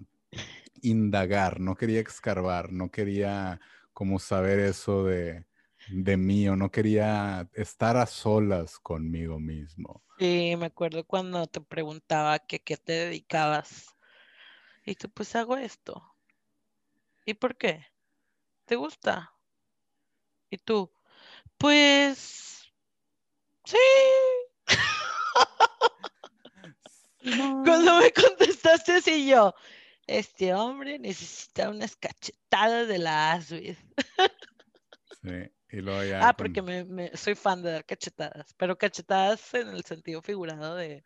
indagar, 0.82 1.60
no 1.60 1.76
quería 1.76 2.01
escarbar, 2.01 2.72
no 2.72 2.91
quería 2.91 3.60
como 3.93 4.20
saber 4.20 4.60
eso 4.60 5.03
de, 5.05 5.45
de 5.89 6.18
mí 6.18 6.47
o 6.49 6.55
no 6.55 6.70
quería 6.70 7.49
estar 7.53 7.97
a 7.97 8.05
solas 8.05 8.80
conmigo 8.80 9.39
mismo. 9.39 10.03
Sí, 10.20 10.55
me 10.58 10.68
acuerdo 10.68 11.03
cuando 11.05 11.45
te 11.47 11.62
preguntaba 11.62 12.39
que 12.39 12.60
qué 12.60 12.78
te 12.78 12.93
dedicabas. 12.93 13.97
Y 14.88 14.96
tú, 14.96 15.10
pues 15.10 15.36
hago 15.36 15.58
esto. 15.58 16.02
¿Y 17.26 17.34
por 17.34 17.58
qué? 17.58 17.86
¿Te 18.64 18.78
gusta? 18.78 19.34
Y 20.50 20.58
tú, 20.60 20.90
pues 21.58 22.72
sí. 23.66 23.78
Cuando 27.66 28.00
me 28.00 28.14
contestaste 28.14 28.94
así 28.94 29.28
yo, 29.28 29.54
este 30.08 30.54
hombre 30.54 31.00
necesita 31.00 31.70
unas 31.70 31.98
cachetadas 31.98 32.88
de 32.88 33.00
la 33.00 33.34
Aswid. 33.34 33.76
sí, 35.22 35.52
y 35.70 35.82
luego 35.82 36.02
ya. 36.06 36.30
Ah, 36.30 36.34
porque 36.34 36.62
me, 36.62 37.12
soy 37.18 37.36
fan 37.36 37.62
de 37.62 37.74
dar 37.74 37.84
cachetadas, 37.84 38.54
pero 38.54 38.78
cachetadas 38.78 39.54
en 39.54 39.68
el 39.68 39.84
sentido 39.84 40.22
figurado 40.22 40.78
de 40.78 41.04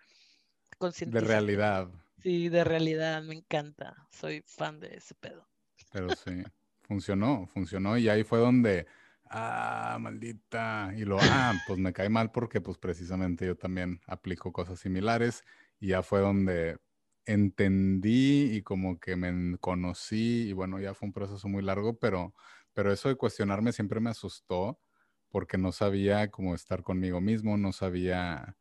De 0.80 1.20
realidad. 1.20 1.90
Sí, 2.22 2.50
de 2.50 2.64
realidad, 2.64 3.24
me 3.24 3.36
encanta. 3.36 4.08
Soy 4.12 4.44
fan 4.46 4.80
de 4.80 4.96
ese 4.96 5.16
pedo. 5.16 5.48
Pero 5.92 6.10
sí, 6.16 6.44
funcionó, 6.84 7.48
funcionó 7.48 7.98
y 7.98 8.10
ahí 8.10 8.24
fue 8.24 8.40
donde, 8.40 8.86
ah, 9.26 9.98
maldita, 10.00 10.94
y 10.96 11.04
lo, 11.04 11.18
ah, 11.20 11.54
pues 11.68 11.80
me 11.80 11.94
cae 11.94 12.10
mal 12.10 12.32
porque 12.32 12.62
pues 12.62 12.78
precisamente 12.78 13.46
yo 13.46 13.58
también 13.58 14.00
aplico 14.08 14.52
cosas 14.52 14.80
similares 14.80 15.44
y 15.80 15.88
ya 15.88 16.04
fue 16.04 16.20
donde 16.20 16.78
entendí 17.26 18.56
y 18.56 18.62
como 18.62 19.00
que 19.00 19.16
me 19.16 19.58
conocí 19.60 20.50
y 20.50 20.54
bueno, 20.54 20.80
ya 20.80 20.94
fue 20.94 21.08
un 21.08 21.14
proceso 21.14 21.48
muy 21.48 21.64
largo, 21.64 21.98
pero, 21.98 22.34
pero 22.74 22.92
eso 22.92 23.10
de 23.10 23.16
cuestionarme 23.16 23.74
siempre 23.74 24.00
me 24.00 24.10
asustó 24.10 24.80
porque 25.30 25.58
no 25.58 25.72
sabía 25.72 26.30
cómo 26.30 26.56
estar 26.56 26.84
conmigo 26.84 27.22
mismo, 27.22 27.58
no 27.58 27.72
sabía, 27.72 28.58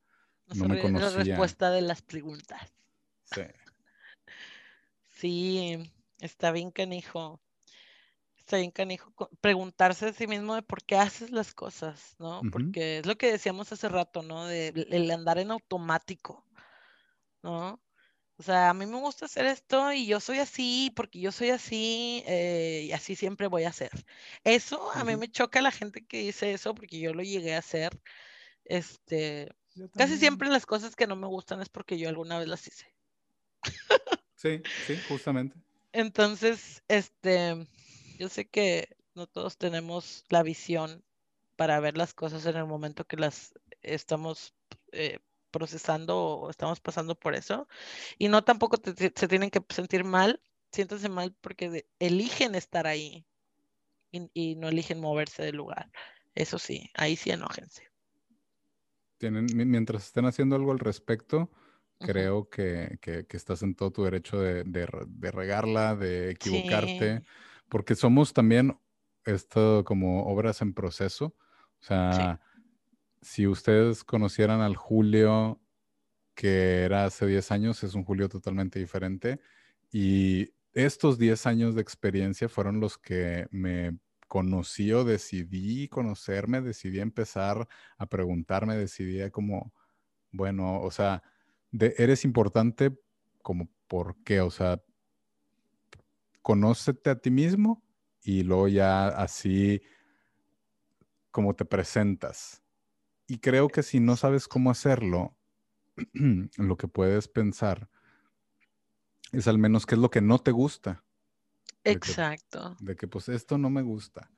no, 0.54 0.68
me 0.68 0.80
conocía. 0.80 1.10
La 1.10 1.24
respuesta 1.24 1.70
de 1.70 1.82
las 1.82 2.02
preguntas. 2.02 2.79
Sí. 3.32 3.42
Sí, 5.08 5.92
está 6.20 6.50
bien 6.52 6.70
canijo. 6.70 7.40
Está 8.36 8.56
bien 8.56 8.70
canijo 8.70 9.12
preguntarse 9.40 10.06
a 10.06 10.12
sí 10.12 10.26
mismo 10.26 10.54
de 10.54 10.62
por 10.62 10.82
qué 10.82 10.96
haces 10.96 11.30
las 11.30 11.54
cosas, 11.54 12.16
¿no? 12.18 12.40
Porque 12.50 12.98
es 12.98 13.06
lo 13.06 13.16
que 13.16 13.30
decíamos 13.30 13.70
hace 13.70 13.88
rato, 13.88 14.22
¿no? 14.22 14.46
De 14.46 14.68
el 14.90 15.10
andar 15.10 15.38
en 15.38 15.50
automático, 15.52 16.44
¿no? 17.42 17.80
O 18.38 18.42
sea, 18.42 18.70
a 18.70 18.74
mí 18.74 18.86
me 18.86 18.98
gusta 18.98 19.26
hacer 19.26 19.44
esto 19.44 19.92
y 19.92 20.06
yo 20.06 20.18
soy 20.18 20.38
así 20.38 20.90
porque 20.96 21.20
yo 21.20 21.30
soy 21.30 21.50
así 21.50 22.24
eh, 22.26 22.86
y 22.86 22.92
así 22.92 23.14
siempre 23.14 23.48
voy 23.48 23.64
a 23.64 23.72
ser. 23.72 23.90
Eso 24.44 24.90
a 24.92 25.04
mí 25.04 25.14
me 25.16 25.30
choca 25.30 25.60
la 25.60 25.70
gente 25.70 26.06
que 26.06 26.20
dice 26.20 26.54
eso 26.54 26.74
porque 26.74 26.98
yo 26.98 27.12
lo 27.12 27.22
llegué 27.22 27.54
a 27.54 27.58
hacer. 27.58 28.00
Este, 28.64 29.50
casi 29.94 30.16
siempre 30.16 30.48
las 30.48 30.64
cosas 30.64 30.96
que 30.96 31.06
no 31.06 31.16
me 31.16 31.26
gustan 31.26 31.60
es 31.60 31.68
porque 31.68 31.98
yo 31.98 32.08
alguna 32.08 32.38
vez 32.38 32.48
las 32.48 32.66
hice. 32.66 32.86
Sí, 34.36 34.62
sí, 34.86 34.96
justamente. 35.08 35.54
Entonces, 35.92 36.82
este, 36.88 37.66
yo 38.18 38.28
sé 38.30 38.48
que 38.48 38.96
no 39.14 39.26
todos 39.26 39.58
tenemos 39.58 40.24
la 40.30 40.42
visión 40.42 41.04
para 41.56 41.78
ver 41.80 41.98
las 41.98 42.14
cosas 42.14 42.46
en 42.46 42.56
el 42.56 42.64
momento 42.64 43.06
que 43.06 43.18
las 43.18 43.52
estamos 43.82 44.54
eh, 44.92 45.18
procesando 45.50 46.16
o 46.16 46.50
estamos 46.50 46.80
pasando 46.80 47.14
por 47.14 47.34
eso. 47.34 47.68
Y 48.18 48.28
no 48.28 48.42
tampoco 48.42 48.78
se 48.82 49.28
tienen 49.28 49.50
que 49.50 49.62
sentir 49.68 50.04
mal, 50.04 50.40
siéntanse 50.72 51.08
mal 51.08 51.34
porque 51.40 51.86
eligen 51.98 52.54
estar 52.54 52.86
ahí 52.86 53.26
y, 54.10 54.30
y, 54.32 54.54
no 54.54 54.68
eligen 54.68 55.00
moverse 55.00 55.42
del 55.42 55.56
lugar. 55.56 55.90
Eso 56.34 56.58
sí, 56.58 56.90
ahí 56.94 57.16
sí 57.16 57.30
enójense. 57.30 57.90
Tienen, 59.18 59.46
mientras 59.54 60.06
estén 60.06 60.24
haciendo 60.24 60.56
algo 60.56 60.72
al 60.72 60.78
respecto, 60.78 61.50
Creo 62.00 62.48
que, 62.48 62.98
estás 63.30 63.62
en 63.62 63.74
todo 63.74 63.90
tu 63.90 64.04
derecho 64.04 64.40
de, 64.40 64.86
regarla, 65.30 65.94
de 65.94 66.30
equivocarte, 66.30 67.22
porque 67.68 67.94
somos 67.94 68.32
también 68.32 68.78
esto 69.24 69.84
como 69.84 70.24
obras 70.24 70.62
en 70.62 70.72
proceso. 70.72 71.36
O 71.80 71.82
sea, 71.82 72.40
si 73.20 73.46
ustedes 73.46 74.02
conocieran 74.02 74.60
al 74.60 74.76
Julio 74.76 75.60
que 76.34 76.84
era 76.84 77.04
hace 77.04 77.26
10 77.26 77.52
años, 77.52 77.84
es 77.84 77.94
un 77.94 78.04
Julio 78.04 78.30
totalmente 78.30 78.78
diferente. 78.78 79.40
Y 79.92 80.54
estos 80.72 81.18
10 81.18 81.44
años 81.44 81.74
de 81.74 81.82
experiencia 81.82 82.48
fueron 82.48 82.80
los 82.80 82.96
que 82.96 83.46
me 83.50 83.98
conocí 84.26 84.90
o 84.92 85.04
decidí 85.04 85.88
conocerme, 85.88 86.62
decidí 86.62 87.00
empezar 87.00 87.68
a 87.98 88.06
preguntarme, 88.06 88.76
decidí 88.76 89.28
como, 89.30 89.74
bueno, 90.30 90.80
o 90.80 90.90
sea, 90.90 91.22
eres 91.72 92.24
importante 92.24 92.98
como 93.42 93.68
por 93.86 94.16
qué, 94.24 94.40
o 94.40 94.50
sea, 94.50 94.82
conócete 96.42 97.10
a 97.10 97.18
ti 97.18 97.30
mismo 97.30 97.82
y 98.22 98.42
luego 98.42 98.68
ya 98.68 99.08
así 99.08 99.82
como 101.30 101.54
te 101.54 101.64
presentas. 101.64 102.62
Y 103.26 103.38
creo 103.38 103.68
que 103.68 103.82
si 103.82 104.00
no 104.00 104.16
sabes 104.16 104.48
cómo 104.48 104.70
hacerlo, 104.70 105.36
lo 106.56 106.76
que 106.76 106.88
puedes 106.88 107.28
pensar 107.28 107.88
es 109.32 109.46
al 109.46 109.58
menos 109.58 109.86
qué 109.86 109.94
es 109.94 110.00
lo 110.00 110.10
que 110.10 110.20
no 110.20 110.38
te 110.38 110.50
gusta. 110.50 111.04
Exacto. 111.84 112.76
De 112.80 112.96
que, 112.96 113.06
pues 113.06 113.28
esto 113.28 113.58
no 113.58 113.70
me 113.70 113.82
gusta. 113.82 114.30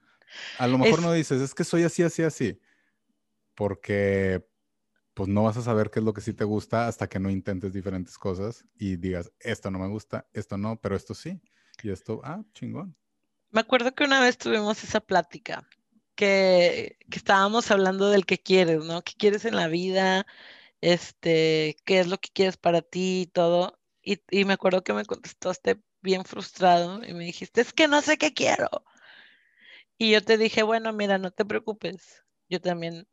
A 0.58 0.66
lo 0.66 0.78
mejor 0.78 1.02
no 1.02 1.12
dices, 1.12 1.40
es 1.40 1.54
que 1.54 1.64
soy 1.64 1.84
así, 1.84 2.02
así, 2.02 2.22
así. 2.22 2.60
Porque 3.54 4.46
pues 5.14 5.28
no 5.28 5.42
vas 5.44 5.56
a 5.56 5.62
saber 5.62 5.90
qué 5.90 6.00
es 6.00 6.04
lo 6.04 6.12
que 6.12 6.20
sí 6.20 6.32
te 6.32 6.44
gusta 6.44 6.88
hasta 6.88 7.08
que 7.08 7.18
no 7.18 7.30
intentes 7.30 7.72
diferentes 7.72 8.18
cosas 8.18 8.64
y 8.78 8.96
digas, 8.96 9.32
esto 9.40 9.70
no 9.70 9.78
me 9.78 9.88
gusta, 9.88 10.26
esto 10.32 10.56
no, 10.56 10.80
pero 10.80 10.96
esto 10.96 11.14
sí. 11.14 11.40
Y 11.82 11.90
esto, 11.90 12.20
ah, 12.24 12.42
chingón. 12.54 12.96
Me 13.50 13.60
acuerdo 13.60 13.94
que 13.94 14.04
una 14.04 14.20
vez 14.20 14.38
tuvimos 14.38 14.82
esa 14.84 15.00
plática, 15.00 15.68
que, 16.14 16.98
que 17.10 17.18
estábamos 17.18 17.70
hablando 17.70 18.08
del 18.10 18.24
que 18.24 18.38
quieres, 18.38 18.84
¿no? 18.84 19.02
¿Qué 19.02 19.14
quieres 19.16 19.44
en 19.44 19.56
la 19.56 19.68
vida? 19.68 20.26
este, 20.82 21.76
qué 21.86 22.00
es 22.00 22.08
lo 22.08 22.18
que 22.18 22.30
quieres 22.30 22.58
para 22.58 22.82
ti 22.82 23.22
y 23.22 23.26
todo. 23.26 23.78
Y, 24.02 24.20
y 24.30 24.44
me 24.44 24.54
acuerdo 24.54 24.84
que 24.84 24.92
me 24.92 25.06
contestaste 25.06 25.80
bien 26.02 26.24
frustrado 26.24 27.04
y 27.04 27.14
me 27.14 27.24
dijiste, 27.24 27.62
es 27.62 27.72
que 27.72 27.88
no 27.88 28.02
sé 28.02 28.18
qué 28.18 28.34
quiero. 28.34 28.68
Y 29.96 30.10
yo 30.10 30.22
te 30.22 30.36
dije, 30.36 30.62
bueno, 30.62 30.92
mira, 30.92 31.18
no 31.18 31.30
te 31.30 31.44
preocupes. 31.44 32.24
Yo 32.48 32.60
también 32.60 33.06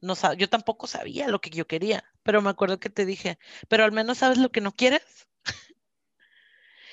no 0.00 0.14
yo 0.34 0.48
tampoco 0.48 0.86
sabía 0.86 1.28
lo 1.28 1.40
que 1.40 1.50
yo 1.50 1.66
quería, 1.66 2.04
pero 2.22 2.42
me 2.42 2.50
acuerdo 2.50 2.78
que 2.80 2.90
te 2.90 3.04
dije, 3.06 3.38
pero 3.68 3.84
al 3.84 3.92
menos 3.92 4.18
sabes 4.18 4.38
lo 4.38 4.50
que 4.50 4.60
no 4.60 4.72
quieres. 4.72 5.28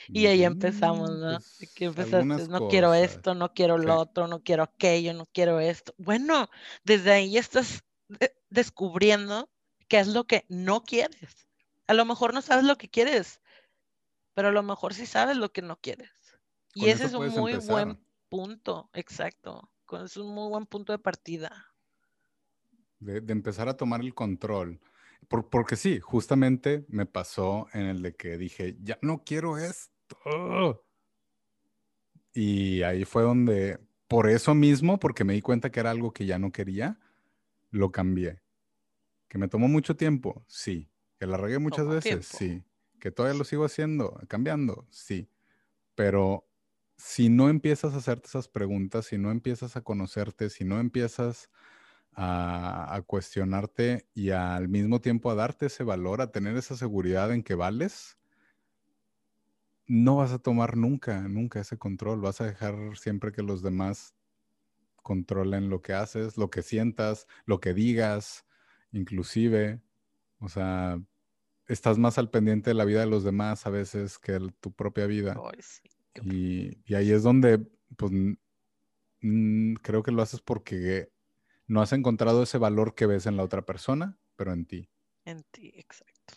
y 0.08 0.26
ahí 0.28 0.43
empezamos, 0.43 1.10
Mm, 1.10 1.20
¿no? 1.20 1.39
pues, 1.58 1.72
que 1.76 1.86
empezaste, 1.86 2.47
no 2.47 2.68
quiero 2.68 2.93
esto, 2.93 3.36
no 3.36 3.54
quiero 3.54 3.78
Sí. 3.78 3.86
lo 3.86 3.97
otro, 3.99 4.28
no 4.28 4.43
quiero 4.43 4.64
aquello, 4.64 5.14
no 5.14 5.26
quiero 5.26 5.60
esto. 5.60 5.93
Bueno, 5.97 6.49
desde 6.84 7.12
ahí 7.12 7.38
estás 7.38 7.84
de- 8.08 8.36
descubriendo 8.49 9.49
qué 9.88 9.99
es 9.99 10.08
lo 10.08 10.26
que 10.26 10.45
no 10.49 10.84
quieres. 10.84 11.47
A 11.88 11.93
lo 11.93 12.06
mejor 12.06 12.34
no 12.34 12.41
sabes 12.41 12.66
lo 12.66 12.78
que 12.78 12.89
quieres, 12.89 13.41
pero 14.34 14.49
a 14.49 14.51
lo 14.51 14.64
mejor 14.64 14.93
sí 14.93 15.06
sabes 15.06 15.38
lo 15.38 15.51
que 15.51 15.62
no 15.62 15.80
quieres. 15.80 16.12
Y 16.74 16.89
ese 16.89 17.06
es 17.06 17.14
un 17.14 17.28
muy 17.28 17.54
empezar. 17.54 17.74
buen 17.74 18.08
punto, 18.30 18.89
exacto. 18.93 19.72
Es 20.04 20.18
un 20.18 20.34
muy 20.34 20.49
buen 20.49 20.66
punto 20.66 20.91
de 20.91 20.99
partida. 20.99 21.72
De, 23.04 23.22
de 23.22 23.34
empezar 23.34 23.70
a 23.70 23.78
tomar 23.78 24.01
el 24.01 24.14
control. 24.14 24.80
Por- 25.28 25.49
porque 25.49 25.76
sí, 25.76 25.99
justamente 25.99 26.86
me 26.89 27.06
pasó 27.06 27.68
en 27.74 27.82
el 27.84 28.01
de 28.01 28.16
que 28.16 28.38
dije, 28.38 28.78
ya 28.82 28.99
no 29.01 29.24
quiero 29.24 29.58
esto. 29.58 30.84
Y 32.34 32.82
ahí 32.84 33.06
fue 33.06 33.24
donde, 33.24 33.80
por 34.08 34.28
eso 34.30 34.56
mismo, 34.56 34.99
porque 34.99 35.24
me 35.24 35.34
di 35.34 35.41
cuenta 35.41 35.72
que 35.72 35.80
era 35.80 35.91
algo 35.91 36.14
que 36.14 36.26
ya 36.26 36.39
no 36.39 36.51
quería, 36.51 36.99
lo 37.70 37.91
cambié. 37.91 38.41
Que 39.28 39.38
me 39.38 39.47
tomó 39.47 39.68
mucho 39.68 39.95
tiempo, 39.95 40.43
sí. 40.47 40.89
Que 41.20 41.28
la 41.28 41.38
regué 41.38 41.60
muchas 41.60 41.86
Toma 41.86 41.95
veces, 41.95 42.28
tiempo. 42.28 42.38
sí. 42.38 42.64
Que 42.99 43.12
todavía 43.12 43.38
lo 43.38 43.43
sigo 43.45 43.66
haciendo, 43.66 44.20
cambiando, 44.28 44.88
sí. 44.89 45.30
Pero 45.95 46.47
si 46.97 47.30
no 47.30 47.49
empiezas 47.49 47.93
a 47.93 47.97
hacerte 47.97 48.28
esas 48.28 48.47
preguntas, 48.47 49.06
si 49.08 49.18
no 49.18 49.32
empiezas 49.32 49.76
a 49.76 49.82
conocerte, 49.82 50.49
si 50.49 50.64
no 50.64 50.80
empiezas 50.80 51.49
a, 52.16 52.93
a 52.95 53.01
cuestionarte 53.03 54.09
y 54.14 54.32
al 54.32 54.70
mismo 54.70 55.01
tiempo 55.01 55.32
a 55.32 55.36
darte 55.36 55.68
ese 55.68 55.84
valor, 55.84 56.22
a 56.22 56.32
tener 56.32 56.57
esa 56.57 56.76
seguridad 56.78 57.32
en 57.34 57.43
que 57.43 57.55
vales, 57.55 58.18
no 59.88 60.18
vas 60.18 60.32
a 60.32 60.39
tomar 60.39 60.78
nunca, 60.78 61.22
nunca 61.28 61.59
ese 61.61 61.78
control. 61.78 62.22
Vas 62.22 62.41
a 62.41 62.45
dejar 62.45 62.97
siempre 62.97 63.32
que 63.32 63.43
los 63.43 63.61
demás 63.61 64.16
controlen 65.03 65.70
lo 65.70 65.82
que 65.82 65.93
haces, 65.93 66.38
lo 66.38 66.49
que 66.49 66.64
sientas, 66.64 67.28
lo 67.45 67.59
que 67.59 67.74
digas, 67.74 68.45
inclusive. 68.91 69.82
O 70.39 70.49
sea, 70.49 71.01
estás 71.68 71.99
más 71.99 72.18
al 72.20 72.32
pendiente 72.32 72.72
de 72.72 72.76
la 72.76 72.86
vida 72.86 73.01
de 73.01 73.07
los 73.07 73.24
demás 73.24 73.68
a 73.68 73.72
veces 73.72 74.20
que 74.20 74.34
de 74.34 74.51
tu 74.61 74.74
propia 74.74 75.07
vida. 75.07 75.45
Sí, 75.59 75.89
Y, 76.22 76.80
y 76.86 76.95
ahí 76.95 77.11
es 77.11 77.24
donde, 77.24 77.59
pues, 77.97 78.11
creo 79.82 80.03
que 80.03 80.11
lo 80.11 80.22
haces 80.22 80.41
porque 80.41 81.12
no 81.74 81.82
has 81.82 81.91
encontrado 81.91 82.43
ese 82.43 82.57
valor 82.57 82.95
que 82.95 83.07
ves 83.07 83.26
en 83.26 83.36
la 83.36 83.43
otra 83.43 83.65
persona, 83.65 84.17
pero 84.36 84.53
en 84.53 84.65
ti. 84.65 84.89
En 85.26 85.43
ti, 85.51 85.74
exacto. 85.76 86.36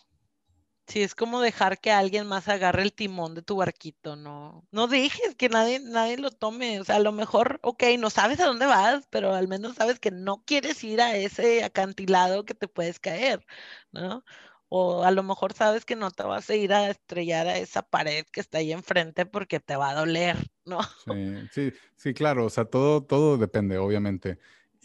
Sí, 0.87 1.01
es 1.01 1.15
como 1.15 1.41
dejar 1.41 1.79
que 1.79 1.91
alguien 1.91 2.27
más 2.27 2.47
agarre 2.47 2.81
el 2.81 2.93
timón 2.93 3.35
de 3.35 3.41
tu 3.41 3.57
barquito, 3.57 4.15
no, 4.15 4.65
no 4.71 4.87
dejes 4.87 5.35
que 5.35 5.49
nadie, 5.49 5.81
nadie 5.81 6.17
lo 6.17 6.31
tome. 6.31 6.79
O 6.79 6.85
sea, 6.85 6.95
a 6.95 6.99
lo 6.99 7.11
mejor, 7.11 7.59
ok, 7.61 7.83
no 7.99 8.09
sabes 8.09 8.39
a 8.39 8.45
dónde 8.45 8.65
vas, 8.65 9.05
pero 9.09 9.33
al 9.33 9.49
menos 9.49 9.75
sabes 9.75 9.99
que 9.99 10.11
no 10.11 10.43
quieres 10.45 10.81
ir 10.85 11.01
a 11.01 11.15
ese 11.17 11.63
acantilado 11.65 12.45
que 12.45 12.53
te 12.53 12.69
puedes 12.69 12.99
caer, 12.99 13.45
¿no? 13.91 14.23
O 14.69 15.03
a 15.03 15.11
lo 15.11 15.23
mejor 15.23 15.53
sabes 15.53 15.83
que 15.83 15.97
no 15.97 16.09
te 16.09 16.23
vas 16.23 16.49
a 16.49 16.55
ir 16.55 16.73
a 16.73 16.89
estrellar 16.89 17.47
a 17.47 17.57
esa 17.57 17.83
pared 17.83 18.25
que 18.31 18.39
está 18.39 18.59
ahí 18.59 18.71
enfrente 18.71 19.25
porque 19.25 19.59
te 19.59 19.75
va 19.75 19.89
a 19.89 19.95
doler, 19.95 20.37
¿no? 20.65 20.79
Sí, 21.05 21.47
sí, 21.51 21.73
sí, 21.95 22.13
claro, 22.13 22.45
o 22.45 22.49
sea, 22.49 22.65
todo, 22.65 23.03
todo 23.03 23.37
depende, 23.37 23.77
obviamente. 23.77 24.39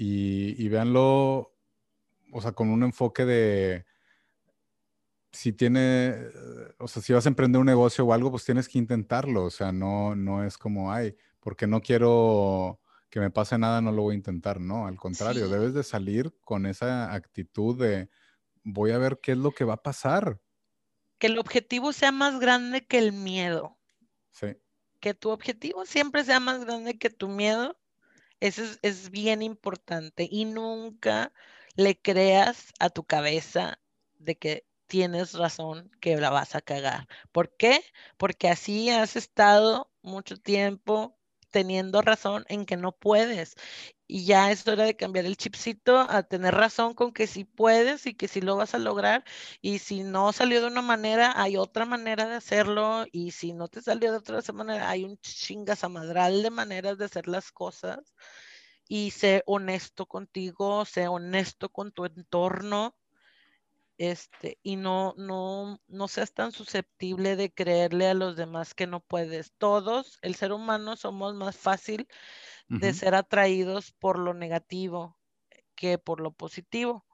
Y, 0.05 0.61
y 0.61 0.69
véanlo, 0.69 1.55
o 2.33 2.41
sea, 2.41 2.51
con 2.51 2.71
un 2.71 2.83
enfoque 2.83 3.25
de 3.25 3.87
si 5.31 5.53
tiene, 5.53 6.17
o 6.79 6.89
sea, 6.89 7.01
si 7.01 7.13
vas 7.13 7.25
a 7.25 7.29
emprender 7.29 7.61
un 7.61 7.67
negocio 7.67 8.05
o 8.05 8.13
algo, 8.13 8.33
pues 8.33 8.45
tienes 8.45 8.69
que 8.69 8.79
intentarlo. 8.79 9.45
O 9.45 9.51
sea, 9.51 9.71
no, 9.71 10.17
no 10.17 10.45
es 10.45 10.59
como, 10.59 10.93
ay, 10.93 11.17
porque 11.39 11.69
no 11.69 11.81
quiero 11.81 12.81
que 13.11 13.21
me 13.21 13.31
pase 13.31 13.57
nada, 13.59 13.81
no 13.81 13.93
lo 13.93 14.03
voy 14.03 14.15
a 14.15 14.19
intentar. 14.19 14.61
No, 14.61 14.89
al 14.89 14.97
contrario, 14.97 15.47
Sí. 15.47 15.53
debes 15.53 15.73
de 15.73 15.85
salir 15.85 16.35
con 16.41 16.67
esa 16.67 17.13
actitud 17.15 17.79
de 17.79 18.11
voy 18.65 18.91
a 18.91 18.99
ver 18.99 19.21
qué 19.23 19.33
es 19.33 19.39
lo 19.39 19.53
que 19.53 19.65
va 19.65 19.75
a 19.75 19.83
pasar. 19.85 20.41
Que 21.19 21.29
el 21.29 21.39
objetivo 21.39 21.93
sea 21.93 22.11
más 22.11 22.41
grande 22.41 22.85
que 22.87 22.99
el 22.99 23.13
miedo. 23.13 23.79
Sí, 24.33 24.57
que 24.99 25.15
tu 25.15 25.31
objetivo 25.31 25.85
siempre 25.87 26.25
sea 26.25 26.41
más 26.41 26.65
grande 26.65 26.99
que 26.99 27.11
tu 27.11 27.29
miedo, 27.29 27.79
eso 28.43 28.65
es, 28.83 29.11
bien 29.11 29.41
importante. 29.43 30.29
Y 30.31 30.45
nunca 30.47 31.33
le 31.77 32.01
creas 32.01 32.73
a 32.81 32.91
tu 32.91 33.05
cabeza 33.05 33.79
de 34.19 34.37
que 34.37 34.67
tienes 34.89 35.35
razón 35.35 35.91
que 36.01 36.17
la 36.17 36.31
vas 36.31 36.55
a 36.57 36.61
cagar. 36.61 37.09
¿Por 37.33 37.57
qué? 37.57 37.81
Porque 38.17 38.49
así 38.49 38.91
has 38.91 39.17
estado 39.17 39.93
mucho 40.03 40.37
tiempo 40.39 41.17
teniendo 41.53 42.03
razón 42.03 42.45
en 42.49 42.67
que 42.67 42.77
no 42.77 42.93
puedes. 42.93 43.55
Y 44.09 44.27
ya 44.27 44.51
es 44.53 44.67
hora 44.69 44.85
de 44.85 44.97
cambiar 44.97 45.25
el 45.27 45.37
chipcito 45.37 45.99
a 46.01 46.23
tener 46.25 46.55
razón 46.55 46.95
con 46.95 47.13
que 47.13 47.27
sí 47.27 47.45
puedes 47.45 48.07
y 48.07 48.15
que 48.15 48.29
sí 48.29 48.41
lo 48.43 48.57
vas 48.57 48.75
a 48.75 48.79
lograr. 48.79 49.25
Y 49.63 49.79
si 49.79 50.03
no 50.03 50.33
salió 50.33 50.61
de 50.61 50.67
una 50.69 50.83
manera, 50.83 51.33
hay 51.41 51.57
otra 51.57 51.87
manera 51.87 52.27
de 52.27 52.37
hacerlo. 52.37 53.07
Y 53.13 53.31
si 53.33 53.53
no 53.55 53.69
te 53.69 53.83
salió 53.83 54.13
de 54.13 54.19
otra 54.19 54.41
manera, 54.55 54.91
hay 54.91 55.05
un 55.05 55.19
chingazamadral 55.19 56.43
de 56.43 56.51
maneras 56.51 56.99
de 56.99 57.07
hacer 57.07 57.29
las 57.29 57.53
cosas. 57.53 58.15
Y 58.89 59.11
sé 59.13 59.43
honesto 59.47 60.07
contigo, 60.07 60.85
sé 60.85 61.09
honesto 61.09 61.71
con 61.71 61.93
tu 61.93 62.05
entorno. 62.05 62.97
Este, 64.03 64.59
y 64.65 64.75
no, 64.77 65.15
no, 65.17 65.79
no 65.87 66.09
seas 66.09 66.35
tan 66.35 66.51
susceptible 66.51 67.37
de 67.37 67.53
creerle 67.55 68.09
a 68.09 68.15
los 68.15 68.37
demás 68.37 68.75
que 68.75 68.87
no 68.89 69.01
puedes. 69.01 69.53
Todos, 69.59 70.19
el 70.23 70.35
ser 70.35 70.53
humano, 70.53 70.97
somos 70.97 71.35
más 71.35 71.57
fácil 71.57 72.09
de 72.75 72.93
ser 72.95 73.15
atraídos 73.15 73.93
por 73.93 74.19
lo 74.19 74.35
negativo 74.35 75.19
que 75.77 75.99
por 75.99 76.21
lo 76.21 76.33
positivo. 76.33 77.07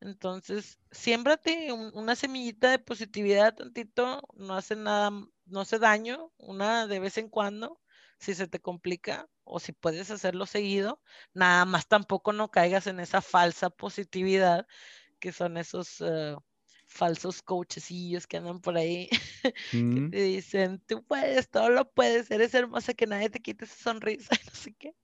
Entonces, 0.00 0.78
siémbrate 0.90 1.72
un- 1.72 1.92
una 1.94 2.16
semillita 2.16 2.70
de 2.70 2.78
positividad 2.80 3.54
tantito, 3.54 4.22
no 4.34 4.54
hace 4.56 4.76
nada, 4.76 5.10
no 5.46 5.60
hace 5.60 5.78
daño, 5.78 6.32
una 6.38 6.86
de 6.88 7.00
vez 7.00 7.18
en 7.18 7.28
cuando, 7.30 7.80
si 8.20 8.34
se 8.34 8.48
te 8.48 8.60
complica 8.60 9.28
o 9.44 9.60
si 9.60 9.72
puedes 9.72 10.10
hacerlo 10.10 10.46
seguido, 10.46 11.02
nada 11.34 11.64
más 11.66 11.88
tampoco 11.88 12.32
no 12.32 12.50
caigas 12.50 12.86
en 12.88 13.00
esa 13.00 13.20
falsa 13.22 13.70
positividad 13.70 14.66
que 15.22 15.32
son 15.32 15.56
esos 15.58 16.02
eh, 16.02 16.36
falsos 16.88 17.42
coachecillos 17.42 18.26
que 18.28 18.38
andan 18.38 18.60
por 18.62 18.76
ahí 18.78 19.08
que 19.90 20.02
Mm, 20.02 20.10
te 20.10 20.18
dicen, 20.22 20.80
tú 20.88 21.04
puedes, 21.06 21.50
todo 21.50 21.70
lo 21.70 21.90
puedes, 21.92 22.30
eres 22.32 22.54
hermosa, 22.54 22.94
que 22.94 23.06
nadie 23.08 23.30
te 23.30 23.40
quite 23.42 23.66
esa 23.66 23.76
sonrisa, 23.76 24.30
no 24.46 24.54
sé 24.54 24.74
qué. 24.78 24.94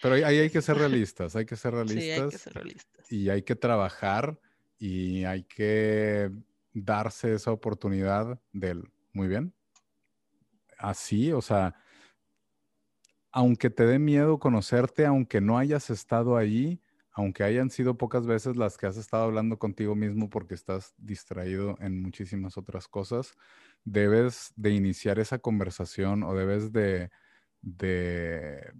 Pero 0.00 0.14
ahí, 0.16 0.22
hay 0.24 0.50
que 0.50 0.62
ser 0.62 0.76
realistas, 0.78 1.36
hay 1.36 1.46
que 1.46 1.56
ser 1.56 1.72
Sí, 1.86 2.10
hay 2.10 2.24
que 2.24 2.38
realistas 2.38 2.38
ser 2.38 2.54
realistas. 2.54 3.06
y 3.08 3.28
hay 3.30 3.42
que 3.42 3.56
trabajar 3.56 4.40
y 4.78 5.24
hay 5.24 5.44
que 5.44 6.30
darse 6.72 7.34
esa 7.34 7.52
oportunidad 7.52 8.40
del, 8.52 8.92
muy 9.12 9.28
bien, 9.28 9.54
así, 10.78 11.32
o 11.32 11.40
sea, 11.42 11.74
aunque 13.32 13.70
te 13.70 13.84
dé 13.86 13.98
miedo 13.98 14.38
conocerte, 14.38 15.06
aunque 15.06 15.40
no 15.40 15.58
hayas 15.58 15.90
estado 15.90 16.36
ahí, 16.36 16.80
aunque 17.14 17.44
hayan 17.44 17.70
sido 17.70 17.96
pocas 17.96 18.26
veces 18.26 18.56
las 18.56 18.76
que 18.76 18.86
has 18.86 18.96
estado 18.96 19.22
hablando 19.22 19.56
contigo 19.56 19.94
mismo 19.94 20.28
porque 20.28 20.54
estás 20.54 20.94
distraído 20.98 21.76
en 21.78 22.02
muchísimas 22.02 22.58
otras 22.58 22.88
cosas, 22.88 23.34
debes 23.84 24.52
de 24.56 24.70
iniciar 24.70 25.20
esa 25.20 25.38
conversación 25.38 26.24
o 26.24 26.34
debes 26.34 26.72
de, 26.72 27.10
de 27.62 28.72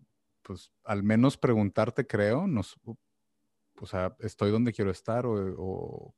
pues, 0.42 0.72
al 0.82 1.04
menos 1.04 1.36
preguntarte, 1.36 2.08
creo, 2.08 2.48
nos, 2.48 2.76
o 2.84 3.86
sea, 3.86 4.16
¿estoy 4.18 4.50
donde 4.50 4.72
quiero 4.72 4.90
estar 4.90 5.26
o, 5.26 5.54
o 5.56 6.14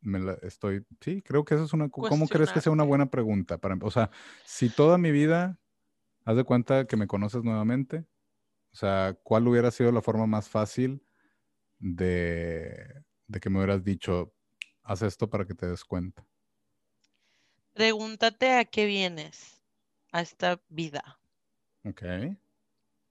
me 0.00 0.20
la 0.20 0.38
estoy? 0.40 0.86
Sí, 1.02 1.20
creo 1.20 1.44
que 1.44 1.54
eso 1.54 1.64
es 1.64 1.74
una... 1.74 1.90
¿Cómo 1.90 2.28
crees 2.28 2.50
que 2.50 2.62
sea 2.62 2.72
una 2.72 2.84
buena 2.84 3.10
pregunta? 3.10 3.58
Para, 3.58 3.76
o 3.82 3.90
sea, 3.90 4.10
si 4.46 4.70
toda 4.70 4.96
mi 4.96 5.10
vida, 5.10 5.60
haz 6.24 6.36
de 6.36 6.44
cuenta 6.44 6.86
que 6.86 6.96
me 6.96 7.06
conoces 7.06 7.44
nuevamente, 7.44 8.06
o 8.72 8.76
sea, 8.76 9.18
¿cuál 9.22 9.46
hubiera 9.48 9.70
sido 9.70 9.92
la 9.92 10.00
forma 10.00 10.26
más 10.26 10.48
fácil 10.48 11.04
de, 11.78 13.02
de 13.26 13.40
que 13.40 13.50
me 13.50 13.58
hubieras 13.58 13.84
dicho, 13.84 14.34
haz 14.82 15.02
esto 15.02 15.28
para 15.28 15.46
que 15.46 15.54
te 15.54 15.66
des 15.66 15.84
cuenta? 15.84 16.26
Pregúntate 17.72 18.52
a 18.54 18.64
qué 18.64 18.86
vienes 18.86 19.62
a 20.12 20.20
esta 20.20 20.60
vida. 20.68 21.20
Ok. 21.84 22.02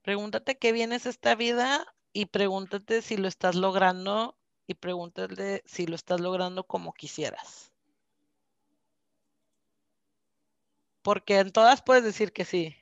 Pregúntate 0.01 0.53
a 0.53 0.55
qué 0.55 0.72
vienes 0.72 1.05
a 1.05 1.09
esta 1.09 1.36
vida 1.36 1.86
y 2.13 2.26
pregúntate 2.26 3.01
si 3.01 3.18
lo 3.18 3.28
estás 3.28 3.55
logrando 3.55 4.38
y 4.65 4.74
pregúntale 4.74 5.63
si 5.65 5.88
lo 5.88 5.95
estás 5.95 6.20
logrando 6.20 6.65
como 6.65 6.93
quisieras. 6.93 7.72
Porque 11.01 11.39
en 11.39 11.51
todas 11.51 11.82
puedes 11.82 12.03
decir 12.03 12.34
que 12.34 12.43
sí, 12.43 12.76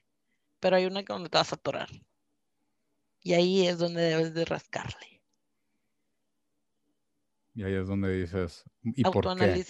pero 0.60 0.78
hay 0.78 0.86
una 0.86 1.04
que 1.04 1.14
donde 1.14 1.30
te 1.30 1.38
vas 1.38 1.52
a 1.52 1.56
atorar. 1.56 1.90
Y 3.22 3.34
ahí 3.34 3.68
es 3.68 3.78
donde 3.78 4.02
debes 4.02 4.34
de 4.34 4.46
rascarle. 4.46 5.15
Y 7.56 7.64
ahí 7.64 7.74
es 7.74 7.88
donde 7.88 8.14
dices, 8.14 8.66
¿y 8.84 9.04
por 9.04 9.36
qué? 9.38 9.66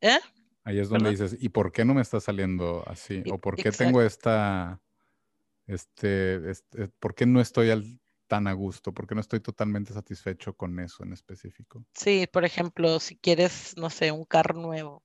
¿Eh? 0.00 0.18
Ahí 0.62 0.78
es 0.78 0.88
donde 0.88 1.10
dices, 1.10 1.36
¿y 1.40 1.48
por 1.48 1.72
qué 1.72 1.84
no 1.84 1.92
me 1.92 2.02
está 2.02 2.20
saliendo 2.20 2.84
así? 2.86 3.22
¿O 3.32 3.38
por 3.38 3.56
qué 3.56 3.72
tengo 3.72 4.00
esta, 4.00 4.80
este, 5.66 6.50
este, 6.50 6.88
por 7.00 7.16
qué 7.16 7.26
no 7.26 7.40
estoy 7.40 7.70
al, 7.70 8.00
tan 8.28 8.46
a 8.46 8.52
gusto? 8.52 8.92
¿Por 8.92 9.08
qué 9.08 9.16
no 9.16 9.20
estoy 9.20 9.40
totalmente 9.40 9.92
satisfecho 9.92 10.54
con 10.54 10.78
eso 10.78 11.02
en 11.02 11.12
específico? 11.12 11.84
Sí, 11.94 12.28
por 12.32 12.44
ejemplo, 12.44 13.00
si 13.00 13.16
quieres, 13.16 13.76
no 13.76 13.90
sé, 13.90 14.12
un 14.12 14.24
carro 14.24 14.54
nuevo. 14.54 15.02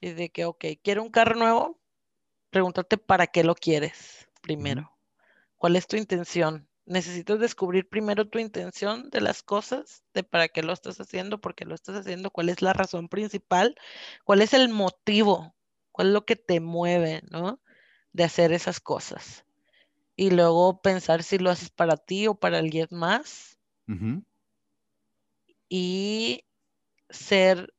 Y 0.00 0.10
de 0.10 0.30
que, 0.30 0.46
ok, 0.46 0.64
quiero 0.82 1.02
un 1.02 1.10
carro 1.10 1.36
nuevo, 1.36 1.80
pregúntate 2.50 2.98
para 2.98 3.28
qué 3.28 3.44
lo 3.44 3.54
quieres 3.54 4.28
primero. 4.40 4.90
¿Cuál 5.56 5.76
es 5.76 5.86
tu 5.86 5.96
intención? 5.96 6.68
Necesitas 6.88 7.38
descubrir 7.38 7.86
primero 7.86 8.26
tu 8.26 8.38
intención 8.38 9.10
de 9.10 9.20
las 9.20 9.42
cosas, 9.42 10.02
de 10.14 10.22
para 10.24 10.48
qué 10.48 10.62
lo 10.62 10.72
estás 10.72 10.98
haciendo, 10.98 11.38
por 11.38 11.54
qué 11.54 11.66
lo 11.66 11.74
estás 11.74 11.96
haciendo, 11.96 12.30
cuál 12.30 12.48
es 12.48 12.62
la 12.62 12.72
razón 12.72 13.10
principal, 13.10 13.76
cuál 14.24 14.40
es 14.40 14.54
el 14.54 14.70
motivo, 14.70 15.54
cuál 15.92 16.08
es 16.08 16.14
lo 16.14 16.24
que 16.24 16.36
te 16.36 16.60
mueve, 16.60 17.20
¿no? 17.30 17.60
De 18.14 18.24
hacer 18.24 18.52
esas 18.52 18.80
cosas. 18.80 19.44
Y 20.16 20.30
luego 20.30 20.80
pensar 20.80 21.22
si 21.22 21.36
lo 21.36 21.50
haces 21.50 21.68
para 21.68 21.98
ti 21.98 22.26
o 22.26 22.36
para 22.36 22.56
alguien 22.56 22.88
más. 22.90 23.58
Y 25.68 26.46
ser 27.10 27.74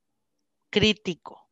crítico 0.70 1.50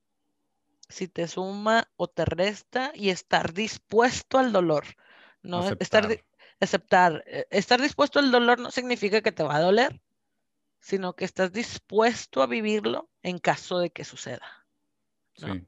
si 0.90 1.08
te 1.08 1.28
suma 1.28 1.90
o 1.96 2.08
te 2.08 2.24
resta 2.24 2.92
y 2.94 3.10
estar 3.10 3.54
dispuesto 3.54 4.38
al 4.38 4.52
dolor. 4.52 4.86
No 5.42 5.68
estar 5.80 6.08
aceptar, 6.60 7.24
eh, 7.28 7.46
estar 7.50 7.82
dispuesto 7.82 8.20
al 8.20 8.32
dolor 8.32 8.60
no 8.60 8.72
significa 8.72 9.22
que 9.22 9.32
te 9.32 9.44
va 9.44 9.58
a 9.58 9.62
doler, 9.62 10.02
sino 10.80 11.16
que 11.16 11.26
estás 11.26 11.52
dispuesto 11.52 12.42
a 12.42 12.48
vivirlo 12.48 13.10
en 13.24 13.40
caso 13.40 13.80
de 13.80 13.92
que 13.92 14.04
suceda. 14.04 14.68
Sí. 15.36 15.68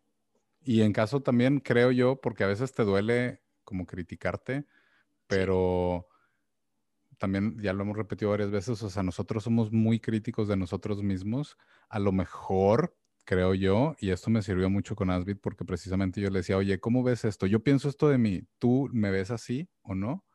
Y 0.62 0.82
en 0.82 0.94
caso 0.94 1.22
también 1.22 1.60
creo 1.60 1.92
yo, 1.92 2.20
porque 2.20 2.44
a 2.44 2.48
veces 2.48 2.74
te 2.74 2.84
duele 2.84 3.42
como 3.64 3.86
criticarte, 3.86 4.66
pero 5.28 6.08
también 7.18 7.58
ya 7.60 7.74
lo 7.74 7.84
hemos 7.84 7.98
repetido 7.98 8.32
varias 8.32 8.50
veces, 8.50 8.82
o 8.82 8.90
sea, 8.90 9.04
nosotros 9.04 9.44
somos 9.44 9.72
muy 9.72 10.00
críticos 10.00 10.48
de 10.48 10.58
nosotros 10.58 11.04
mismos. 11.04 11.58
A 11.90 12.00
lo 12.00 12.12
mejor 12.12 12.98
creo 13.26 13.54
yo, 13.54 13.96
y 14.00 14.10
esto 14.10 14.32
me 14.32 14.42
sirvió 14.42 14.70
mucho 14.70 14.96
con 14.96 15.12
Asbit 15.12 15.40
porque 15.40 15.66
precisamente 15.66 16.20
yo 16.20 16.30
le 16.30 16.40
decía, 16.40 16.58
oye, 16.58 16.80
¿cómo 16.80 17.04
ves 17.04 17.26
esto? 17.26 17.46
Yo 17.46 17.62
pienso 17.62 17.90
esto 17.90 18.10
de 18.10 18.18
mí, 18.18 18.42
¿tú 18.58 18.90
me 18.92 19.12
ves 19.12 19.30
así 19.30 19.70
o 19.84 19.94
no? 19.94 20.26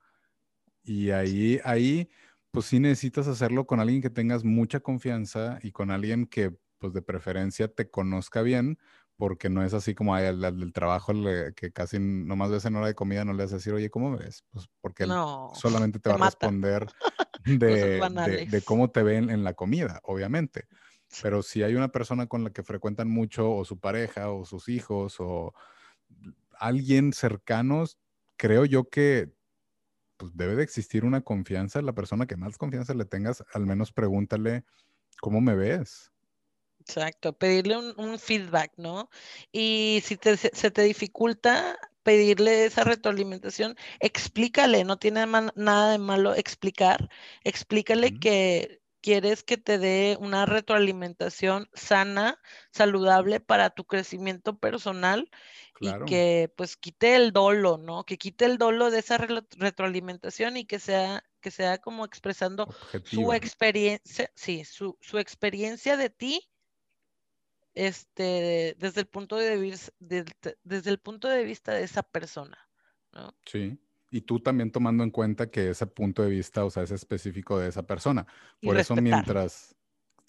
Y 0.84 1.10
ahí, 1.10 1.60
ahí, 1.64 2.10
pues 2.50 2.66
sí 2.66 2.78
necesitas 2.78 3.26
hacerlo 3.26 3.66
con 3.66 3.80
alguien 3.80 4.02
que 4.02 4.10
tengas 4.10 4.44
mucha 4.44 4.80
confianza 4.80 5.58
y 5.62 5.72
con 5.72 5.90
alguien 5.90 6.26
que, 6.26 6.54
pues 6.78 6.92
de 6.92 7.02
preferencia, 7.02 7.68
te 7.68 7.90
conozca 7.90 8.42
bien, 8.42 8.78
porque 9.16 9.48
no 9.48 9.64
es 9.64 9.74
así 9.74 9.94
como 9.94 10.16
del 10.16 10.72
trabajo 10.72 11.12
que 11.56 11.72
casi 11.72 11.98
nomás 11.98 12.50
ves 12.50 12.64
en 12.64 12.76
hora 12.76 12.88
de 12.88 12.94
comida, 12.94 13.24
no 13.24 13.32
le 13.32 13.44
vas 13.44 13.52
a 13.52 13.56
decir, 13.56 13.72
oye, 13.72 13.88
¿cómo 13.90 14.16
ves? 14.16 14.44
Pues 14.50 14.68
porque 14.80 15.04
él 15.04 15.12
solamente 15.54 15.98
te, 16.00 16.10
va 16.10 16.16
a 16.16 16.18
responder 16.18 16.86
de, 17.44 18.46
de, 18.50 18.62
cómo 18.62 18.90
te 18.90 19.02
ven 19.02 19.30
en 19.30 19.44
la 19.44 19.54
comida, 19.54 20.00
obviamente. 20.02 20.66
Pero 21.22 21.42
si 21.42 21.62
hay 21.62 21.74
una 21.76 21.88
persona 21.88 22.26
con 22.26 22.44
la 22.44 22.50
que 22.50 22.62
frecuentan 22.62 23.08
mucho, 23.08 23.52
o 23.52 23.64
su 23.64 23.78
pareja, 23.78 24.30
o 24.30 24.44
sus 24.44 24.68
hijos, 24.68 25.16
o 25.20 25.54
alguien 26.58 27.12
cercano, 27.12 27.84
creo 28.36 28.64
yo 28.64 28.88
que 28.88 29.32
pues, 30.16 30.32
debe 30.34 30.56
de 30.56 30.62
existir 30.62 31.04
una 31.04 31.22
confianza. 31.22 31.82
La 31.82 31.94
persona 31.94 32.26
que 32.26 32.36
más 32.36 32.58
confianza 32.58 32.94
le 32.94 33.04
tengas, 33.04 33.44
al 33.52 33.66
menos 33.66 33.92
pregúntale, 33.92 34.64
¿cómo 35.20 35.40
me 35.40 35.54
ves? 35.54 36.12
Exacto, 36.80 37.32
pedirle 37.32 37.78
un, 37.78 38.18
feedback, 38.18 38.72
¿no? 38.76 39.08
Y 39.52 40.02
si 40.04 40.18
se 40.20 40.70
te 40.70 40.82
dificulta 40.82 41.78
pedirle 42.02 42.66
esa 42.66 42.84
retroalimentación, 42.84 43.76
explícale, 44.00 44.84
no 44.84 44.98
tiene 44.98 45.26
nada 45.26 45.92
de 45.92 45.98
malo 45.98 46.34
explicar, 46.34 47.08
explícale 47.42 48.18
que 48.18 48.82
quieres 49.04 49.44
que 49.44 49.58
te 49.58 49.76
dé 49.76 50.16
una 50.18 50.46
retroalimentación 50.46 51.68
sana, 51.74 52.40
saludable 52.70 53.38
para 53.38 53.68
tu 53.68 53.84
crecimiento 53.84 54.58
personal 54.58 55.30
y 55.78 55.92
que 56.06 56.50
pues 56.56 56.78
quite 56.78 57.14
el 57.14 57.30
dolo, 57.30 57.76
¿no? 57.76 58.04
Que 58.04 58.16
quite 58.16 58.46
el 58.46 58.56
dolo 58.56 58.90
de 58.90 59.00
esa 59.00 59.18
retroalimentación 59.18 60.56
y 60.56 60.64
que 60.64 60.78
sea, 60.78 61.22
que 61.42 61.50
sea 61.50 61.76
como 61.76 62.06
expresando 62.06 62.66
su 63.04 63.34
experiencia, 63.34 64.30
sí, 64.34 64.64
su, 64.64 64.96
experiencia 65.18 65.98
de 65.98 66.08
ti 66.08 66.48
este, 67.74 68.74
desde 68.78 69.02
el 69.02 69.06
punto 69.06 69.36
de 69.36 69.58
vista, 69.58 69.92
desde 69.98 70.90
el 70.90 70.98
punto 70.98 71.28
de 71.28 71.44
vista 71.44 71.74
de 71.74 71.82
esa 71.82 72.02
persona, 72.02 72.56
¿no? 73.12 73.34
Sí 73.44 73.78
y 74.14 74.20
tú 74.20 74.38
también 74.38 74.70
tomando 74.70 75.02
en 75.02 75.10
cuenta 75.10 75.50
que 75.50 75.70
ese 75.70 75.88
punto 75.88 76.22
de 76.22 76.28
vista, 76.28 76.64
o 76.64 76.70
sea, 76.70 76.84
es 76.84 76.92
específico 76.92 77.58
de 77.58 77.68
esa 77.68 77.82
persona. 77.82 78.24
Por 78.62 78.78
eso 78.78 78.94
mientras... 78.94 79.74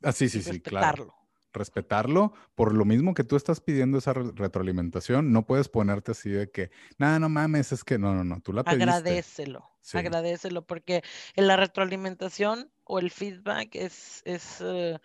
Ah, 0.01 0.11
sí, 0.11 0.27
sí, 0.27 0.41
sí, 0.41 0.59
claro. 0.59 1.13
Respetarlo. 1.53 2.33
Por 2.55 2.73
lo 2.73 2.83
mismo 2.83 3.13
que 3.13 3.23
tú 3.23 3.36
estás 3.36 3.61
pidiendo 3.61 3.99
esa 3.99 4.13
retroalimentación, 4.13 5.31
no 5.31 5.45
puedes 5.45 5.69
ponerte 5.69 6.13
así 6.13 6.31
de 6.31 6.49
que, 6.49 6.71
nada, 6.97 7.19
no 7.19 7.29
mames, 7.29 7.73
es 7.73 7.83
que 7.83 7.99
no, 7.99 8.15
no, 8.15 8.23
no, 8.23 8.41
tú 8.41 8.53
la 8.53 8.63
pediste. 8.63 8.83
Agradecelo, 8.86 9.69
agradecelo, 9.93 10.65
porque 10.65 11.03
en 11.36 11.45
la 11.45 11.55
retroalimentación 11.55 12.71
o 12.86 12.97
el 12.97 13.11
feedback 13.11 13.75
es, 13.75 14.23
es 14.25 14.61
eh, 14.61 14.97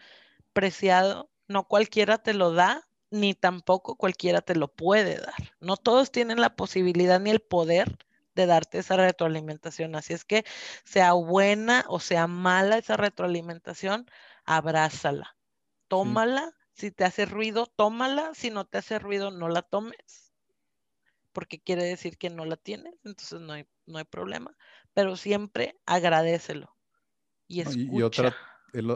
preciado. 0.54 1.30
No 1.48 1.64
cualquiera 1.68 2.16
te 2.16 2.32
lo 2.32 2.54
da, 2.54 2.88
ni 3.10 3.34
tampoco 3.34 3.96
cualquiera 3.96 4.40
te 4.40 4.54
lo 4.54 4.68
puede 4.68 5.18
dar. 5.18 5.52
No 5.60 5.76
todos 5.76 6.10
tienen 6.10 6.40
la 6.40 6.56
posibilidad 6.56 7.20
ni 7.20 7.28
el 7.28 7.40
poder 7.40 7.98
de 8.40 8.46
darte 8.46 8.78
esa 8.78 8.96
retroalimentación. 8.96 9.94
Así 9.94 10.12
es 10.12 10.24
que 10.24 10.44
sea 10.84 11.12
buena 11.12 11.84
o 11.88 12.00
sea 12.00 12.26
mala 12.26 12.78
esa 12.78 12.96
retroalimentación, 12.96 14.06
abrázala, 14.44 15.36
tómala. 15.88 16.52
Si 16.72 16.90
te 16.90 17.04
hace 17.04 17.26
ruido, 17.26 17.66
tómala. 17.66 18.32
Si 18.34 18.50
no 18.50 18.64
te 18.64 18.78
hace 18.78 18.98
ruido, 18.98 19.30
no 19.30 19.48
la 19.48 19.62
tomes. 19.62 20.32
Porque 21.32 21.60
quiere 21.60 21.84
decir 21.84 22.16
que 22.16 22.30
no 22.30 22.44
la 22.44 22.56
tienes, 22.56 22.94
entonces 23.04 23.40
no 23.40 23.52
hay, 23.52 23.66
no 23.86 23.98
hay 23.98 24.04
problema. 24.04 24.56
Pero 24.94 25.16
siempre 25.16 25.78
agradecelo. 25.86 26.74
Y, 27.46 27.60
escucha. 27.60 27.82
y 27.92 28.02
otra, 28.02 28.36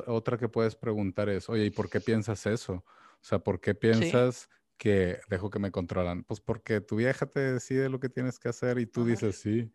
otra 0.06 0.38
que 0.38 0.48
puedes 0.48 0.76
preguntar 0.76 1.28
es, 1.28 1.48
oye, 1.48 1.66
¿y 1.66 1.70
por 1.70 1.90
qué 1.90 2.00
piensas 2.00 2.46
eso? 2.46 2.72
O 2.74 3.26
sea, 3.26 3.38
¿por 3.38 3.60
qué 3.60 3.74
piensas 3.74 4.48
que 4.78 5.20
dejo 5.28 5.50
que 5.50 5.58
me 5.58 5.70
controlan? 5.70 6.24
Pues 6.24 6.40
porque 6.40 6.80
tu 6.80 6.96
vieja 6.96 7.26
te 7.26 7.40
decide 7.40 7.88
lo 7.88 8.00
que 8.00 8.08
tienes 8.08 8.38
que 8.38 8.48
hacer 8.48 8.78
y 8.78 8.86
tú 8.86 9.04
dices 9.04 9.36
sí. 9.36 9.72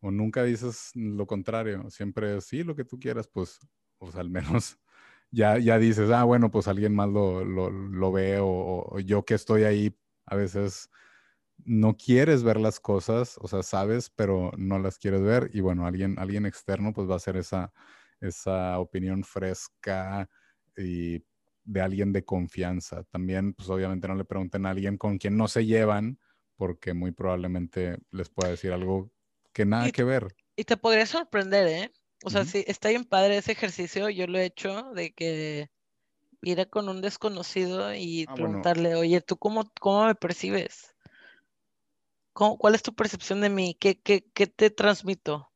O 0.00 0.10
nunca 0.10 0.44
dices 0.44 0.92
lo 0.94 1.26
contrario, 1.26 1.90
siempre 1.90 2.40
sí, 2.40 2.64
lo 2.64 2.74
que 2.76 2.84
tú 2.84 2.98
quieras, 2.98 3.28
pues, 3.28 3.60
pues 3.98 4.16
al 4.16 4.30
menos 4.30 4.78
ya, 5.30 5.58
ya 5.58 5.78
dices, 5.78 6.10
ah, 6.10 6.24
bueno, 6.24 6.50
pues 6.50 6.68
alguien 6.68 6.94
más 6.94 7.08
lo, 7.10 7.44
lo, 7.44 7.70
lo 7.70 8.12
ve 8.12 8.38
o, 8.40 8.98
yo 9.00 9.24
que 9.24 9.34
estoy 9.34 9.64
ahí, 9.64 9.96
a 10.26 10.36
veces 10.36 10.90
no 11.64 11.96
quieres 11.96 12.42
ver 12.42 12.58
las 12.58 12.80
cosas, 12.80 13.38
o 13.40 13.48
sea, 13.48 13.62
sabes, 13.62 14.10
pero 14.10 14.52
no 14.56 14.78
las 14.78 14.98
quieres 14.98 15.22
ver 15.22 15.50
y 15.52 15.60
bueno, 15.60 15.86
alguien, 15.86 16.18
alguien 16.18 16.46
externo 16.46 16.92
pues 16.94 17.08
va 17.08 17.14
a 17.14 17.16
hacer 17.16 17.36
esa, 17.36 17.72
esa 18.20 18.78
opinión 18.78 19.24
fresca 19.24 20.28
y 20.76 21.24
de 21.64 21.80
alguien 21.80 22.12
de 22.12 22.24
confianza. 22.24 23.04
También, 23.04 23.54
pues 23.54 23.68
obviamente 23.68 24.08
no 24.08 24.14
le 24.14 24.24
pregunten 24.24 24.66
a 24.66 24.70
alguien 24.70 24.96
con 24.96 25.18
quien 25.18 25.36
no 25.36 25.48
se 25.48 25.66
llevan, 25.66 26.18
porque 26.56 26.94
muy 26.94 27.12
probablemente 27.12 27.98
les 28.10 28.28
pueda 28.28 28.50
decir 28.50 28.72
algo 28.72 29.10
que 29.52 29.64
nada 29.64 29.90
que 29.90 30.04
ver. 30.04 30.34
Y 30.56 30.64
te 30.64 30.76
podría 30.76 31.06
sorprender, 31.06 31.66
¿eh? 31.66 31.92
O 32.22 32.30
sea, 32.30 32.44
si 32.44 32.64
está 32.66 32.90
bien 32.90 33.04
padre 33.04 33.38
ese 33.38 33.52
ejercicio, 33.52 34.10
yo 34.10 34.26
lo 34.26 34.38
he 34.38 34.44
hecho 34.44 34.92
de 34.92 35.12
que 35.12 35.70
ir 36.42 36.68
con 36.68 36.88
un 36.88 37.00
desconocido 37.00 37.94
y 37.94 38.26
ah, 38.28 38.34
preguntarle, 38.34 38.94
oye, 38.94 39.20
¿tú 39.20 39.38
cómo, 39.38 39.70
cómo 39.80 40.06
me 40.06 40.14
percibes? 40.14 40.94
¿Cuál 42.32 42.74
es 42.74 42.82
tu 42.82 42.94
percepción 42.94 43.40
de 43.40 43.50
mí? 43.50 43.76
¿Qué, 43.78 43.98
qué, 43.98 44.24
qué 44.32 44.46
te 44.46 44.70
transmito? 44.70 45.50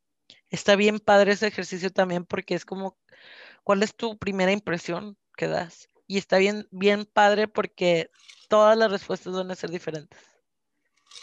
Está 0.49 0.75
bien 0.75 0.99
padre 0.99 1.33
ese 1.33 1.47
ejercicio 1.47 1.91
también 1.91 2.25
porque 2.25 2.55
es 2.55 2.65
como, 2.65 2.97
¿cuál 3.63 3.81
es 3.83 3.95
tu 3.95 4.17
primera 4.17 4.51
impresión 4.51 5.17
que 5.35 5.47
das? 5.47 5.89
Y 6.07 6.17
está 6.17 6.37
bien, 6.37 6.67
bien 6.71 7.05
padre 7.05 7.47
porque 7.47 8.09
todas 8.47 8.77
las 8.77 8.91
respuestas 8.91 9.33
van 9.33 9.51
a 9.51 9.55
ser 9.55 9.71
diferentes. 9.71 10.19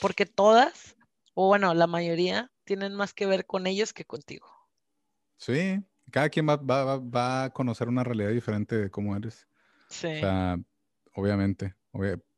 Porque 0.00 0.26
todas, 0.26 0.96
o 1.34 1.48
bueno, 1.48 1.74
la 1.74 1.86
mayoría, 1.86 2.50
tienen 2.64 2.94
más 2.94 3.14
que 3.14 3.26
ver 3.26 3.46
con 3.46 3.66
ellos 3.66 3.92
que 3.92 4.04
contigo. 4.04 4.48
Sí, 5.36 5.80
cada 6.10 6.28
quien 6.28 6.48
va, 6.48 6.56
va, 6.56 6.98
va, 6.98 7.44
a 7.44 7.50
conocer 7.50 7.88
una 7.88 8.04
realidad 8.04 8.30
diferente 8.30 8.76
de 8.76 8.90
cómo 8.90 9.16
eres. 9.16 9.46
Sí. 9.88 10.06
O 10.06 10.20
sea, 10.20 10.58
obviamente, 11.14 11.74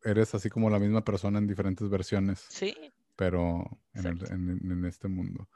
eres 0.03 0.35
así 0.35 0.51
como 0.51 0.71
la 0.71 0.79
misma 0.79 1.05
persona 1.05 1.39
en 1.39 1.47
diferentes 1.47 1.89
versiones. 1.89 2.45
Sí. 2.49 2.75
Pero 3.17 3.65
en, 3.95 4.61
en, 4.71 4.85
este 4.85 5.07
mundo. 5.07 5.49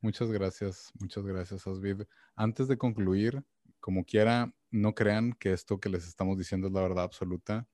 Muchas 0.00 0.30
gracias, 0.30 0.92
muchas 1.00 1.24
gracias, 1.24 1.66
Asvid. 1.66 2.02
Antes 2.34 2.68
de 2.68 2.76
concluir, 2.76 3.42
como 3.80 4.04
quiera, 4.04 4.52
no 4.70 4.94
crean 4.94 5.32
que 5.32 5.52
esto 5.52 5.80
que 5.80 5.88
les 5.88 6.06
estamos 6.06 6.38
diciendo 6.38 6.68
es 6.68 6.72
la 6.72 6.82
verdad 6.82 7.04
absoluta. 7.04 7.68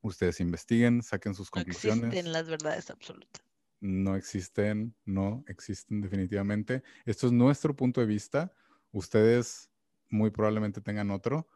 Ustedes 0.00 0.40
investiguen, 0.40 1.02
saquen 1.02 1.34
sus 1.34 1.50
conclusiones. 1.50 2.02
No 2.02 2.06
existen 2.08 2.32
las 2.32 2.48
verdades 2.48 2.90
absolutas. 2.90 3.42
No 3.80 4.14
existen, 4.14 4.94
no 5.04 5.44
existen 5.48 6.00
definitivamente. 6.00 6.84
Esto 7.04 7.26
es 7.26 7.32
nuestro 7.32 7.74
punto 7.74 8.00
de 8.00 8.06
vista. 8.06 8.52
Ustedes 8.92 9.70
muy 10.08 10.30
probablemente 10.30 10.80
tengan 10.80 11.10
otro, 11.10 11.48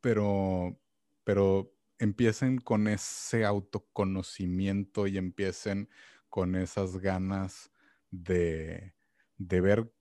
pero, 0.00 0.80
pero 1.22 1.72
empiecen 1.98 2.58
con 2.58 2.88
ese 2.88 3.44
autoconocimiento 3.44 5.06
y 5.06 5.18
empiecen 5.18 5.88
con 6.28 6.56
esas 6.56 6.96
ganas 6.98 7.70
de, 8.10 8.94
de 9.36 9.60
ver 9.60 9.92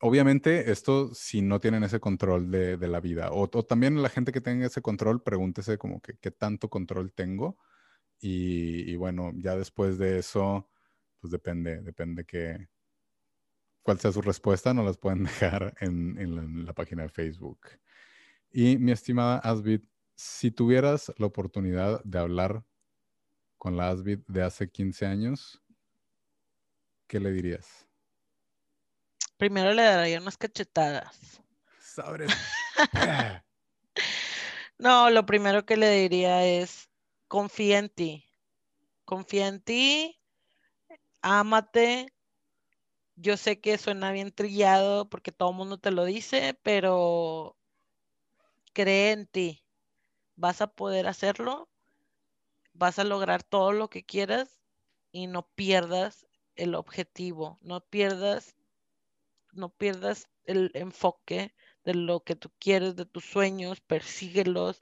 obviamente 0.00 0.70
esto 0.70 1.14
si 1.14 1.42
no 1.42 1.60
tienen 1.60 1.84
ese 1.84 2.00
control 2.00 2.50
de, 2.50 2.76
la 2.88 3.00
vida. 3.00 3.30
O, 3.32 3.48
también 3.48 4.02
la 4.02 4.08
gente 4.08 4.32
que 4.32 4.40
tenga 4.40 4.66
ese 4.66 4.82
control, 4.82 5.22
pregúntese 5.22 5.78
como 5.78 6.00
que 6.00 6.16
qué 6.18 6.30
tanto 6.30 6.68
control 6.68 7.12
tengo. 7.12 7.58
Y, 8.20 8.96
bueno, 8.96 9.32
ya 9.36 9.56
después 9.56 9.98
de 9.98 10.18
eso, 10.18 10.68
pues 11.20 11.30
depende, 11.30 11.80
depende 11.82 12.24
que 12.26 12.68
cuál 13.82 13.98
sea 13.98 14.12
su 14.12 14.20
respuesta, 14.20 14.74
nos 14.74 14.84
las 14.84 14.98
pueden 14.98 15.24
dejar 15.24 15.74
en, 15.80 16.64
la, 16.64 16.72
página 16.74 17.02
de 17.04 17.08
Facebook. 17.08 17.60
Y 18.52 18.78
mi 18.78 18.92
estimada 18.92 19.38
Asbit, 19.38 19.84
si 20.16 20.50
tuvieras 20.50 21.12
la 21.18 21.26
oportunidad 21.26 22.02
de 22.04 22.18
hablar 22.18 22.64
con 23.58 23.76
la 23.76 23.90
Asbit 23.90 24.26
de 24.26 24.42
hace 24.42 24.70
15 24.70 25.06
años, 25.06 25.62
¿qué 27.06 27.20
le 27.20 27.32
dirías? 27.32 27.89
Primero 29.40 29.72
le 29.72 29.84
daría 29.84 30.20
unas 30.20 30.36
cachetadas. 30.36 31.40
no, 34.78 35.08
lo 35.08 35.24
primero 35.24 35.64
que 35.64 35.78
le 35.78 35.88
diría 35.92 36.44
es, 36.44 36.90
confía 37.26 37.78
en 37.78 37.88
ti. 37.88 38.26
Confía 39.06 39.46
en 39.46 39.62
ti, 39.62 40.20
ámate. 41.22 42.12
Yo 43.16 43.38
sé 43.38 43.62
que 43.62 43.78
suena 43.78 44.12
bien 44.12 44.30
trillado 44.30 45.08
porque 45.08 45.32
todo 45.32 45.52
el 45.52 45.56
mundo 45.56 45.78
te 45.78 45.90
lo 45.90 46.04
dice, 46.04 46.52
pero 46.62 47.56
cree 48.74 49.12
en 49.12 49.26
ti. 49.26 49.64
Vas 50.36 50.60
a 50.60 50.66
poder 50.66 51.06
hacerlo, 51.06 51.70
vas 52.74 52.98
a 52.98 53.04
lograr 53.04 53.42
todo 53.42 53.72
lo 53.72 53.88
que 53.88 54.04
quieras 54.04 54.60
y 55.12 55.28
no 55.28 55.48
pierdas 55.54 56.26
el 56.56 56.74
objetivo, 56.74 57.58
no 57.62 57.80
pierdas 57.80 58.54
no 59.52 59.70
pierdas 59.70 60.28
el 60.44 60.70
enfoque 60.74 61.54
de 61.84 61.94
lo 61.94 62.20
que 62.24 62.36
tú 62.36 62.50
quieres, 62.58 62.96
de 62.96 63.06
tus 63.06 63.24
sueños, 63.24 63.80
persíguelos 63.80 64.80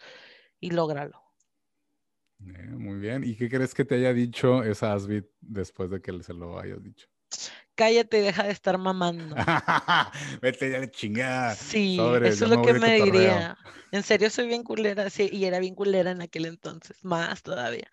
y 0.61 0.71
lógralo. 0.71 1.23
Eh, 2.41 2.69
muy 2.71 2.99
bien. 2.99 3.25
¿Y 3.25 3.37
qué 3.37 3.49
crees 3.49 3.75
que 3.75 3.85
te 3.85 3.97
haya 3.97 4.13
dicho 4.13 4.63
esa 4.63 4.93
Asbit 4.93 5.27
después 5.41 5.91
de 5.91 6.01
que 6.01 6.23
se 6.23 6.33
lo 6.33 6.59
hayas 6.59 6.83
dicho? 6.83 7.09
Cállate 7.75 8.19
y 8.19 8.23
deja 8.23 8.45
de 8.45 8.51
estar 8.51 8.79
mamando. 8.79 9.37
Vete 10.43 10.71
ya 10.71 10.81
de 10.81 10.91
chingada. 10.91 11.55
Sí, 11.55 11.97
eso 12.25 12.45
es 12.45 12.51
lo 12.51 12.63
que 12.63 12.75
me 12.75 13.01
diría. 13.03 13.57
En 13.93 14.03
serio, 14.03 14.31
soy 14.31 14.49
bien 14.49 14.65
culera, 14.65 15.09
sí, 15.11 15.29
y 15.33 15.45
era 15.45 15.61
bien 15.61 15.75
culera 15.75 16.11
en 16.11 16.21
aquel 16.21 16.47
entonces, 16.47 17.05
más 17.05 17.43
todavía. 17.43 17.89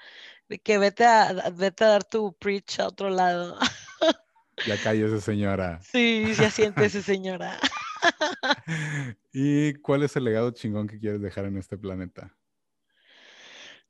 De 0.49 0.59
que 0.59 0.77
vete 0.77 1.05
a, 1.05 1.51
vete 1.53 1.83
a 1.83 1.87
dar 1.89 2.03
tu 2.03 2.33
preach 2.33 2.79
a 2.79 2.87
otro 2.87 3.09
lado. 3.09 3.57
Ya 4.67 4.75
esa 4.75 5.21
señora. 5.21 5.79
Sí, 5.81 6.33
ya 6.37 6.49
siéntese, 6.49 7.01
señora. 7.01 7.57
¿Y 9.33 9.73
cuál 9.75 10.03
es 10.03 10.15
el 10.15 10.23
legado 10.23 10.51
chingón 10.51 10.87
que 10.87 10.99
quieres 10.99 11.21
dejar 11.21 11.45
en 11.45 11.57
este 11.57 11.77
planeta? 11.77 12.35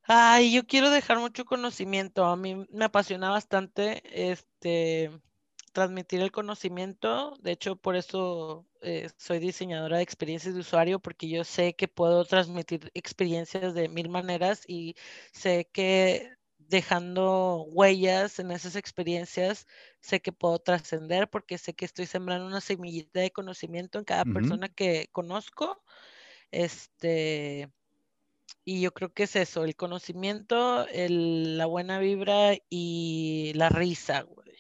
Ay, 0.08 0.54
yo 0.54 0.68
quiero 0.68 0.90
dejar 0.90 1.20
mucho 1.20 1.46
conocimiento. 1.46 2.26
A 2.26 2.36
mí 2.36 2.68
me 2.72 2.86
apasiona 2.86 3.30
bastante 3.30 4.04
este 4.32 5.12
transmitir 5.76 6.22
el 6.22 6.32
conocimiento. 6.32 7.36
De 7.42 7.52
hecho, 7.52 7.76
por 7.76 7.96
eso 7.96 8.66
eh, 8.82 9.10
soy 9.18 9.40
diseñadora 9.40 9.98
de 9.98 10.04
experiencias 10.04 10.54
de 10.54 10.62
usuario, 10.62 11.00
porque 11.00 11.28
yo 11.28 11.44
sé 11.44 11.76
que 11.76 11.88
puedo 11.88 12.24
transmitir 12.26 12.92
experiencias 12.94 13.74
de 13.74 13.90
mil 13.90 14.10
maneras 14.10 14.64
y 14.68 14.96
sé 15.34 15.68
que 15.72 16.35
dejando 16.70 17.64
huellas 17.70 18.40
en 18.40 18.52
esas 18.52 18.76
experiencias, 18.76 19.68
sé 20.02 20.22
que 20.22 20.32
puedo 20.32 20.60
trascender 20.60 21.30
porque 21.30 21.58
sé 21.58 21.74
que 21.76 21.86
estoy 21.86 22.06
sembrando 22.08 22.48
una 22.48 22.62
semillita 22.62 23.20
de 23.22 23.32
conocimiento 23.32 24.00
en 24.00 24.06
cada 24.06 24.26
persona 24.26 24.70
que 24.70 25.10
conozco. 25.12 25.84
Este, 26.52 27.72
y 28.66 28.82
yo 28.82 28.94
creo 28.94 29.14
que 29.14 29.24
es 29.24 29.36
eso, 29.36 29.64
el 29.66 29.76
conocimiento, 29.76 30.86
la 30.92 31.66
buena 31.68 32.00
vibra 32.00 32.54
y 32.70 33.54
la 33.56 33.70
risa, 33.70 34.22
güey. 34.24 34.58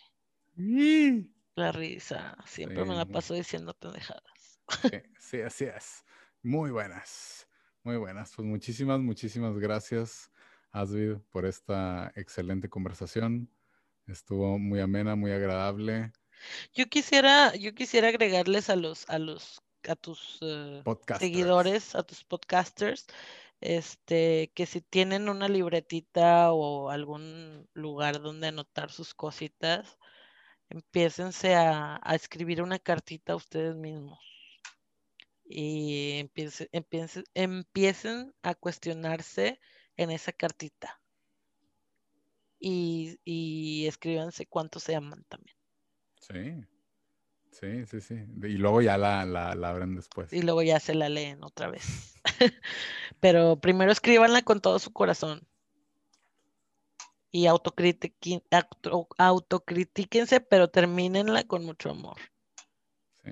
La 1.57 1.73
risa, 1.73 2.37
siempre 2.45 2.85
me 2.85 2.95
la 2.95 3.05
paso 3.05 3.33
diciendo 3.33 3.73
pendejadas. 3.73 4.61
Sí, 4.77 4.97
sí, 5.19 5.41
así 5.41 5.65
es. 5.65 6.05
Muy 6.43 6.71
buenas, 6.71 7.47
muy 7.83 7.97
buenas. 7.97 8.33
Pues 8.35 8.47
muchísimas, 8.47 8.99
muchísimas 8.99 9.57
gracias 9.57 10.31
Asvid, 10.75 11.19
por 11.31 11.45
esta 11.45 12.11
excelente 12.15 12.67
conversación. 12.67 13.49
Estuvo 14.07 14.59
muy 14.59 14.81
amena, 14.81 15.15
muy 15.15 15.31
agradable. 15.31 16.11
Yo 16.73 16.87
quisiera, 16.87 17.55
yo 17.55 17.73
quisiera 17.73 18.09
agregarles 18.09 18.69
a 18.69 18.75
los, 18.75 19.09
a 19.09 19.17
los, 19.17 19.61
a 19.87 19.95
tus 19.95 20.37
eh, 20.41 20.83
seguidores, 21.17 21.95
a 21.95 22.03
tus 22.03 22.25
podcasters, 22.25 23.07
este, 23.61 24.51
que 24.53 24.65
si 24.65 24.81
tienen 24.81 25.29
una 25.29 25.47
libretita 25.47 26.51
o 26.51 26.89
algún 26.89 27.69
lugar 27.73 28.21
donde 28.21 28.47
anotar 28.47 28.91
sus 28.91 29.13
cositas, 29.13 29.97
empiécense 30.69 31.55
a, 31.55 32.01
a 32.03 32.15
escribir 32.15 32.61
una 32.61 32.79
cartita 32.79 33.31
a 33.31 33.37
ustedes 33.37 33.75
mismos 33.77 34.19
y 35.45 36.19
empiecen, 36.19 36.67
empiecen, 36.73 37.23
empiecen 37.33 38.33
a 38.43 38.55
cuestionarse 38.55 39.59
en 39.97 40.11
esa 40.11 40.31
cartita. 40.31 41.01
Y, 42.59 43.19
y 43.23 43.87
escríbanse 43.87 44.45
cuántos 44.47 44.83
se 44.83 44.95
aman 44.95 45.25
también. 45.27 45.57
Sí, 46.19 46.63
sí, 47.51 47.85
sí, 47.85 48.01
sí. 48.01 48.15
Y 48.43 48.57
luego 48.57 48.81
ya 48.81 48.97
la, 48.97 49.25
la, 49.25 49.51
abren 49.69 49.95
después. 49.95 50.33
Y 50.33 50.41
luego 50.41 50.63
ya 50.63 50.79
se 50.79 50.95
la 50.95 51.09
leen 51.09 51.43
otra 51.43 51.69
vez. 51.69 52.15
pero 53.19 53.59
primero 53.59 53.91
escríbanla 53.91 54.41
con 54.41 54.61
todo 54.61 54.79
su 54.79 54.91
corazón. 54.91 55.47
Y 57.31 57.45
autocritíquense, 57.47 60.39
pero 60.39 60.69
termínenla 60.69 61.43
con 61.43 61.65
mucho 61.65 61.91
amor. 61.91 62.17
Sí. 63.23 63.31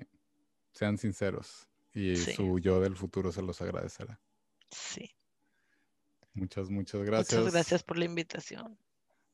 Sean 0.74 0.98
sinceros. 0.98 1.70
Y 1.94 2.18
su 2.18 2.60
yo 2.60 2.82
del 2.82 2.98
futuro 2.98 3.32
se 3.32 3.42
los 3.42 3.62
agradecerá. 3.62 4.20
Sí. 4.72 5.16
Muchas, 6.34 6.70
muchas 6.70 7.04
gracias. 7.04 7.40
Muchas 7.40 7.54
gracias 7.54 7.84
por 7.84 7.98
la 7.98 8.06
invitación. 8.06 8.78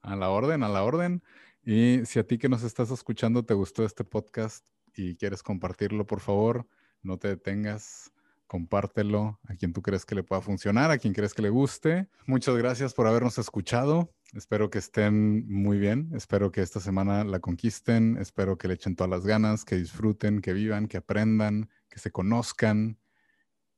A 0.02 0.16
la 0.16 0.30
orden, 0.30 0.64
a 0.64 0.70
la 0.70 0.84
orden. 0.84 1.24
Y 1.64 2.02
si 2.06 2.20
a 2.20 2.24
ti 2.26 2.38
que 2.38 2.50
nos 2.50 2.64
estás 2.64 2.92
escuchando 2.92 3.44
te 3.44 3.54
gustó 3.54 3.84
este 3.86 4.04
podcast 4.04 4.66
y 4.96 5.16
quieres 5.16 5.44
compartirlo, 5.44 6.06
por 6.06 6.20
favor, 6.20 6.68
no 7.02 7.18
te 7.18 7.28
detengas, 7.28 8.12
compártelo 8.48 9.40
a 9.48 9.56
quien 9.56 9.74
tú 9.74 9.82
crees 9.82 10.06
que 10.06 10.16
le 10.16 10.24
pueda 10.24 10.42
funcionar, 10.42 10.90
a 10.92 10.98
quien 10.98 11.14
crees 11.14 11.34
que 11.34 11.42
le 11.42 11.50
guste. 11.50 12.08
Muchas 12.26 12.58
gracias 12.58 12.94
por 12.94 13.08
habernos 13.08 13.38
escuchado. 13.38 14.14
Espero 14.34 14.70
que 14.70 14.80
estén 14.80 15.48
muy 15.52 15.80
bien. 15.80 16.12
Espero 16.14 16.52
que 16.52 16.62
esta 16.62 16.80
semana 16.80 17.24
la 17.24 17.40
conquisten. 17.40 18.18
Espero 18.18 18.58
que 18.58 18.68
le 18.68 18.76
echen 18.76 18.96
todas 18.96 19.10
las 19.10 19.26
ganas, 19.26 19.66
que 19.66 19.76
disfruten, 19.76 20.42
que 20.42 20.54
vivan, 20.54 20.88
que 20.88 20.98
aprendan, 20.98 21.70
que 21.90 22.00
se 22.00 22.12
conozcan 22.12 22.98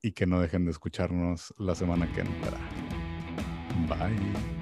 y 0.01 0.13
que 0.13 0.25
no 0.25 0.39
dejen 0.39 0.65
de 0.65 0.71
escucharnos 0.71 1.53
la 1.57 1.75
semana 1.75 2.11
que 2.13 2.21
entra. 2.21 2.57
Bye. 3.87 4.60